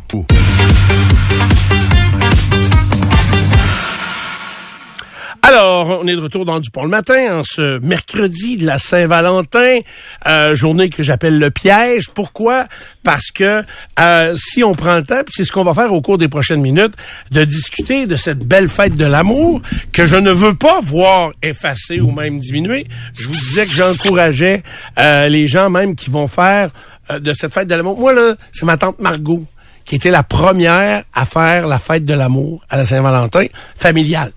Alors, 5.53 5.99
on 6.01 6.07
est 6.07 6.15
de 6.15 6.21
retour 6.21 6.45
dans 6.45 6.61
Dupont 6.61 6.85
le 6.85 6.91
matin, 6.91 7.41
en 7.41 7.43
ce 7.43 7.81
mercredi 7.81 8.57
de 8.57 8.65
la 8.65 8.79
Saint-Valentin, 8.79 9.81
euh, 10.27 10.55
journée 10.55 10.91
que 10.91 11.03
j'appelle 11.03 11.41
le 11.41 11.51
piège. 11.51 12.11
Pourquoi? 12.11 12.67
Parce 13.03 13.33
que 13.33 13.65
euh, 13.99 14.37
si 14.37 14.63
on 14.63 14.77
prend 14.77 14.99
le 14.99 15.03
temps, 15.03 15.23
c'est 15.29 15.43
ce 15.43 15.51
qu'on 15.51 15.65
va 15.65 15.75
faire 15.75 15.93
au 15.93 16.03
cours 16.03 16.19
des 16.19 16.29
prochaines 16.29 16.61
minutes, 16.61 16.95
de 17.33 17.43
discuter 17.43 18.07
de 18.07 18.15
cette 18.15 18.47
belle 18.47 18.69
fête 18.69 18.95
de 18.95 19.05
l'amour 19.05 19.61
que 19.91 20.07
je 20.07 20.15
ne 20.15 20.31
veux 20.31 20.55
pas 20.55 20.79
voir 20.85 21.33
effacée 21.43 21.99
ou 21.99 22.13
même 22.13 22.39
diminuer. 22.39 22.87
Je 23.15 23.27
vous 23.27 23.33
disais 23.33 23.67
que 23.67 23.73
j'encourageais 23.73 24.63
euh, 25.01 25.27
les 25.27 25.49
gens 25.49 25.69
même 25.69 25.97
qui 25.97 26.11
vont 26.11 26.29
faire 26.29 26.71
euh, 27.11 27.19
de 27.19 27.33
cette 27.33 27.53
fête 27.53 27.67
de 27.67 27.75
l'amour. 27.75 27.99
Moi, 27.99 28.15
là, 28.15 28.37
c'est 28.53 28.67
ma 28.67 28.77
tante 28.77 29.01
Margot 29.01 29.45
qui 29.85 29.97
était 29.97 30.13
la 30.13 30.23
première 30.23 31.03
à 31.13 31.27
faire 31.27 31.67
la 31.67 31.81
fête 31.81 32.05
de 32.05 32.15
l'amour 32.15 32.65
à 32.71 32.77
la 32.77 32.87
Saint-Valentin 32.87 33.47
familiale. 33.75 34.31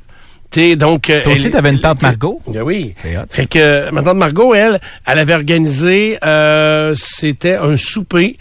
Donc, 0.77 1.09
euh, 1.09 1.23
Toi 1.23 1.33
aussi, 1.33 1.49
t'avais 1.49 1.71
une 1.71 1.79
tante 1.81 2.01
Margot? 2.03 2.39
Ben 2.47 2.61
oui. 2.61 2.93
Fait 3.29 3.47
que 3.47 3.57
euh, 3.57 3.91
ma 3.91 4.03
tante 4.03 4.17
Margot, 4.17 4.53
elle, 4.53 4.79
elle 5.07 5.19
avait 5.19 5.33
organisé, 5.33 6.17
euh, 6.23 6.93
c'était 6.95 7.55
un 7.55 7.75
souper. 7.75 8.37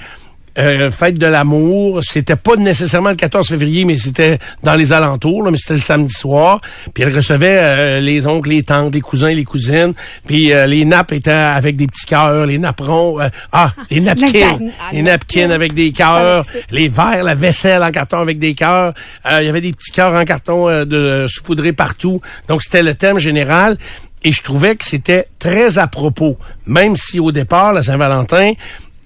Euh, 0.58 0.90
fête 0.90 1.18
de 1.18 1.26
l'amour, 1.26 2.00
c'était 2.02 2.36
pas 2.36 2.56
nécessairement 2.56 3.10
le 3.10 3.16
14 3.16 3.48
février, 3.48 3.84
mais 3.84 3.96
c'était 3.96 4.38
dans 4.62 4.74
les 4.74 4.92
alentours, 4.92 5.42
là, 5.44 5.50
mais 5.50 5.58
c'était 5.58 5.74
le 5.74 5.80
samedi 5.80 6.12
soir. 6.12 6.60
Puis 6.92 7.02
elle 7.02 7.14
recevait 7.14 7.58
euh, 7.60 8.00
les 8.00 8.26
oncles, 8.26 8.50
les 8.50 8.62
tantes, 8.62 8.94
les 8.94 9.00
cousins, 9.00 9.32
les 9.32 9.44
cousines. 9.44 9.94
Puis 10.26 10.52
euh, 10.52 10.66
les 10.66 10.84
nappes 10.84 11.12
étaient 11.12 11.30
avec 11.30 11.76
des 11.76 11.86
petits 11.86 12.06
cœurs, 12.06 12.46
les 12.46 12.58
napperons, 12.58 13.20
euh, 13.20 13.28
ah, 13.52 13.72
les 13.90 14.00
napkins. 14.00 14.58
Ah, 14.80 14.90
les 14.92 15.02
napkins 15.02 15.50
avec 15.50 15.74
des 15.74 15.92
cœurs, 15.92 16.44
les 16.70 16.88
verres, 16.88 17.24
la 17.24 17.34
vaisselle 17.34 17.82
en 17.82 17.90
carton 17.90 18.18
avec 18.18 18.38
des 18.38 18.54
cœurs. 18.54 18.92
Euh, 19.26 19.38
Il 19.40 19.46
y 19.46 19.48
avait 19.48 19.60
des 19.60 19.72
petits 19.72 19.92
cœurs 19.92 20.14
en 20.14 20.24
carton 20.24 20.68
euh, 20.68 20.84
de 20.84 21.26
saupoudrés 21.28 21.72
partout. 21.72 22.20
Donc 22.48 22.62
c'était 22.62 22.82
le 22.82 22.94
thème 22.94 23.18
général. 23.18 23.76
Et 24.24 24.30
je 24.30 24.42
trouvais 24.42 24.76
que 24.76 24.84
c'était 24.84 25.26
très 25.40 25.78
à 25.78 25.88
propos, 25.88 26.38
même 26.66 26.96
si 26.96 27.18
au 27.18 27.32
départ, 27.32 27.72
la 27.72 27.82
Saint-Valentin 27.82 28.52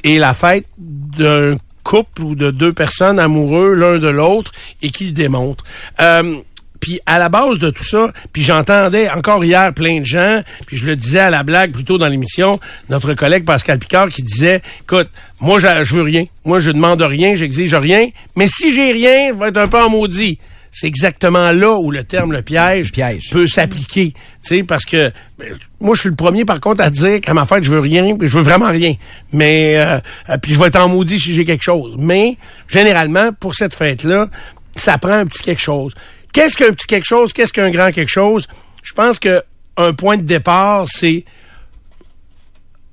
est 0.04 0.18
la 0.18 0.34
fête 0.34 0.66
d'un 0.78 1.56
couple 1.82 2.22
ou 2.22 2.34
de 2.34 2.50
deux 2.50 2.72
personnes 2.72 3.18
amoureux 3.18 3.74
l'un 3.74 3.98
de 3.98 4.08
l'autre 4.08 4.52
et 4.82 4.90
qui 4.90 5.06
le 5.06 5.12
démontrent. 5.12 5.64
Euh, 6.00 6.40
puis 6.80 7.00
à 7.06 7.18
la 7.18 7.28
base 7.28 7.58
de 7.58 7.70
tout 7.70 7.84
ça, 7.84 8.12
puis 8.32 8.42
j'entendais 8.42 9.10
encore 9.10 9.44
hier 9.44 9.72
plein 9.72 10.00
de 10.00 10.04
gens, 10.04 10.42
puis 10.66 10.76
je 10.76 10.86
le 10.86 10.96
disais 10.96 11.20
à 11.20 11.30
la 11.30 11.42
blague 11.42 11.72
plutôt 11.72 11.98
dans 11.98 12.08
l'émission, 12.08 12.60
notre 12.90 13.14
collègue 13.14 13.44
Pascal 13.44 13.78
Picard 13.78 14.08
qui 14.08 14.22
disait, 14.22 14.62
écoute, 14.82 15.10
moi 15.40 15.58
je, 15.58 15.94
veux 15.94 16.02
rien, 16.02 16.26
moi 16.44 16.60
je 16.60 16.70
demande 16.70 17.02
rien, 17.02 17.34
j'exige 17.36 17.74
rien, 17.74 18.08
mais 18.36 18.46
si 18.48 18.74
j'ai 18.74 18.92
rien, 18.92 19.32
je 19.32 19.38
vais 19.38 19.48
être 19.48 19.56
un 19.56 19.68
peu 19.68 19.80
en 19.80 19.90
maudit. 19.90 20.38
C'est 20.78 20.88
exactement 20.88 21.52
là 21.52 21.78
où 21.78 21.90
le 21.90 22.04
terme 22.04 22.32
le 22.32 22.42
piège, 22.42 22.92
Piège. 22.92 23.30
peut 23.30 23.46
s'appliquer, 23.46 24.12
tu 24.12 24.20
sais, 24.42 24.62
parce 24.62 24.84
que 24.84 25.10
ben, 25.38 25.54
moi 25.80 25.94
je 25.94 26.00
suis 26.00 26.10
le 26.10 26.14
premier 26.14 26.44
par 26.44 26.60
contre 26.60 26.82
à 26.82 26.90
dire 26.90 27.22
qu'à 27.22 27.32
ma 27.32 27.46
fête 27.46 27.64
je 27.64 27.70
veux 27.70 27.78
rien, 27.78 28.14
je 28.20 28.36
veux 28.36 28.42
vraiment 28.42 28.68
rien, 28.68 28.92
mais 29.32 29.78
euh, 29.78 29.98
euh, 30.28 30.36
puis 30.36 30.52
je 30.52 30.58
vais 30.58 30.66
être 30.66 30.76
en 30.76 30.90
maudit 30.90 31.18
si 31.18 31.34
j'ai 31.34 31.46
quelque 31.46 31.62
chose. 31.62 31.96
Mais 31.98 32.36
généralement 32.68 33.32
pour 33.32 33.54
cette 33.54 33.72
fête 33.72 34.04
là, 34.04 34.28
ça 34.76 34.98
prend 34.98 35.12
un 35.14 35.24
petit 35.24 35.42
quelque 35.42 35.62
chose. 35.62 35.94
Qu'est-ce 36.34 36.58
qu'un 36.58 36.74
petit 36.74 36.86
quelque 36.86 37.06
chose? 37.06 37.32
Qu'est-ce 37.32 37.54
qu'un 37.54 37.70
grand 37.70 37.90
quelque 37.90 38.12
chose? 38.12 38.46
Je 38.82 38.92
pense 38.92 39.18
que 39.18 39.42
un 39.78 39.94
point 39.94 40.18
de 40.18 40.24
départ 40.24 40.84
c'est 40.92 41.24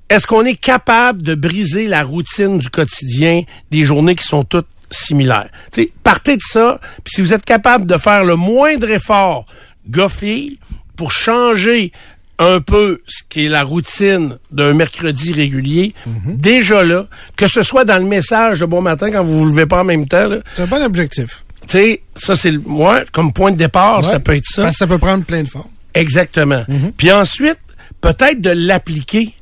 est-ce 0.08 0.26
qu'on 0.26 0.46
est 0.46 0.58
capable 0.58 1.20
de 1.20 1.34
briser 1.34 1.86
la 1.86 2.02
routine 2.02 2.58
du 2.58 2.70
quotidien 2.70 3.42
des 3.70 3.84
journées 3.84 4.14
qui 4.14 4.26
sont 4.26 4.44
toutes 4.44 4.68
similaires? 4.94 5.48
Sais, 5.72 5.90
partez 6.02 6.36
de 6.36 6.42
ça, 6.42 6.80
puis 7.04 7.12
si 7.16 7.20
vous 7.20 7.32
êtes 7.34 7.44
capable 7.44 7.86
de 7.86 7.96
faire 7.98 8.24
le 8.24 8.36
moindre 8.36 8.88
effort, 8.90 9.46
gars-fille, 9.88 10.58
pour 10.96 11.12
changer 11.12 11.92
un 12.38 12.60
peu 12.60 13.00
ce 13.06 13.22
qui 13.28 13.46
est 13.46 13.48
la 13.48 13.62
routine 13.62 14.38
d'un 14.50 14.74
mercredi 14.74 15.32
régulier, 15.32 15.94
déjà 16.26 16.82
là, 16.82 17.06
que 17.36 17.46
ce 17.46 17.62
soit 17.62 17.84
dans 17.84 17.98
le 17.98 18.04
message 18.08 18.60
de 18.60 18.66
bon 18.66 18.82
matin 18.82 19.10
quand 19.12 19.22
vous 19.22 19.38
vous 19.38 19.46
levez 19.46 19.66
pas 19.66 19.80
en 19.80 19.84
même 19.84 20.06
temps, 20.06 20.28
C'est 20.56 20.62
un 20.62 20.66
bon 20.66 20.82
objectif. 20.82 21.44
tu 21.68 21.78
sais, 21.78 22.02
ça 22.16 22.34
c'est 22.34 22.50
le, 22.50 22.58
ouais, 22.66 23.04
comme 23.12 23.32
point 23.32 23.52
de 23.52 23.56
départ, 23.56 24.04
ça 24.04 24.18
peut 24.18 24.34
être 24.34 24.46
ça. 24.46 24.62
Parce 24.62 24.74
que 24.74 24.78
ça 24.78 24.86
peut 24.86 24.98
prendre 24.98 25.24
plein 25.24 25.42
de 25.44 25.48
formes. 25.48 25.68
Exactement. 25.94 26.64
Puis 26.96 27.12
ensuite, 27.12 27.58
peut-être 28.00 28.40
de 28.40 28.50
l'appliquer 28.50 29.32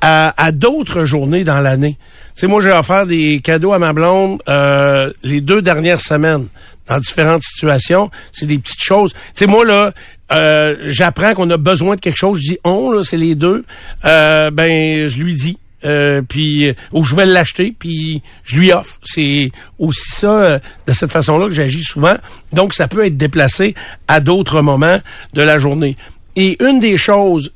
à, 0.00 0.34
à 0.42 0.50
d'autres 0.50 1.04
journées 1.04 1.44
dans 1.44 1.60
l'année. 1.60 1.98
Sais, 2.34 2.46
moi, 2.46 2.60
j'ai 2.60 2.72
offert 2.72 3.06
des 3.06 3.40
cadeaux 3.40 3.72
à 3.72 3.78
ma 3.78 3.92
blonde 3.92 4.42
euh, 4.48 5.12
les 5.22 5.40
deux 5.40 5.62
dernières 5.62 6.00
semaines 6.00 6.46
dans 6.88 6.98
différentes 6.98 7.42
situations. 7.42 8.10
C'est 8.32 8.46
des 8.46 8.58
petites 8.58 8.82
choses. 8.82 9.12
Tu 9.12 9.18
sais, 9.34 9.46
moi, 9.46 9.64
là, 9.64 9.92
euh, 10.32 10.76
j'apprends 10.86 11.34
qu'on 11.34 11.48
a 11.50 11.56
besoin 11.56 11.96
de 11.96 12.00
quelque 12.00 12.16
chose. 12.16 12.38
Je 12.40 12.52
dis 12.52 12.58
on, 12.64 12.90
là, 12.90 13.02
c'est 13.02 13.16
les 13.16 13.34
deux. 13.34 13.64
Euh, 14.04 14.50
ben, 14.50 15.08
je 15.08 15.22
lui 15.22 15.34
dis. 15.34 15.58
Euh, 15.82 16.20
puis 16.20 16.74
ou 16.92 17.04
je 17.04 17.16
vais 17.16 17.24
l'acheter 17.24 17.74
puis 17.78 18.20
je 18.44 18.56
lui 18.56 18.70
offre 18.70 18.98
c'est 19.02 19.50
aussi 19.78 20.10
ça 20.10 20.60
de 20.86 20.92
cette 20.92 21.10
façon-là 21.10 21.46
que 21.46 21.54
j'agis 21.54 21.84
souvent 21.84 22.16
donc 22.52 22.74
ça 22.74 22.86
peut 22.86 23.06
être 23.06 23.16
déplacé 23.16 23.74
à 24.06 24.20
d'autres 24.20 24.60
moments 24.60 24.98
de 25.32 25.40
la 25.40 25.56
journée 25.56 25.96
et 26.36 26.62
une 26.62 26.80
des 26.80 26.98
choses 26.98 27.50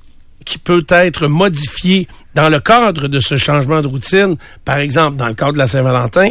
qui 0.45 0.59
peut 0.59 0.85
être 0.91 1.27
modifiée 1.27 2.09
dans 2.35 2.49
le 2.49 2.61
cadre 2.61 3.09
de 3.09 3.21
ce 3.21 3.37
changement 3.37 3.83
de 3.83 3.89
routine 3.89 4.37
par 4.65 4.79
exemple 4.79 5.17
dans 5.17 5.29
le 5.29 5.35
cadre 5.35 5.53
de 5.53 5.59
la 5.59 5.67
Saint-Valentin 5.67 6.31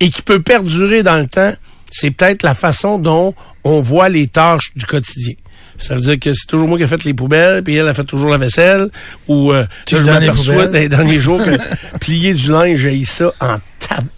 et 0.00 0.10
qui 0.10 0.22
peut 0.22 0.40
perdurer 0.40 1.02
dans 1.02 1.18
le 1.18 1.26
temps 1.26 1.52
c'est 1.90 2.10
peut-être 2.10 2.42
la 2.42 2.54
façon 2.54 2.98
dont 2.98 3.34
on 3.64 3.80
voit 3.80 4.08
les 4.08 4.26
tâches 4.26 4.72
du 4.76 4.84
quotidien 4.84 5.34
ça 5.78 5.94
veut 5.94 6.00
dire 6.00 6.18
que 6.18 6.32
c'est 6.32 6.46
toujours 6.46 6.68
moi 6.68 6.76
qui 6.76 6.84
ai 6.84 6.86
fait 6.88 7.04
les 7.04 7.14
poubelles, 7.14 7.62
puis 7.62 7.76
elle 7.76 7.86
a 7.86 7.94
fait 7.94 8.04
toujours 8.04 8.30
la 8.30 8.36
vaisselle. 8.36 8.90
Ou 9.28 9.52
euh, 9.52 9.64
Tu 9.86 9.94
là, 9.94 10.00
je 10.00 10.06
m'aperçois 10.06 10.66
dans 10.66 10.72
les 10.72 10.88
derniers 10.88 11.20
jours 11.20 11.42
que 11.42 11.56
plier 12.00 12.34
du 12.34 12.50
linge, 12.50 12.80
j'ai 12.80 13.04
ça 13.04 13.32
en 13.40 13.58
table. 13.78 14.08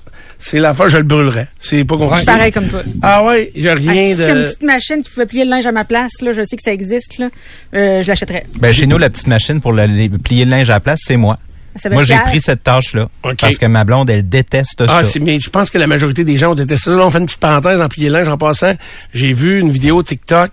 C'est 0.43 0.59
la 0.59 0.73
fois 0.75 0.89
je 0.89 0.97
le 0.97 1.03
brûlerais. 1.03 1.49
C'est 1.59 1.85
pas 1.85 1.95
Je 1.97 2.01
suis 2.01 2.09
compliqué. 2.09 2.27
pareil 2.27 2.51
comme 2.53 2.67
toi. 2.69 2.83
Ah 3.03 3.23
ouais, 3.25 3.53
j'ai 3.55 3.71
rien 3.73 3.91
Ah, 3.91 3.95
Si 3.95 4.17
j'ai 4.25 4.31
une 4.31 4.39
de. 4.39 4.45
petite 4.47 4.63
machine 4.63 5.03
qui 5.03 5.11
pouvait 5.11 5.27
plier 5.27 5.45
le 5.45 5.51
linge 5.51 5.67
à 5.67 5.73
ma 5.73 5.85
place, 5.85 6.13
là, 6.23 6.33
je 6.33 6.43
sais 6.45 6.57
que 6.57 6.63
ça 6.63 6.73
existe, 6.73 7.19
là, 7.19 7.29
euh, 7.75 8.03
je 8.03 8.09
l'achèterais. 8.09 8.47
Ben, 8.59 8.73
chez 8.73 8.87
nous, 8.87 8.97
la 8.97 9.11
petite 9.11 9.27
machine 9.27 9.61
pour 9.61 9.73
le- 9.73 9.85
les- 9.85 10.09
plier 10.09 10.47
le 10.47 10.51
linge 10.53 10.71
à 10.71 10.75
la 10.75 10.81
place, 10.81 11.01
c'est 11.05 11.17
moi. 11.19 11.39
Moi, 11.91 12.03
j'ai 12.03 12.15
pris 12.19 12.41
cette 12.41 12.63
tâche-là. 12.65 13.09
OK. 13.23 13.37
Parce 13.41 13.57
que 13.59 13.67
ma 13.67 13.85
blonde, 13.85 14.11
elle 14.11 14.29
déteste 14.29 14.83
Ah, 14.89 15.03
ça. 15.03 15.05
c'est- 15.05 15.21
mais 15.21 15.39
je 15.39 15.49
pense 15.51 15.71
que 15.71 15.79
la 15.79 15.87
majorité 15.87 16.25
des 16.25 16.37
gens 16.37 16.53
ont 16.53 16.55
détesté 16.57 16.91
ça. 16.91 16.97
Là, 16.97 17.07
on 17.07 17.11
fait 17.11 17.19
une 17.19 17.27
petite 17.27 17.39
parenthèse 17.41 17.81
en 17.81 17.89
plié 17.89 18.09
linge 18.09 18.29
en 18.29 18.37
passant. 18.37 18.75
J'ai 19.15 19.33
vu 19.33 19.61
une 19.61 19.71
vidéo 19.71 20.03
TikTok 20.03 20.53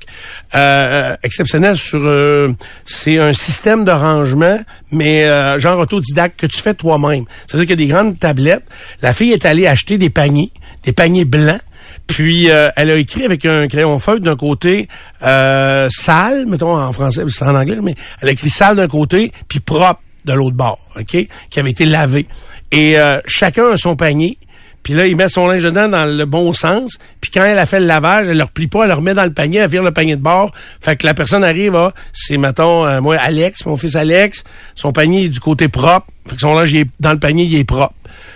euh, 0.56 0.58
euh, 0.58 1.16
exceptionnelle 1.24 1.76
sur... 1.76 2.00
euh, 2.04 2.54
c'est 2.86 3.18
un 3.18 3.34
système 3.34 3.84
de 3.84 3.92
rangement, 3.92 4.60
mais 4.92 5.26
euh, 5.26 5.58
genre 5.60 5.80
autodidacte 5.80 6.40
que 6.40 6.46
tu 6.48 6.60
fais 6.60 6.74
toi-même. 6.76 7.26
C'est-à-dire 7.48 7.68
qu'il 7.68 7.80
y 7.82 7.84
a 7.84 7.88
des 7.88 7.92
grandes 7.94 8.20
tablettes. 8.20 8.64
La 9.02 9.14
fille 9.14 9.32
est 9.34 9.46
allée 9.46 9.66
acheter 9.68 9.98
des 9.98 10.10
paniers, 10.10 10.52
des 10.84 10.94
paniers 10.94 11.26
blancs. 11.26 11.60
Puis 12.06 12.50
euh, 12.50 12.70
elle 12.78 12.90
a 12.92 12.96
écrit 12.96 13.26
avec 13.26 13.46
un 13.46 13.68
crayon 13.68 14.00
feuille 14.00 14.22
d'un 14.22 14.36
côté 14.38 14.88
euh, 15.24 15.90
sale, 15.92 16.46
mettons 16.46 16.78
en 16.78 16.94
français, 16.94 17.24
c'est 17.30 17.44
en 17.44 17.56
anglais, 17.56 17.78
mais 17.84 17.96
elle 18.22 18.30
a 18.30 18.32
écrit 18.32 18.50
sale 18.50 18.78
d'un 18.78 18.88
côté, 18.88 19.32
puis 19.50 19.60
propre 19.60 20.00
de 20.28 20.34
l'autre 20.34 20.56
bord, 20.56 20.80
OK? 20.96 21.18
Qui 21.50 21.60
avait 21.60 21.72
été 21.72 21.86
lavé. 21.86 22.28
Et 22.72 23.00
euh, 23.00 23.20
chacun 23.26 23.72
a 23.72 23.78
son 23.78 23.96
panier. 23.96 24.38
Puis 24.84 24.94
là, 24.94 25.06
il 25.06 25.18
met 25.18 25.28
son 25.28 25.48
linge 25.48 25.64
dedans 25.64 25.90
dans 25.90 26.06
le 26.06 26.26
bon 26.26 26.54
sens. 26.54 26.98
Puis 27.20 27.30
quand 27.32 27.44
elle 27.44 27.60
a 27.60 27.66
fait 27.66 27.80
le 27.80 27.88
lavage, 27.88 28.28
elle 28.30 28.38
le 28.38 28.44
replie 28.44 28.68
pas, 28.68 28.84
elle 28.84 28.90
le 28.90 28.94
remet 28.94 29.14
dans 29.14 29.26
le 29.26 29.34
panier, 29.34 29.60
elle 29.60 29.70
vire 29.70 29.84
le 29.84 29.92
panier 29.92 30.16
de 30.16 30.22
bord. 30.22 30.54
Fait 30.80 30.96
que 30.96 31.06
la 31.06 31.14
personne 31.14 31.44
arrive 31.44 31.76
à, 31.76 31.94
c'est, 32.14 32.38
mettons, 32.38 32.86
euh, 32.86 33.02
moi, 33.02 33.18
Alex, 33.18 33.66
mon 33.66 33.76
fils 33.76 33.96
Alex, 33.96 34.44
son 34.76 34.94
panier 34.94 35.26
est 35.26 35.30
du 35.30 35.40
côté 35.40 35.68
propre. 35.68 36.08
Fait 36.28 36.36
que 36.36 36.42
son 36.42 36.56
linge, 36.56 36.74
est, 36.74 36.88
dans 37.00 37.12
le 37.12 37.20
panier, 37.20 37.44
il 37.44 37.56
est 37.56 37.66
propre. 37.66 37.96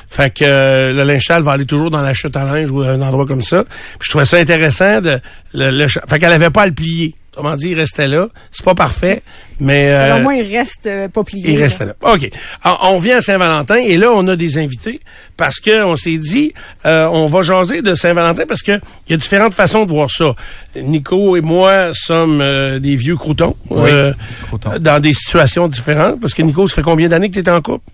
Fait 0.10 0.30
que 0.34 0.44
euh, 0.44 0.92
le 0.92 1.04
linge 1.04 1.24
sale 1.24 1.42
va 1.42 1.54
aller 1.54 1.66
toujours 1.66 1.90
dans 1.90 2.02
la 2.02 2.14
chute 2.14 2.36
à 2.36 2.44
linge 2.44 2.70
ou 2.70 2.82
un 2.82 3.02
endroit 3.02 3.26
comme 3.26 3.44
ça. 3.44 3.64
Puis 3.64 4.08
je 4.08 4.10
trouvais 4.10 4.26
ça 4.26 4.38
intéressant 4.38 5.00
de 5.00 5.22
le, 5.54 5.70
le 5.70 5.88
fait 5.88 6.20
qu'elle 6.20 6.34
avait 6.34 6.50
pas 6.50 6.64
à 6.64 6.66
le 6.66 6.74
plier. 6.74 7.16
Autrement 7.34 7.56
dit, 7.56 7.70
il 7.70 7.80
restait 7.80 8.10
là. 8.10 8.28
C'est 8.52 8.66
pas 8.66 8.76
parfait, 8.76 9.24
mais 9.60 9.90
euh, 9.90 10.10
Selon 10.10 10.24
moi, 10.24 10.36
il 10.36 10.54
reste 10.54 10.86
euh, 10.86 11.08
pas 11.08 11.24
plié. 11.24 11.52
il 11.54 11.62
restait 11.62 11.86
là. 11.86 11.96
OK. 12.02 12.30
Alors, 12.62 12.90
on 12.92 13.00
vient 13.00 13.20
à 13.20 13.22
Saint-Valentin 13.22 13.76
et 13.76 13.96
là, 13.96 14.12
on 14.14 14.28
a 14.28 14.36
des 14.36 14.58
invités 14.58 15.00
parce 15.38 15.62
que 15.62 15.84
on 15.86 15.96
s'est 15.96 16.18
dit, 16.18 16.54
euh, 16.86 17.06
on 17.06 17.28
va 17.28 17.42
jaser 17.42 17.82
de 17.82 17.96
Saint-Valentin 17.96 18.44
parce 18.46 18.62
que 18.62 18.74
il 19.08 19.12
y 19.12 19.14
a 19.14 19.18
différentes 19.18 19.54
façons 19.54 19.86
de 19.86 19.92
voir 19.92 20.12
ça. 20.12 20.36
Nico 20.76 21.38
et 21.38 21.42
moi 21.42 21.92
sommes 21.94 22.42
euh, 22.42 22.80
des 22.80 22.98
vieux 22.98 23.16
croutons, 23.16 23.56
euh, 23.72 24.14
croutons. 24.48 24.72
dans 24.80 25.00
des 25.00 25.14
situations 25.14 25.70
différentes 25.70 26.20
parce 26.20 26.34
que 26.34 26.42
Nico, 26.42 26.68
ça 26.68 26.76
fait 26.76 26.82
combien 26.82 27.08
d'années 27.08 27.30
que 27.30 27.36
tu 27.36 27.40
étais 27.40 27.52
en 27.52 27.62
couple? 27.62 27.86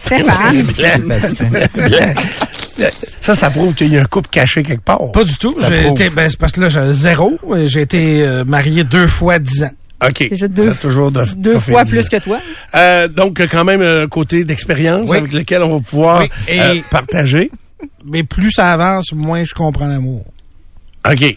Stéphane. 0.00 0.62
ça, 3.20 3.34
ça 3.34 3.50
prouve 3.50 3.74
qu'il 3.74 3.92
y 3.92 3.98
a 3.98 4.02
un 4.02 4.06
couple 4.06 4.28
caché 4.30 4.62
quelque 4.62 4.82
part. 4.84 5.10
Pas 5.12 5.24
du 5.24 5.36
tout. 5.36 5.54
J'ai 5.68 5.88
été, 5.88 6.10
ben, 6.10 6.28
c'est 6.28 6.38
parce 6.38 6.52
que 6.52 6.60
là, 6.60 6.68
j'ai 6.68 6.92
zéro. 6.92 7.38
J'ai 7.66 7.80
été 7.82 8.22
euh, 8.26 8.44
marié 8.44 8.84
deux 8.84 9.06
fois 9.08 9.38
dix 9.38 9.62
ans. 9.64 9.70
OK. 10.06 10.28
Déjà 10.28 10.46
deux- 10.46 10.72
toujours 10.74 11.10
de, 11.10 11.24
Deux 11.36 11.58
fois 11.58 11.82
plus 11.84 12.08
que 12.08 12.18
toi. 12.18 12.38
Euh, 12.76 13.08
donc, 13.08 13.40
quand 13.50 13.64
même, 13.64 13.82
un 13.82 14.06
côté 14.06 14.44
d'expérience 14.44 15.10
Oui. 15.10 15.16
avec 15.18 15.32
lequel 15.32 15.62
on 15.62 15.76
va 15.76 15.82
pouvoir 15.82 16.20
Oui, 16.20 16.28
et- 16.48 16.60
euh, 16.60 16.74
partager. 16.90 17.50
Mais 18.04 18.22
plus 18.22 18.52
ça 18.52 18.72
avance, 18.72 19.12
moins 19.12 19.44
je 19.44 19.54
comprends 19.54 19.86
l'amour. 19.88 20.24
OK. 21.10 21.36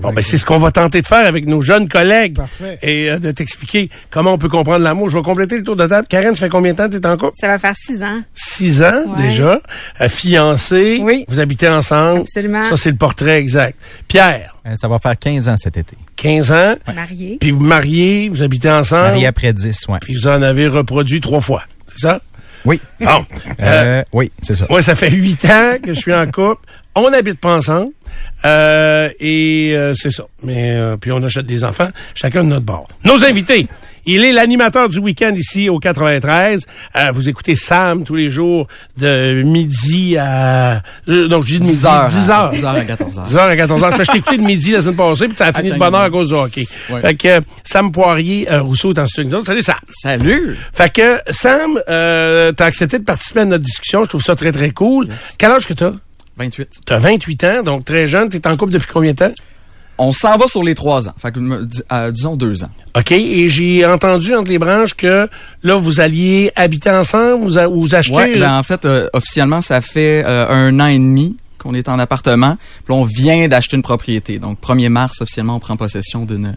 Bon, 0.00 0.12
ben, 0.12 0.22
c'est 0.22 0.38
ce 0.38 0.44
qu'on 0.44 0.58
va 0.58 0.72
tenter 0.72 1.00
de 1.02 1.06
faire 1.06 1.24
avec 1.24 1.46
nos 1.46 1.60
jeunes 1.62 1.88
collègues. 1.88 2.34
Parfait. 2.36 2.78
Et 2.82 3.10
euh, 3.10 3.18
de 3.20 3.30
t'expliquer 3.30 3.88
comment 4.10 4.32
on 4.32 4.38
peut 4.38 4.48
comprendre 4.48 4.82
l'amour. 4.82 5.08
Je 5.08 5.16
vais 5.16 5.22
compléter 5.22 5.56
le 5.56 5.62
tour 5.62 5.76
de 5.76 5.86
table. 5.86 6.06
Karen, 6.08 6.34
ça 6.34 6.46
fait 6.46 6.48
combien 6.48 6.72
de 6.72 6.76
temps 6.78 6.86
que 6.88 6.96
tu 6.96 7.00
es 7.00 7.06
en 7.06 7.16
couple? 7.16 7.32
Ça 7.40 7.46
va 7.46 7.58
faire 7.58 7.74
six 7.76 8.02
ans. 8.02 8.20
Six 8.34 8.82
ans, 8.82 9.04
Ouais. 9.16 9.22
déjà. 9.22 9.60
Euh, 10.00 10.08
fiancé. 10.08 10.98
Oui. 11.00 11.24
Vous 11.28 11.38
habitez 11.38 11.68
ensemble. 11.68 12.22
Absolument. 12.22 12.62
Ça, 12.64 12.76
c'est 12.76 12.90
le 12.90 12.96
portrait 12.96 13.38
exact. 13.38 13.78
Pierre, 14.08 14.50
Euh, 14.66 14.74
Ça 14.76 14.88
va 14.88 14.98
faire 14.98 15.16
15 15.18 15.48
ans 15.48 15.56
cet 15.56 15.76
été. 15.76 15.94
15 16.16 16.50
ans. 16.50 16.74
Marié. 16.94 17.36
Puis 17.40 17.50
vous 17.52 17.60
mariez, 17.60 18.28
vous 18.30 18.42
habitez 18.42 18.70
ensemble. 18.70 19.02
Marié 19.10 19.26
après 19.26 19.52
10, 19.52 19.86
ouais. 19.88 19.98
Puis 20.00 20.14
vous 20.14 20.26
en 20.26 20.42
avez 20.42 20.66
reproduit 20.68 21.20
trois 21.20 21.40
fois. 21.40 21.62
C'est 21.86 22.00
ça? 22.08 22.20
Oui. 22.64 22.80
Bon. 23.00 23.06
Euh, 23.06 23.20
Euh, 23.60 24.02
oui, 24.12 24.30
c'est 24.42 24.54
ça. 24.54 24.66
Moi, 24.70 24.82
ça 24.82 24.94
fait 24.94 25.10
huit 25.10 25.44
ans 25.44 25.76
que 25.82 25.92
je 25.92 25.98
suis 25.98 26.14
en 26.14 26.26
couple. 26.26 26.64
On 26.94 27.10
n'habite 27.10 27.38
pas 27.40 27.56
ensemble. 27.56 27.90
Euh, 28.44 29.08
et 29.20 29.72
euh, 29.76 29.94
c'est 29.94 30.10
ça. 30.10 30.24
Mais 30.42 30.76
euh, 30.76 30.96
puis 30.96 31.10
on 31.12 31.22
achète 31.22 31.46
des 31.46 31.64
enfants, 31.64 31.88
chacun 32.14 32.44
de 32.44 32.48
notre 32.48 32.64
bord. 32.64 32.88
Nos 33.04 33.24
invités. 33.24 33.66
Il 34.06 34.24
est 34.24 34.32
l'animateur 34.32 34.88
du 34.88 34.98
week-end 34.98 35.34
ici 35.34 35.68
au 35.68 35.78
93. 35.78 36.66
Euh, 36.96 37.10
vous 37.12 37.28
écoutez 37.28 37.54
Sam 37.56 38.04
tous 38.04 38.14
les 38.16 38.30
jours 38.30 38.66
de 38.98 39.42
midi 39.42 40.16
à... 40.18 40.82
euh, 41.08 41.28
non, 41.28 41.40
je 41.40 41.46
dis 41.46 41.58
de 41.58 41.64
midi. 41.64 41.76
10 41.78 41.86
heures. 41.86 42.08
10 42.08 42.30
heures. 42.30 42.50
10 42.50 42.64
heures 42.64 42.74
à 42.74 42.84
14 42.84 43.18
heures. 43.18 43.24
10 43.26 43.36
heures 43.36 43.42
à 43.44 43.56
14 43.56 43.82
heures. 43.84 43.92
Je 44.04 44.10
t'ai 44.12 44.18
écouté 44.18 44.36
de 44.36 44.42
midi 44.42 44.72
la 44.72 44.80
semaine 44.80 44.96
passée, 44.96 45.28
puis 45.28 45.36
ça 45.36 45.46
a 45.46 45.52
fini 45.52 45.70
de 45.72 45.78
bonne 45.78 45.94
heure 45.94 46.00
à 46.02 46.10
cause 46.10 46.28
du 46.28 46.34
hockey. 46.34 46.64
Ouais. 46.90 47.00
Fait 47.00 47.14
que 47.14 47.28
euh, 47.28 47.40
Sam 47.64 47.92
Poirier, 47.92 48.50
euh, 48.50 48.62
Rousseau 48.62 48.92
est 48.92 48.98
en 48.98 49.06
studio. 49.06 49.40
Salut 49.42 49.62
Sam. 49.62 49.76
Salut! 49.88 50.56
Fait 50.72 50.92
que 50.92 51.20
Sam, 51.30 51.80
euh, 51.88 52.52
t'as 52.52 52.66
accepté 52.66 52.98
de 52.98 53.04
participer 53.04 53.40
à 53.40 53.44
notre 53.46 53.64
discussion. 53.64 54.02
Je 54.04 54.08
trouve 54.10 54.22
ça 54.22 54.36
très, 54.36 54.52
très 54.52 54.70
cool. 54.70 55.08
Quel 55.38 55.50
âge 55.50 55.66
que 55.66 55.72
t'as? 55.74 55.92
28. 56.36 56.68
T'as 56.84 56.98
28 56.98 57.44
ans, 57.44 57.62
donc 57.62 57.84
très 57.84 58.06
jeune. 58.06 58.28
T'es 58.28 58.46
en 58.46 58.56
couple 58.56 58.72
depuis 58.72 58.88
combien 58.92 59.12
de 59.12 59.16
temps? 59.16 59.32
On 59.98 60.12
s'en 60.12 60.36
va 60.36 60.46
sur 60.48 60.62
les 60.62 60.74
3 60.74 61.08
ans. 61.08 61.14
Fait 61.16 61.30
que, 61.32 61.38
euh, 61.92 62.10
disons 62.10 62.36
2 62.36 62.64
ans. 62.64 62.70
OK. 62.96 63.12
Et 63.12 63.48
j'ai 63.48 63.86
entendu 63.86 64.34
entre 64.34 64.50
les 64.50 64.58
branches 64.58 64.94
que 64.94 65.28
là, 65.62 65.76
vous 65.76 66.00
alliez 66.00 66.50
habiter 66.56 66.90
ensemble, 66.90 67.44
vous, 67.44 67.58
a- 67.58 67.66
vous 67.68 67.94
achetez... 67.94 68.14
Ouais, 68.14 68.38
ben, 68.38 68.58
en 68.58 68.62
fait, 68.64 68.84
euh, 68.84 69.08
officiellement, 69.12 69.60
ça 69.60 69.80
fait 69.80 70.24
euh, 70.26 70.48
un 70.48 70.80
an 70.80 70.86
et 70.86 70.98
demi 70.98 71.36
qu'on 71.58 71.74
est 71.74 71.88
en 71.88 71.98
appartement. 71.98 72.56
Puis 72.84 72.92
là, 72.94 73.00
on 73.00 73.04
vient 73.04 73.46
d'acheter 73.48 73.76
une 73.76 73.82
propriété. 73.82 74.38
Donc, 74.40 74.58
1er 74.60 74.88
mars, 74.88 75.20
officiellement, 75.20 75.56
on 75.56 75.60
prend 75.60 75.76
possession 75.76 76.24
d'une 76.24 76.56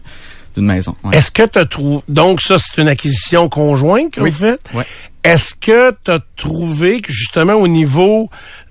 d'une 0.56 0.66
maison. 0.66 0.96
Ouais. 1.04 1.16
Est-ce 1.16 1.30
que 1.30 1.46
tu 1.46 1.68
trouvé... 1.68 2.02
Donc, 2.08 2.40
ça, 2.40 2.56
c'est 2.58 2.80
une 2.82 2.88
acquisition 2.88 3.48
conjointe 3.48 4.10
que 4.14 4.20
Oui. 4.20 4.30
vous 4.30 4.36
faites? 4.38 4.60
Ouais. 4.74 4.84
Est-ce 5.22 5.54
que 5.54 5.94
tu 6.04 6.10
as 6.10 6.18
trouvé 6.36 7.00
que, 7.02 7.12
justement, 7.12 7.52
au 7.54 7.68
niveau 7.68 8.28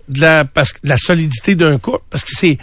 de 0.10 0.20
la, 0.22 0.44
parce 0.44 0.74
que 0.74 0.80
de 0.84 0.90
la 0.90 0.98
solidité 0.98 1.56
d'un 1.56 1.78
couple, 1.78 2.04
parce 2.10 2.24
que 2.26 2.32
c'est... 2.36 2.58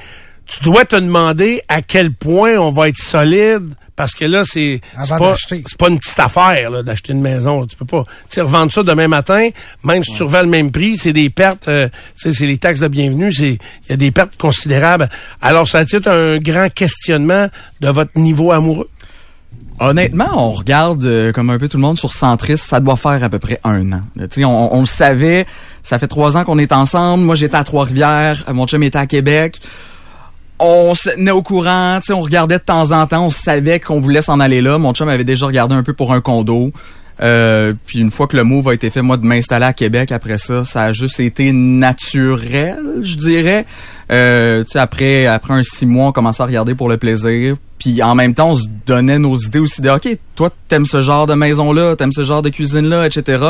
Tu 0.46 0.62
dois 0.62 0.84
te 0.84 0.96
demander 0.96 1.62
à 1.68 1.80
quel 1.80 2.12
point 2.12 2.56
on 2.58 2.70
va 2.70 2.88
être 2.88 2.98
solide, 2.98 3.74
parce 3.96 4.14
que 4.14 4.24
là, 4.26 4.42
c'est 4.44 4.80
c'est 5.04 5.16
pas, 5.16 5.36
pas 5.78 5.88
une 5.88 5.98
petite 5.98 6.18
affaire 6.18 6.70
là, 6.70 6.82
d'acheter 6.82 7.12
une 7.12 7.22
maison. 7.22 7.64
Tu 7.64 7.76
peux 7.76 7.86
pas 7.86 8.04
tu 8.04 8.34
sais, 8.34 8.40
revendre 8.42 8.70
ça 8.70 8.82
demain 8.82 9.08
matin, 9.08 9.48
même 9.84 10.04
si 10.04 10.12
tu 10.14 10.22
revends 10.22 10.42
le 10.42 10.48
même 10.48 10.70
prix, 10.70 10.96
c'est 10.98 11.14
des 11.14 11.30
pertes, 11.30 11.68
euh, 11.68 11.88
tu 11.88 12.30
sais, 12.30 12.38
c'est 12.38 12.46
les 12.46 12.58
taxes 12.58 12.80
de 12.80 12.88
bienvenue, 12.88 13.32
c'est 13.32 13.52
il 13.52 13.90
y 13.90 13.92
a 13.92 13.96
des 13.96 14.10
pertes 14.10 14.36
considérables. 14.36 15.08
Alors, 15.40 15.66
ça 15.66 15.78
a-t-il 15.78 16.06
un 16.08 16.38
grand 16.38 16.68
questionnement 16.72 17.48
de 17.80 17.88
votre 17.88 18.10
niveau 18.16 18.52
amoureux? 18.52 18.90
Honnêtement, 19.80 20.28
on 20.34 20.52
regarde 20.52 21.04
euh, 21.04 21.32
comme 21.32 21.50
un 21.50 21.58
peu 21.58 21.68
tout 21.68 21.78
le 21.78 21.82
monde 21.82 21.98
sur 21.98 22.12
Centris, 22.12 22.58
ça 22.58 22.80
doit 22.80 22.96
faire 22.96 23.24
à 23.24 23.28
peu 23.28 23.38
près 23.38 23.58
un 23.64 23.92
an. 23.92 24.02
Euh, 24.20 24.28
Tu 24.28 24.40
sais, 24.40 24.44
on, 24.44 24.74
on 24.74 24.80
le 24.80 24.86
savait, 24.86 25.46
ça 25.82 25.98
fait 25.98 26.06
trois 26.06 26.36
ans 26.36 26.44
qu'on 26.44 26.58
est 26.58 26.72
ensemble. 26.72 27.24
Moi, 27.24 27.34
j'étais 27.34 27.56
à 27.56 27.64
Trois-Rivières, 27.64 28.44
mon 28.52 28.66
chum 28.66 28.82
était 28.82 28.98
à 28.98 29.06
Québec. 29.06 29.58
On 30.58 30.94
se 30.94 31.10
tenait 31.10 31.30
au 31.30 31.42
courant, 31.42 31.98
on 32.10 32.20
regardait 32.20 32.58
de 32.58 32.62
temps 32.62 32.92
en 32.92 33.06
temps, 33.06 33.26
on 33.26 33.30
savait 33.30 33.80
qu'on 33.80 34.00
voulait 34.00 34.22
s'en 34.22 34.38
aller 34.40 34.60
là. 34.60 34.78
Mon 34.78 34.94
chum 34.94 35.08
avait 35.08 35.24
déjà 35.24 35.46
regardé 35.46 35.74
un 35.74 35.82
peu 35.82 35.92
pour 35.92 36.12
un 36.12 36.20
condo. 36.20 36.72
Euh, 37.20 37.74
puis 37.86 38.00
une 38.00 38.10
fois 38.10 38.26
que 38.26 38.36
le 38.36 38.42
move 38.44 38.68
a 38.68 38.74
été 38.74 38.90
fait, 38.90 39.02
moi, 39.02 39.16
de 39.16 39.24
m'installer 39.24 39.66
à 39.66 39.72
Québec, 39.72 40.10
après 40.12 40.38
ça, 40.38 40.64
ça 40.64 40.84
a 40.84 40.92
juste 40.92 41.20
été 41.20 41.52
naturel, 41.52 42.78
je 43.02 43.16
dirais. 43.16 43.66
Euh, 44.10 44.64
après, 44.74 45.26
après 45.26 45.54
un 45.54 45.62
six 45.62 45.86
mois, 45.86 46.08
on 46.08 46.12
commençait 46.12 46.42
à 46.42 46.46
regarder 46.46 46.74
pour 46.74 46.88
le 46.88 46.96
plaisir. 46.96 47.56
Puis 47.78 48.02
en 48.02 48.14
même 48.14 48.34
temps, 48.34 48.50
on 48.50 48.56
se 48.56 48.66
donnait 48.86 49.18
nos 49.18 49.36
idées 49.36 49.58
aussi 49.58 49.80
de, 49.80 49.90
OK, 49.90 50.08
toi, 50.34 50.50
t'aimes 50.68 50.86
ce 50.86 51.00
genre 51.00 51.26
de 51.26 51.34
maison-là, 51.34 51.96
t'aimes 51.96 52.12
ce 52.12 52.24
genre 52.24 52.42
de 52.42 52.48
cuisine-là, 52.48 53.06
etc. 53.06 53.44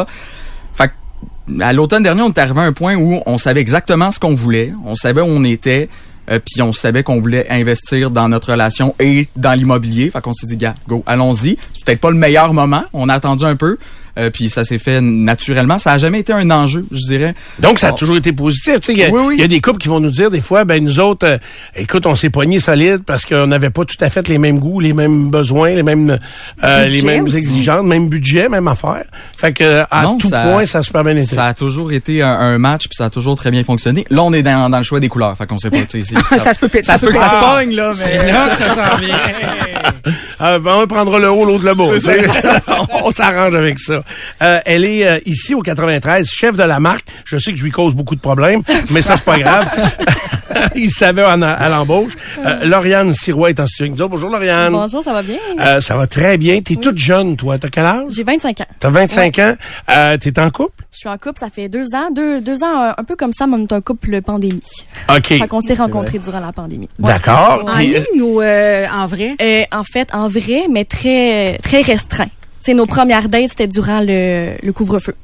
Fait 0.72 0.88
que, 0.88 1.62
à 1.62 1.72
l'automne 1.72 2.02
dernier, 2.02 2.22
on 2.22 2.30
est 2.30 2.38
arrivé 2.38 2.60
à 2.60 2.64
un 2.64 2.72
point 2.72 2.96
où 2.96 3.20
on 3.26 3.38
savait 3.38 3.60
exactement 3.60 4.10
ce 4.10 4.18
qu'on 4.18 4.34
voulait, 4.34 4.72
on 4.84 4.94
savait 4.94 5.20
où 5.20 5.26
on 5.26 5.44
était, 5.44 5.88
euh, 6.30 6.38
puis 6.38 6.62
on 6.62 6.72
savait 6.72 7.02
qu'on 7.02 7.20
voulait 7.20 7.46
investir 7.50 8.10
dans 8.10 8.28
notre 8.28 8.52
relation 8.52 8.94
et 8.98 9.28
dans 9.36 9.52
l'immobilier. 9.52 10.10
Fait 10.10 10.20
qu'on 10.20 10.32
s'est 10.32 10.46
dit, 10.46 10.56
gars, 10.56 10.74
go, 10.88 11.02
allons-y. 11.06 11.56
C'est 11.72 11.84
peut-être 11.84 12.00
pas 12.00 12.10
le 12.10 12.16
meilleur 12.16 12.52
moment, 12.52 12.84
on 12.92 13.08
a 13.08 13.14
attendu 13.14 13.44
un 13.44 13.56
peu, 13.56 13.78
euh, 14.18 14.30
puis 14.30 14.48
ça 14.48 14.64
s'est 14.64 14.78
fait 14.78 15.00
naturellement. 15.00 15.78
Ça 15.78 15.92
a 15.92 15.98
jamais 15.98 16.20
été 16.20 16.32
un 16.32 16.50
enjeu, 16.50 16.84
je 16.92 17.06
dirais. 17.06 17.34
Donc, 17.58 17.78
ça 17.78 17.88
a 17.88 17.92
toujours 17.92 18.16
été 18.16 18.32
positif. 18.32 18.80
Tu 18.80 18.86
sais, 18.86 18.92
Il 18.92 18.98
y, 18.98 19.04
a- 19.04 19.10
Oui, 19.10 19.20
oui. 19.26 19.34
il 19.38 19.40
y 19.40 19.44
a 19.44 19.48
des 19.48 19.60
couples 19.60 19.78
qui 19.78 19.88
vont 19.88 20.00
nous 20.00 20.10
dire 20.10 20.30
des 20.30 20.40
fois, 20.40 20.64
ben 20.64 20.82
nous 20.82 21.00
autres, 21.00 21.26
euh, 21.26 21.38
écoute, 21.74 22.06
on 22.06 22.14
s'est 22.16 22.30
pognés 22.30 22.60
solide 22.60 23.02
parce 23.04 23.24
qu'on 23.26 23.46
n'avait 23.46 23.70
pas 23.70 23.84
tout 23.84 23.96
à 24.00 24.10
fait 24.10 24.26
les 24.28 24.38
mêmes 24.38 24.58
goûts, 24.58 24.80
les 24.80 24.92
mêmes 24.92 25.30
besoins, 25.30 25.74
les 25.74 25.82
mêmes 25.82 26.18
euh, 26.62 26.86
les 26.86 27.02
mêmes 27.02 27.24
aussi. 27.24 27.36
exigences, 27.36 27.84
même 27.84 28.08
budget, 28.08 28.48
même 28.48 28.68
affaire. 28.68 29.04
Fait 29.36 29.52
que 29.52 29.82
à 29.90 30.02
Non, 30.02 30.18
tout 30.18 30.28
ça- 30.28 30.42
point, 30.42 30.66
ça 30.66 30.78
a 30.78 30.82
super 30.82 31.02
bien 31.04 31.16
été. 31.16 31.34
Ça 31.34 31.46
a 31.46 31.54
toujours 31.54 31.92
été 31.92 32.22
un, 32.22 32.28
un 32.28 32.58
match, 32.58 32.82
puis 32.82 32.96
ça 32.96 33.06
a 33.06 33.10
toujours 33.10 33.36
très 33.36 33.50
bien 33.50 33.64
fonctionné. 33.64 34.04
Là, 34.10 34.22
on 34.22 34.32
est 34.32 34.42
dans, 34.42 34.70
dans 34.70 34.78
le 34.78 34.84
choix 34.84 35.00
des 35.00 35.08
couleurs, 35.08 35.36
fait 35.36 35.46
qu'on 35.46 35.58
sait 35.58 35.70
pas. 35.70 35.78
tu 35.88 36.02
sais, 36.04 36.14
c'est- 36.28 36.38
Ça 36.38 36.54
se 36.54 36.58
peut 36.58 36.68
ça 36.82 36.82
ça 36.82 36.96
se 36.98 37.06
peut 37.06 37.12
peut 37.12 37.18
que 37.18 37.24
ça 37.24 37.30
se 37.30 37.56
pogne, 37.56 37.74
là, 37.74 37.92
mais... 37.96 38.02
C'est 38.04 38.32
là 38.32 38.48
que 38.48 38.56
ça 38.56 38.68
s'en 38.90 38.96
vient. 38.98 39.16
Ah, 40.38 40.58
ben, 40.58 40.72
on 40.82 40.86
prendra 40.86 41.18
le 41.18 41.30
haut, 41.30 41.44
l'autre 41.46 41.64
le 41.64 41.98
sais. 42.00 42.26
on 43.02 43.10
s'arrange 43.10 43.54
avec 43.54 43.78
ça. 43.78 44.02
Euh, 44.42 44.60
elle 44.66 44.84
est 44.84 45.06
euh, 45.06 45.18
ici 45.26 45.54
au 45.54 45.62
93, 45.62 46.28
chef 46.28 46.56
de 46.56 46.62
la 46.62 46.80
marque. 46.80 47.06
Je 47.24 47.36
sais 47.38 47.52
que 47.52 47.58
je 47.58 47.64
lui 47.64 47.70
cause 47.70 47.94
beaucoup 47.94 48.14
de 48.16 48.20
problèmes, 48.20 48.62
mais 48.90 49.02
ça, 49.02 49.16
c'est 49.16 49.24
pas 49.24 49.38
grave. 49.38 49.68
Il 50.76 50.90
savait 50.90 51.24
en- 51.24 51.42
à 51.42 51.68
l'embauche. 51.68 52.12
Euh, 52.44 52.64
Lauriane 52.64 53.12
Sirois 53.12 53.50
est 53.50 53.60
en 53.60 53.66
studio 53.66 53.84
avec 53.86 53.98
nous 53.98 54.04
autres. 54.04 54.10
Bonjour, 54.12 54.30
Lauriane. 54.30 54.72
Bonjour, 54.72 55.02
ça 55.02 55.12
va 55.12 55.22
bien? 55.22 55.38
Euh, 55.58 55.80
ça 55.80 55.96
va 55.96 56.06
très 56.06 56.38
bien. 56.38 56.60
T'es 56.60 56.76
toute 56.76 56.98
jeune, 56.98 57.36
toi. 57.36 57.58
T'as 57.58 57.68
quel 57.68 57.84
âge? 57.84 58.04
J'ai 58.10 58.22
25 58.24 58.60
ans. 58.60 58.66
T'as 58.78 58.90
25 58.90 59.38
ans. 59.40 59.54
Euh, 59.90 60.16
T'es 60.18 60.38
en 60.38 60.50
couple? 60.50 60.84
Je 60.92 60.98
suis 60.98 61.08
en 61.08 61.16
couple, 61.18 61.40
ça 61.40 61.48
fait 61.50 61.68
deux 61.68 61.86
ans. 61.94 62.10
Deux, 62.14 62.40
deux 62.40 62.62
ans, 62.62 62.82
euh, 62.84 62.92
un 62.96 63.04
peu 63.04 63.16
comme 63.16 63.32
ça, 63.32 63.46
mais 63.46 63.56
on 63.58 63.62
est 63.64 63.72
un 63.72 63.80
couple 63.80 64.20
pandémie. 64.22 64.62
OK. 65.10 65.26
Fait 65.26 65.48
qu'on 65.48 65.60
s'est 65.60 65.74
rencontrés 65.74 66.18
durant 66.18 66.40
la 66.40 66.52
pandémie. 66.52 66.88
Ouais. 67.00 67.12
D'accord. 67.12 67.64
En 67.66 67.78
ligne 67.78 68.22
ou 68.22 68.40
euh, 68.40 68.86
en 68.92 69.06
vrai? 69.06 69.34
Euh, 69.40 69.62
en 69.72 69.82
fait, 69.82 70.08
en 70.14 70.28
vrai, 70.28 70.66
mais 70.70 70.84
très, 70.84 71.58
très 71.62 71.80
restreint. 71.80 72.26
C'est 72.64 72.74
nos 72.74 72.86
premières 72.86 73.28
dates, 73.28 73.50
c'était 73.50 73.66
durant 73.68 74.00
le, 74.00 74.54
le 74.62 74.72
couvre-feu. 74.72 75.14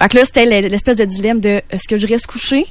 Fait 0.00 0.08
que 0.08 0.16
là, 0.16 0.24
c'était 0.24 0.46
l'e- 0.46 0.68
l'espèce 0.68 0.96
de 0.96 1.04
dilemme 1.04 1.40
de 1.40 1.60
est-ce 1.70 1.86
que 1.88 1.96
je 1.96 2.06
reste 2.06 2.26
couché? 2.26 2.64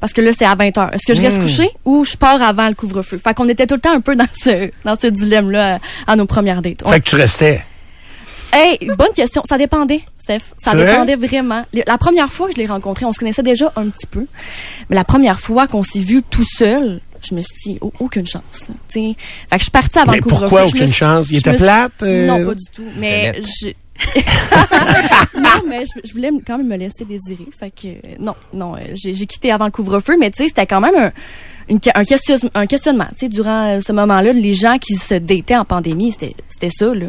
Parce 0.00 0.12
que 0.12 0.20
là, 0.20 0.30
c'est 0.36 0.44
à 0.44 0.54
20 0.54 0.76
heures. 0.78 0.94
Est-ce 0.94 1.06
que 1.06 1.14
je 1.14 1.20
Hmm. 1.20 1.24
reste 1.24 1.40
couché 1.40 1.70
ou 1.84 2.04
je 2.04 2.16
pars 2.16 2.40
avant 2.42 2.68
le 2.68 2.74
couvre-feu? 2.74 3.18
Fait 3.18 3.34
qu'on 3.34 3.48
était 3.48 3.66
tout 3.66 3.74
le 3.74 3.80
temps 3.80 3.92
un 3.92 4.00
peu 4.00 4.14
dans 4.16 4.26
ce, 4.42 4.70
dans 4.84 4.94
ce 5.00 5.06
dilemme-là 5.08 5.78
à, 6.06 6.12
à 6.12 6.16
nos 6.16 6.26
premières 6.26 6.62
dates. 6.62 6.82
Ouais. 6.84 6.92
Fait 6.94 7.00
que 7.00 7.08
tu 7.08 7.16
restais. 7.16 7.64
Hey, 8.52 8.78
bonne 8.96 9.12
question. 9.14 9.42
Ça 9.48 9.58
dépendait, 9.58 10.00
Steph. 10.18 10.40
Ça 10.56 10.72
vrai? 10.74 10.86
dépendait 10.86 11.16
vraiment. 11.16 11.64
La 11.86 11.98
première 11.98 12.30
fois 12.30 12.48
que 12.48 12.54
je 12.54 12.58
l'ai 12.58 12.66
rencontré, 12.66 13.04
on 13.04 13.12
se 13.12 13.18
connaissait 13.18 13.42
déjà 13.42 13.72
un 13.76 13.88
petit 13.88 14.06
peu. 14.06 14.26
Mais 14.88 14.96
la 14.96 15.04
première 15.04 15.38
fois 15.38 15.66
qu'on 15.66 15.82
s'est 15.82 15.98
vu 16.00 16.22
tout 16.22 16.46
seul, 16.56 17.00
je 17.22 17.34
me 17.34 17.40
suis 17.40 17.54
dit, 17.72 17.78
oh, 17.80 17.92
aucune 18.00 18.26
chance. 18.26 18.68
T'sais. 18.88 19.14
Fait 19.48 19.56
que 19.56 19.58
je 19.58 19.62
suis 19.64 19.70
partie 19.70 19.98
avant 19.98 20.12
Mais 20.12 20.18
le 20.18 20.22
couvre-feu. 20.22 20.40
pourquoi 20.42 20.64
aucune 20.66 20.86
suis- 20.86 20.94
chance? 20.94 21.26
Il 21.30 21.38
était 21.38 21.56
plate? 21.56 21.92
euh? 22.02 22.26
Non, 22.26 22.46
pas 22.46 22.54
du 22.54 22.64
tout. 22.72 22.84
Mais 22.96 23.40
je... 23.42 23.70
non, 25.38 25.62
mais 25.68 25.84
je, 25.86 26.00
je 26.08 26.12
voulais 26.12 26.30
quand 26.46 26.58
même 26.58 26.68
me 26.68 26.76
laisser 26.76 27.04
désirer. 27.04 27.46
Fait 27.58 27.70
que, 27.70 27.88
euh, 27.88 28.14
non, 28.20 28.34
non, 28.52 28.76
euh, 28.76 28.80
j'ai 28.94 29.12
j'ai 29.14 29.26
quitté 29.26 29.50
avant 29.50 29.64
le 29.66 29.70
couvre-feu, 29.70 30.16
mais 30.18 30.30
tu 30.30 30.38
sais, 30.38 30.48
c'était 30.48 30.66
quand 30.66 30.80
même 30.80 30.94
un, 30.94 31.12
une 31.68 31.80
un, 31.94 32.04
question, 32.04 32.36
un 32.54 32.66
questionnement. 32.66 33.06
Tu 33.12 33.18
sais, 33.20 33.28
durant 33.28 33.80
ce 33.80 33.92
moment-là, 33.92 34.32
les 34.32 34.54
gens 34.54 34.78
qui 34.78 34.94
se 34.94 35.14
dataient 35.14 35.56
en 35.56 35.64
pandémie, 35.64 36.12
c'était 36.12 36.34
c'était 36.48 36.70
ça, 36.70 36.94
là. 36.94 37.06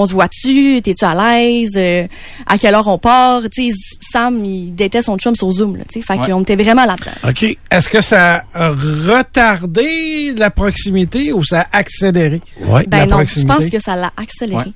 On 0.00 0.06
se 0.06 0.12
voit-tu? 0.12 0.80
T'es-tu 0.80 1.04
à 1.04 1.12
l'aise? 1.14 1.72
Euh, 1.76 2.06
à 2.46 2.56
quelle 2.56 2.74
heure 2.76 2.86
on 2.86 2.98
part? 2.98 3.42
Tu 3.52 3.70
sais, 3.72 3.76
Sam, 4.12 4.44
il 4.44 4.72
datait 4.74 5.02
son 5.02 5.18
chum 5.18 5.34
sur 5.34 5.50
Zoom, 5.50 5.76
là, 5.76 5.82
tu 5.92 5.98
sais. 6.00 6.06
Fait 6.06 6.18
Ouais. 6.20 6.26
qu'on 6.30 6.42
était 6.42 6.54
vraiment 6.54 6.84
là-dedans. 6.84 7.10
OK. 7.28 7.56
Est-ce 7.70 7.88
que 7.88 8.00
ça 8.00 8.42
a 8.54 8.70
retardé 8.70 10.32
la 10.36 10.50
proximité 10.50 11.32
ou 11.32 11.42
ça 11.44 11.66
a 11.72 11.78
accéléré? 11.78 12.40
Ouais. 12.60 12.84
Ben 12.86 12.98
la 12.98 13.06
non, 13.06 13.10
je 13.10 13.14
proximité? 13.24 13.54
pense 13.54 13.70
que 13.70 13.78
ça 13.80 13.96
l'a 13.96 14.12
accéléré. 14.16 14.58
Ouais. 14.66 14.72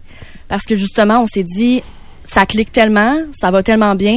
Parce 0.49 0.65
que 0.65 0.75
justement, 0.75 1.21
on 1.23 1.27
s'est 1.27 1.45
dit, 1.45 1.83
ça 2.25 2.45
clique 2.47 2.73
tellement, 2.73 3.17
ça 3.33 3.51
va 3.51 3.63
tellement 3.63 3.95
bien, 3.95 4.17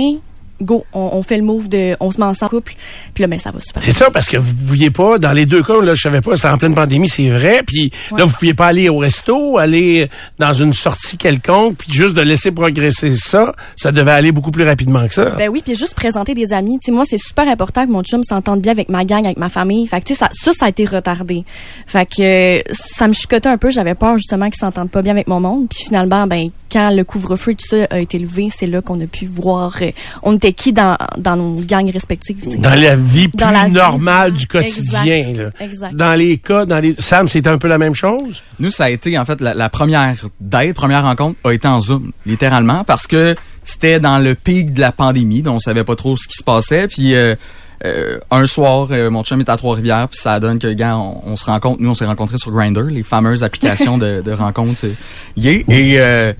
go, 0.61 0.85
on, 0.93 1.09
on 1.13 1.23
fait 1.23 1.37
le 1.37 1.43
move 1.43 1.69
de, 1.69 1.95
on 1.99 2.11
se 2.11 2.19
met 2.19 2.25
ensemble 2.25 2.45
en 2.45 2.57
couple, 2.57 2.75
puis 3.13 3.21
là, 3.21 3.27
ben, 3.27 3.39
ça 3.39 3.51
va 3.51 3.59
super 3.59 3.81
C'est 3.81 3.91
ça, 3.91 4.11
parce 4.11 4.27
que 4.27 4.37
vous 4.37 4.53
pouviez 4.53 4.91
pas, 4.91 5.17
dans 5.17 5.31
les 5.31 5.45
deux 5.45 5.63
cas, 5.63 5.81
là, 5.81 5.93
je 5.93 6.01
savais 6.01 6.21
pas, 6.21 6.35
c'était 6.35 6.49
en 6.49 6.57
pleine 6.57 6.75
pandémie, 6.75 7.09
c'est 7.09 7.29
vrai, 7.29 7.63
puis 7.65 7.91
là, 8.15 8.25
vous 8.25 8.33
pouviez 8.33 8.53
pas 8.53 8.67
aller 8.67 8.89
au 8.89 8.97
resto, 8.97 9.57
aller 9.57 10.09
dans 10.37 10.53
une 10.53 10.73
sortie 10.73 11.17
quelconque, 11.17 11.77
puis 11.77 11.91
juste 11.91 12.13
de 12.13 12.21
laisser 12.21 12.51
progresser 12.51 13.15
ça, 13.15 13.53
ça 13.75 13.91
devait 13.91 14.11
aller 14.11 14.31
beaucoup 14.31 14.51
plus 14.51 14.63
rapidement 14.63 15.07
que 15.07 15.13
ça. 15.13 15.31
Ben 15.31 15.49
oui, 15.49 15.61
puis 15.65 15.75
juste 15.75 15.95
présenter 15.95 16.33
des 16.33 16.53
amis. 16.53 16.79
Tu 16.79 16.87
sais, 16.87 16.91
moi, 16.91 17.03
c'est 17.09 17.17
super 17.17 17.47
important 17.47 17.85
que 17.85 17.91
mon 17.91 18.03
chum 18.03 18.23
s'entende 18.23 18.61
bien 18.61 18.71
avec 18.71 18.89
ma 18.89 19.05
gang, 19.05 19.25
avec 19.25 19.37
ma 19.37 19.49
famille. 19.49 19.85
Fait 19.87 20.01
que, 20.01 20.05
tu 20.05 20.13
sais, 20.13 20.19
ça, 20.19 20.29
ça, 20.33 20.51
ça 20.57 20.65
a 20.65 20.69
été 20.69 20.85
retardé. 20.85 21.43
Fait 21.87 22.05
que, 22.05 22.63
ça 22.73 23.07
me 23.07 23.13
chicotait 23.13 23.49
un 23.49 23.57
peu. 23.57 23.69
J'avais 23.69 23.95
peur, 23.95 24.17
justement, 24.17 24.45
qu'ils 24.45 24.59
s'entendent 24.59 24.91
pas 24.91 25.01
bien 25.01 25.13
avec 25.13 25.27
mon 25.27 25.39
monde. 25.39 25.67
Puis 25.69 25.85
finalement, 25.85 26.27
ben, 26.27 26.49
quand 26.71 26.89
le 26.89 27.03
couvre-feu 27.03 27.51
et 27.51 27.55
tout 27.55 27.65
ça 27.67 27.87
a 27.89 27.99
été 27.99 28.19
levé, 28.19 28.47
c'est 28.49 28.67
là 28.67 28.81
qu'on 28.81 28.99
a 29.01 29.07
pu 29.07 29.25
voir, 29.25 29.77
euh, 29.81 29.91
on 30.23 30.35
était 30.35 30.44
qui 30.53 30.73
dans, 30.73 30.97
dans 31.17 31.35
nos 31.35 31.55
gangs 31.61 31.89
respectives, 31.91 32.37
tu 32.41 32.51
sais. 32.51 32.57
dans 32.57 32.75
la 32.75 32.95
vie 32.95 33.27
plus 33.27 33.37
Dans 33.37 33.49
la 33.51 33.65
vie. 33.65 33.71
normale 33.71 34.33
du 34.33 34.47
quotidien. 34.47 35.03
Exact. 35.15 35.37
là. 35.59 35.65
Exact. 35.65 35.95
Dans 35.95 36.13
les 36.17 36.37
cas, 36.37 36.65
dans 36.65 36.79
les. 36.79 36.95
Sam, 36.97 37.27
c'était 37.27 37.49
un 37.49 37.57
peu 37.57 37.67
la 37.67 37.77
même 37.77 37.95
chose? 37.95 38.43
Nous, 38.59 38.71
ça 38.71 38.85
a 38.85 38.89
été, 38.89 39.17
en 39.17 39.25
fait, 39.25 39.41
la, 39.41 39.53
la 39.53 39.69
première 39.69 40.15
date, 40.39 40.73
première 40.73 41.03
rencontre 41.03 41.39
a 41.43 41.51
été 41.53 41.67
en 41.67 41.79
Zoom, 41.81 42.11
littéralement, 42.25 42.83
parce 42.83 43.07
que 43.07 43.35
c'était 43.63 43.99
dans 43.99 44.19
le 44.19 44.35
pic 44.35 44.73
de 44.73 44.81
la 44.81 44.91
pandémie, 44.91 45.41
donc 45.41 45.55
on 45.55 45.59
savait 45.59 45.83
pas 45.83 45.95
trop 45.95 46.15
ce 46.17 46.27
qui 46.27 46.35
se 46.37 46.43
passait. 46.43 46.87
Puis 46.87 47.15
euh, 47.15 47.35
euh, 47.83 48.19
un 48.31 48.45
soir, 48.45 48.87
euh, 48.91 49.09
mon 49.09 49.23
chum 49.23 49.39
est 49.41 49.49
à 49.49 49.57
Trois-Rivières, 49.57 50.07
puis 50.09 50.19
ça 50.19 50.39
donne 50.39 50.59
que, 50.59 50.71
gars, 50.73 50.95
on, 50.97 51.21
on 51.25 51.35
se 51.35 51.45
rencontre. 51.45 51.81
Nous, 51.81 51.89
on 51.89 51.93
s'est 51.95 52.05
rencontrés 52.05 52.37
sur 52.37 52.51
Grindr, 52.51 52.83
les 52.83 53.03
fameuses 53.03 53.43
applications 53.43 53.97
de, 53.99 54.21
de 54.23 54.31
rencontres 54.31 54.85
euh, 54.85 54.93
gays. 55.37 55.65
Et 55.67 55.99
euh, 55.99 56.31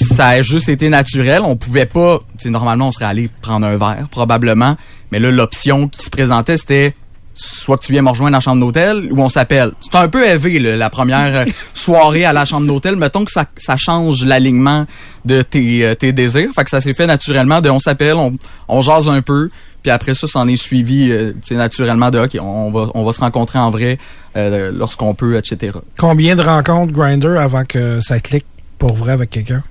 ça 0.00 0.28
a 0.28 0.42
juste 0.42 0.68
été 0.68 0.88
naturel. 0.88 1.42
On 1.44 1.56
pouvait 1.56 1.86
pas, 1.86 2.20
normalement, 2.44 2.88
on 2.88 2.92
serait 2.92 3.06
allé 3.06 3.30
prendre 3.40 3.66
un 3.66 3.76
verre, 3.76 4.06
probablement. 4.10 4.76
Mais 5.12 5.18
là, 5.18 5.30
l'option 5.30 5.88
qui 5.88 6.02
se 6.02 6.10
présentait, 6.10 6.56
c'était 6.56 6.94
soit 7.34 7.76
que 7.76 7.84
tu 7.84 7.92
viens 7.92 8.00
me 8.00 8.08
rejoindre 8.08 8.34
à 8.34 8.38
la 8.38 8.40
chambre 8.40 8.60
d'hôtel 8.60 9.08
ou 9.12 9.20
on 9.20 9.28
s'appelle. 9.28 9.72
C'est 9.80 9.94
un 9.94 10.08
peu 10.08 10.26
élevé, 10.26 10.58
là, 10.58 10.76
la 10.76 10.88
première 10.88 11.40
euh, 11.40 11.44
soirée 11.74 12.24
à 12.24 12.32
la 12.32 12.44
chambre 12.44 12.66
d'hôtel. 12.66 12.96
Mettons 12.96 13.24
que 13.24 13.30
ça, 13.30 13.44
ça 13.56 13.76
change 13.76 14.24
l'alignement 14.24 14.86
de 15.26 15.42
tes, 15.42 15.84
euh, 15.84 15.94
tes 15.94 16.12
désirs. 16.12 16.50
Fait 16.54 16.64
que 16.64 16.70
ça 16.70 16.80
s'est 16.80 16.94
fait 16.94 17.06
naturellement 17.06 17.60
de 17.60 17.68
on 17.68 17.78
s'appelle, 17.78 18.14
on, 18.14 18.36
on 18.68 18.80
jase 18.80 19.08
un 19.08 19.20
peu. 19.20 19.50
Puis 19.86 19.92
après 19.92 20.14
ça, 20.14 20.26
ça 20.26 20.40
en 20.40 20.48
est 20.48 20.56
suivi 20.56 21.12
euh, 21.12 21.32
naturellement 21.52 22.10
de 22.10 22.18
OK, 22.18 22.36
on 22.40 22.72
va, 22.72 22.90
on 22.94 23.04
va 23.04 23.12
se 23.12 23.20
rencontrer 23.20 23.60
en 23.60 23.70
vrai 23.70 23.98
euh, 24.36 24.72
lorsqu'on 24.74 25.14
peut, 25.14 25.36
etc. 25.36 25.78
Combien 25.96 26.34
de 26.34 26.42
rencontres 26.42 26.92
Grinder 26.92 27.36
avant 27.38 27.64
que 27.64 28.00
ça 28.00 28.18
clique? 28.18 28.46
Pour 28.78 28.94
vrai 28.94 29.12
avec 29.12 29.30
quelqu'un? 29.30 29.62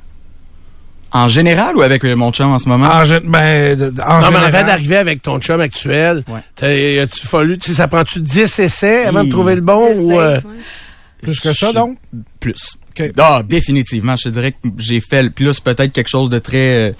En 1.12 1.30
général 1.30 1.78
ou 1.78 1.82
avec 1.82 2.04
euh, 2.04 2.16
mon 2.16 2.32
chum 2.32 2.52
en 2.52 2.60
ce 2.60 2.68
moment? 2.68 2.88
En, 2.88 3.04
gé- 3.04 3.22
ben, 3.26 3.94
en 4.06 4.22
non, 4.22 4.32
mais 4.32 4.38
en 4.38 4.42
général. 4.42 4.52
fait, 4.52 4.64
d'arriver 4.66 4.98
avec 4.98 5.22
ton 5.22 5.40
chum 5.40 5.62
actuel, 5.62 6.24
Ouais. 6.28 6.42
t'as- 6.56 7.02
as-tu 7.04 7.26
fallu, 7.26 7.58
tu 7.58 7.74
ça 7.74 7.88
prend-tu 7.88 8.20
10 8.20 8.60
essais 8.60 9.06
avant 9.06 9.24
de 9.24 9.30
trouver 9.30 9.56
le 9.56 9.62
bon 9.62 9.96
ou, 9.98 10.20
euh, 10.20 10.36
ouais. 10.36 10.42
Plus 11.22 11.40
que 11.40 11.54
ça, 11.54 11.72
donc? 11.72 11.98
Plus. 12.40 12.74
Ah, 13.18 13.42
définitivement. 13.46 14.16
Je 14.16 14.24
te 14.24 14.30
dirais 14.30 14.52
que 14.52 14.58
j'ai 14.78 15.00
fait 15.00 15.24
le 15.24 15.30
plus 15.30 15.60
peut-être 15.60 15.94
quelque 15.94 16.10
chose 16.10 16.30
de 16.30 16.40
très 16.40 16.76
euh, 16.76 16.92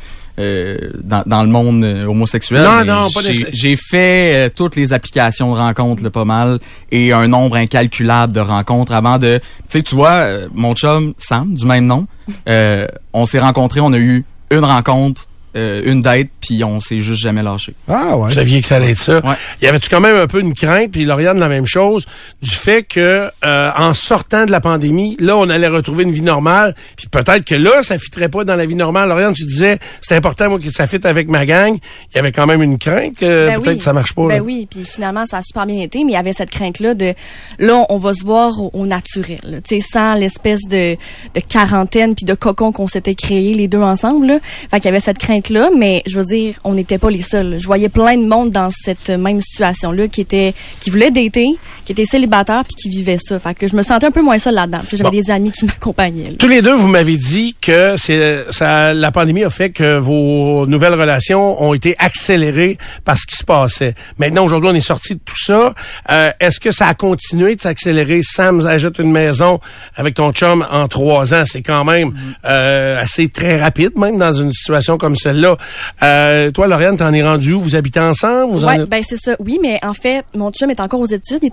dans, 1.04 1.24
dans 1.26 1.44
le 1.44 1.50
monde 1.50 1.84
euh, 1.84 2.06
homosexuel. 2.06 2.62
Non, 2.64 2.84
non, 2.86 3.10
pas 3.12 3.22
j'ai- 3.22 3.28
nécessaire- 3.30 3.50
J'ai 3.54 3.76
fait 3.76 4.46
euh, 4.48 4.50
toutes 4.54 4.76
les 4.76 4.92
applications 4.94 5.54
de 5.54 5.58
rencontres, 5.60 6.04
là, 6.04 6.10
pas 6.10 6.26
mal, 6.26 6.60
et 6.92 7.14
un 7.14 7.28
nombre 7.28 7.56
incalculable 7.56 8.34
de 8.34 8.40
rencontres 8.42 8.94
avant 8.94 9.18
de... 9.18 9.40
Tu 9.70 9.78
sais, 9.78 9.82
tu 9.82 9.96
vois, 9.96 10.10
euh, 10.12 10.48
mon 10.54 10.74
chum, 10.76 11.14
Sam, 11.18 11.54
du 11.56 11.66
même 11.66 11.86
nom, 11.86 12.06
euh, 12.50 12.88
on 13.14 13.26
s'est 13.26 13.40
rencontrés, 13.40 13.80
on 13.80 13.94
a 13.94 13.98
eu 13.98 14.26
une 14.52 14.64
rencontre, 14.66 15.26
euh, 15.56 15.82
une 15.86 16.02
date, 16.02 16.28
puis 16.46 16.64
on 16.64 16.80
s'est 16.80 17.00
juste 17.00 17.22
jamais 17.22 17.44
lâché. 17.44 17.74
Ah, 17.88 18.18
ouais. 18.18 18.30
Vous 18.30 18.34
saviez 18.36 18.62
que 18.62 18.68
ça 18.68 18.76
allait 18.76 18.92
être 18.92 19.00
ça. 19.00 19.26
Ouais. 19.26 19.36
Y 19.62 19.68
avait-tu 19.68 19.90
quand 19.90 20.00
même 20.00 20.16
un 20.16 20.28
peu 20.28 20.40
une 20.40 20.54
crainte, 20.54 20.92
puis 20.92 21.06
Lauriane, 21.06 21.40
la 21.40 21.50
même 21.50 21.66
chose, 21.66 22.06
du 22.42 22.52
fait 22.52 22.84
que 22.84 23.30
euh, 23.44 23.72
en 23.76 23.94
sortant 23.94 24.46
de 24.46 24.52
la 24.52 24.62
pandémie, 24.62 25.18
là, 25.20 25.38
on 25.38 25.50
allait 25.50 25.68
retrouver 25.68 26.04
une 26.04 26.12
vie 26.12 26.22
normale, 26.22 26.76
puis 26.96 27.08
peut-être 27.08 27.44
que 27.46 27.56
là, 27.56 27.82
ça 27.82 27.98
fitterait 27.98 28.30
pas 28.30 28.44
dans 28.44 28.56
la 28.56 28.66
vie 28.66 28.76
normale. 28.76 29.10
Lauriane, 29.10 29.34
tu 29.34 29.46
disais, 29.46 29.80
c'est 30.02 30.16
important, 30.16 30.50
moi, 30.50 30.60
que 30.60 30.70
ça 30.70 30.88
fitte 30.88 31.06
avec 31.06 31.30
ma 31.30 31.46
gang. 31.46 31.78
Il 32.12 32.16
y 32.16 32.20
avait 32.20 32.32
quand 32.32 32.46
même 32.46 32.62
une 32.62 32.78
crainte 32.78 33.18
que 33.18 33.48
Ben 33.48 33.56
peut-être 33.56 33.68
oui. 33.68 33.78
que 33.78 33.84
ça 33.84 33.94
marche 33.94 34.14
pas. 34.14 34.28
Ben 34.28 34.38
là. 34.38 34.44
oui, 34.44 34.68
puis 34.70 34.84
finalement, 34.84 35.26
ça 35.26 35.38
a 35.38 35.42
super 35.42 35.66
bien 35.66 35.82
été, 35.82 36.04
mais 36.04 36.12
il 36.12 36.16
y 36.16 36.18
avait 36.18 36.34
cette 36.34 36.50
crainte-là 36.52 36.94
de, 36.94 37.14
là, 37.60 37.86
on 37.90 37.98
va 37.98 38.14
se 38.14 38.24
voir 38.24 38.52
au, 38.60 38.70
au 38.74 38.86
naturel, 38.86 39.40
là. 39.44 39.62
tu 39.62 39.80
sais, 39.80 39.88
sans 39.92 40.14
l'espèce 40.14 40.62
de, 40.70 40.96
de 41.34 41.40
quarantaine 41.48 42.16
puis 42.16 42.26
de 42.26 42.34
cocon 42.34 42.72
qu'on 42.72 42.88
s'était 42.88 43.16
créé 43.16 43.54
les 43.54 43.68
deux 43.68 43.80
ensemble, 43.80 44.28
là. 44.28 44.40
Fait 44.44 44.80
qu'il 44.80 44.86
y 44.86 44.90
avait 44.90 45.00
cette 45.00 45.18
crainte-là, 45.18 45.70
mais 45.78 46.04
je 46.06 46.18
veux 46.18 46.26
dire, 46.26 46.35
on 46.64 46.74
n'était 46.74 46.98
pas 46.98 47.10
les 47.10 47.22
seuls. 47.22 47.58
Je 47.60 47.66
voyais 47.66 47.90
plein 47.90 48.18
de 48.18 48.26
monde 48.28 48.52
dans 48.52 48.70
cette 48.70 49.10
même 49.10 49.40
situation-là 49.42 50.08
qui 50.08 50.22
était, 50.22 50.54
qui 50.80 50.90
voulait 50.90 51.12
dater, 51.12 51.48
qui 51.86 51.92
était 51.92 52.06
célibataire 52.06 52.64
puis 52.66 52.76
qui 52.76 52.90
vivait 52.90 53.18
ça. 53.18 53.40
Fait 53.40 53.54
que 53.54 53.68
je 53.68 53.76
me 53.76 53.84
sentais 53.84 54.08
un 54.08 54.12
peu 54.12 54.22
moins 54.22 54.38
seule 54.38 54.56
là-dedans. 54.56 54.82
J'avais 54.92 55.04
Bon. 55.04 55.10
des 55.12 55.30
amis 55.32 55.52
qui 55.52 55.66
m'accompagnaient. 55.66 56.34
Tous 56.40 56.48
les 56.48 56.62
deux, 56.62 56.74
vous 56.74 56.88
m'avez 56.88 57.18
dit 57.18 57.56
que 57.62 57.96
c'est 57.98 58.46
ça, 58.52 58.94
la 58.94 59.12
pandémie 59.12 59.44
a 59.44 59.50
fait 59.50 59.70
que 59.72 59.98
vos 59.98 60.66
nouvelles 60.68 60.94
relations 60.96 61.62
ont 61.64 61.74
été 61.74 61.96
accélérées 62.00 62.78
par 63.04 63.18
ce 63.18 63.26
qui 63.28 63.36
se 63.36 63.44
passait. 63.44 63.94
Maintenant, 64.18 64.46
aujourd'hui, 64.46 64.70
on 64.72 64.76
est 64.76 64.80
sorti 64.80 65.16
de 65.16 65.20
tout 65.24 65.36
ça. 65.46 65.74
Euh, 66.10 66.32
Est-ce 66.40 66.60
que 66.60 66.72
ça 66.72 66.88
a 66.88 66.94
continué 66.94 67.56
de 67.56 67.62
s'accélérer? 67.62 68.22
Sam 68.24 68.66
ajoute 68.66 69.00
une 69.00 69.12
maison 69.12 69.60
avec 69.96 70.16
ton 70.16 70.32
chum 70.32 70.66
en 70.72 70.88
trois 70.88 71.34
ans. 71.34 71.44
C'est 71.46 71.62
quand 71.62 71.84
même 71.86 72.14
euh, 72.46 73.00
assez 73.00 73.28
très 73.30 73.60
rapide, 73.62 73.92
même 73.98 74.18
dans 74.18 74.32
une 74.34 74.52
situation 74.52 74.98
comme 74.98 75.16
celle-là. 75.16 75.56
Euh, 76.02 76.25
toi, 76.54 76.68
Lauriane, 76.68 76.98
t'en 76.98 77.14
es 77.14 77.24
rendu 77.24 77.54
où? 77.54 77.62
Vous 77.62 77.76
habitez 77.76 78.00
ensemble? 78.00 78.52
Vous 78.54 78.64
en 78.64 78.68
Ouais, 78.68 78.80
êtes- 78.82 78.90
ben 78.90 79.02
c'est 79.08 79.18
ça. 79.18 79.36
Oui, 79.40 79.60
mais 79.62 79.80
en 79.84 79.94
fait, 79.94 80.26
mon 80.36 80.52
chum 80.52 80.70
est 80.70 80.80
encore 80.80 81.00
aux 81.00 81.06
études. 81.06 81.44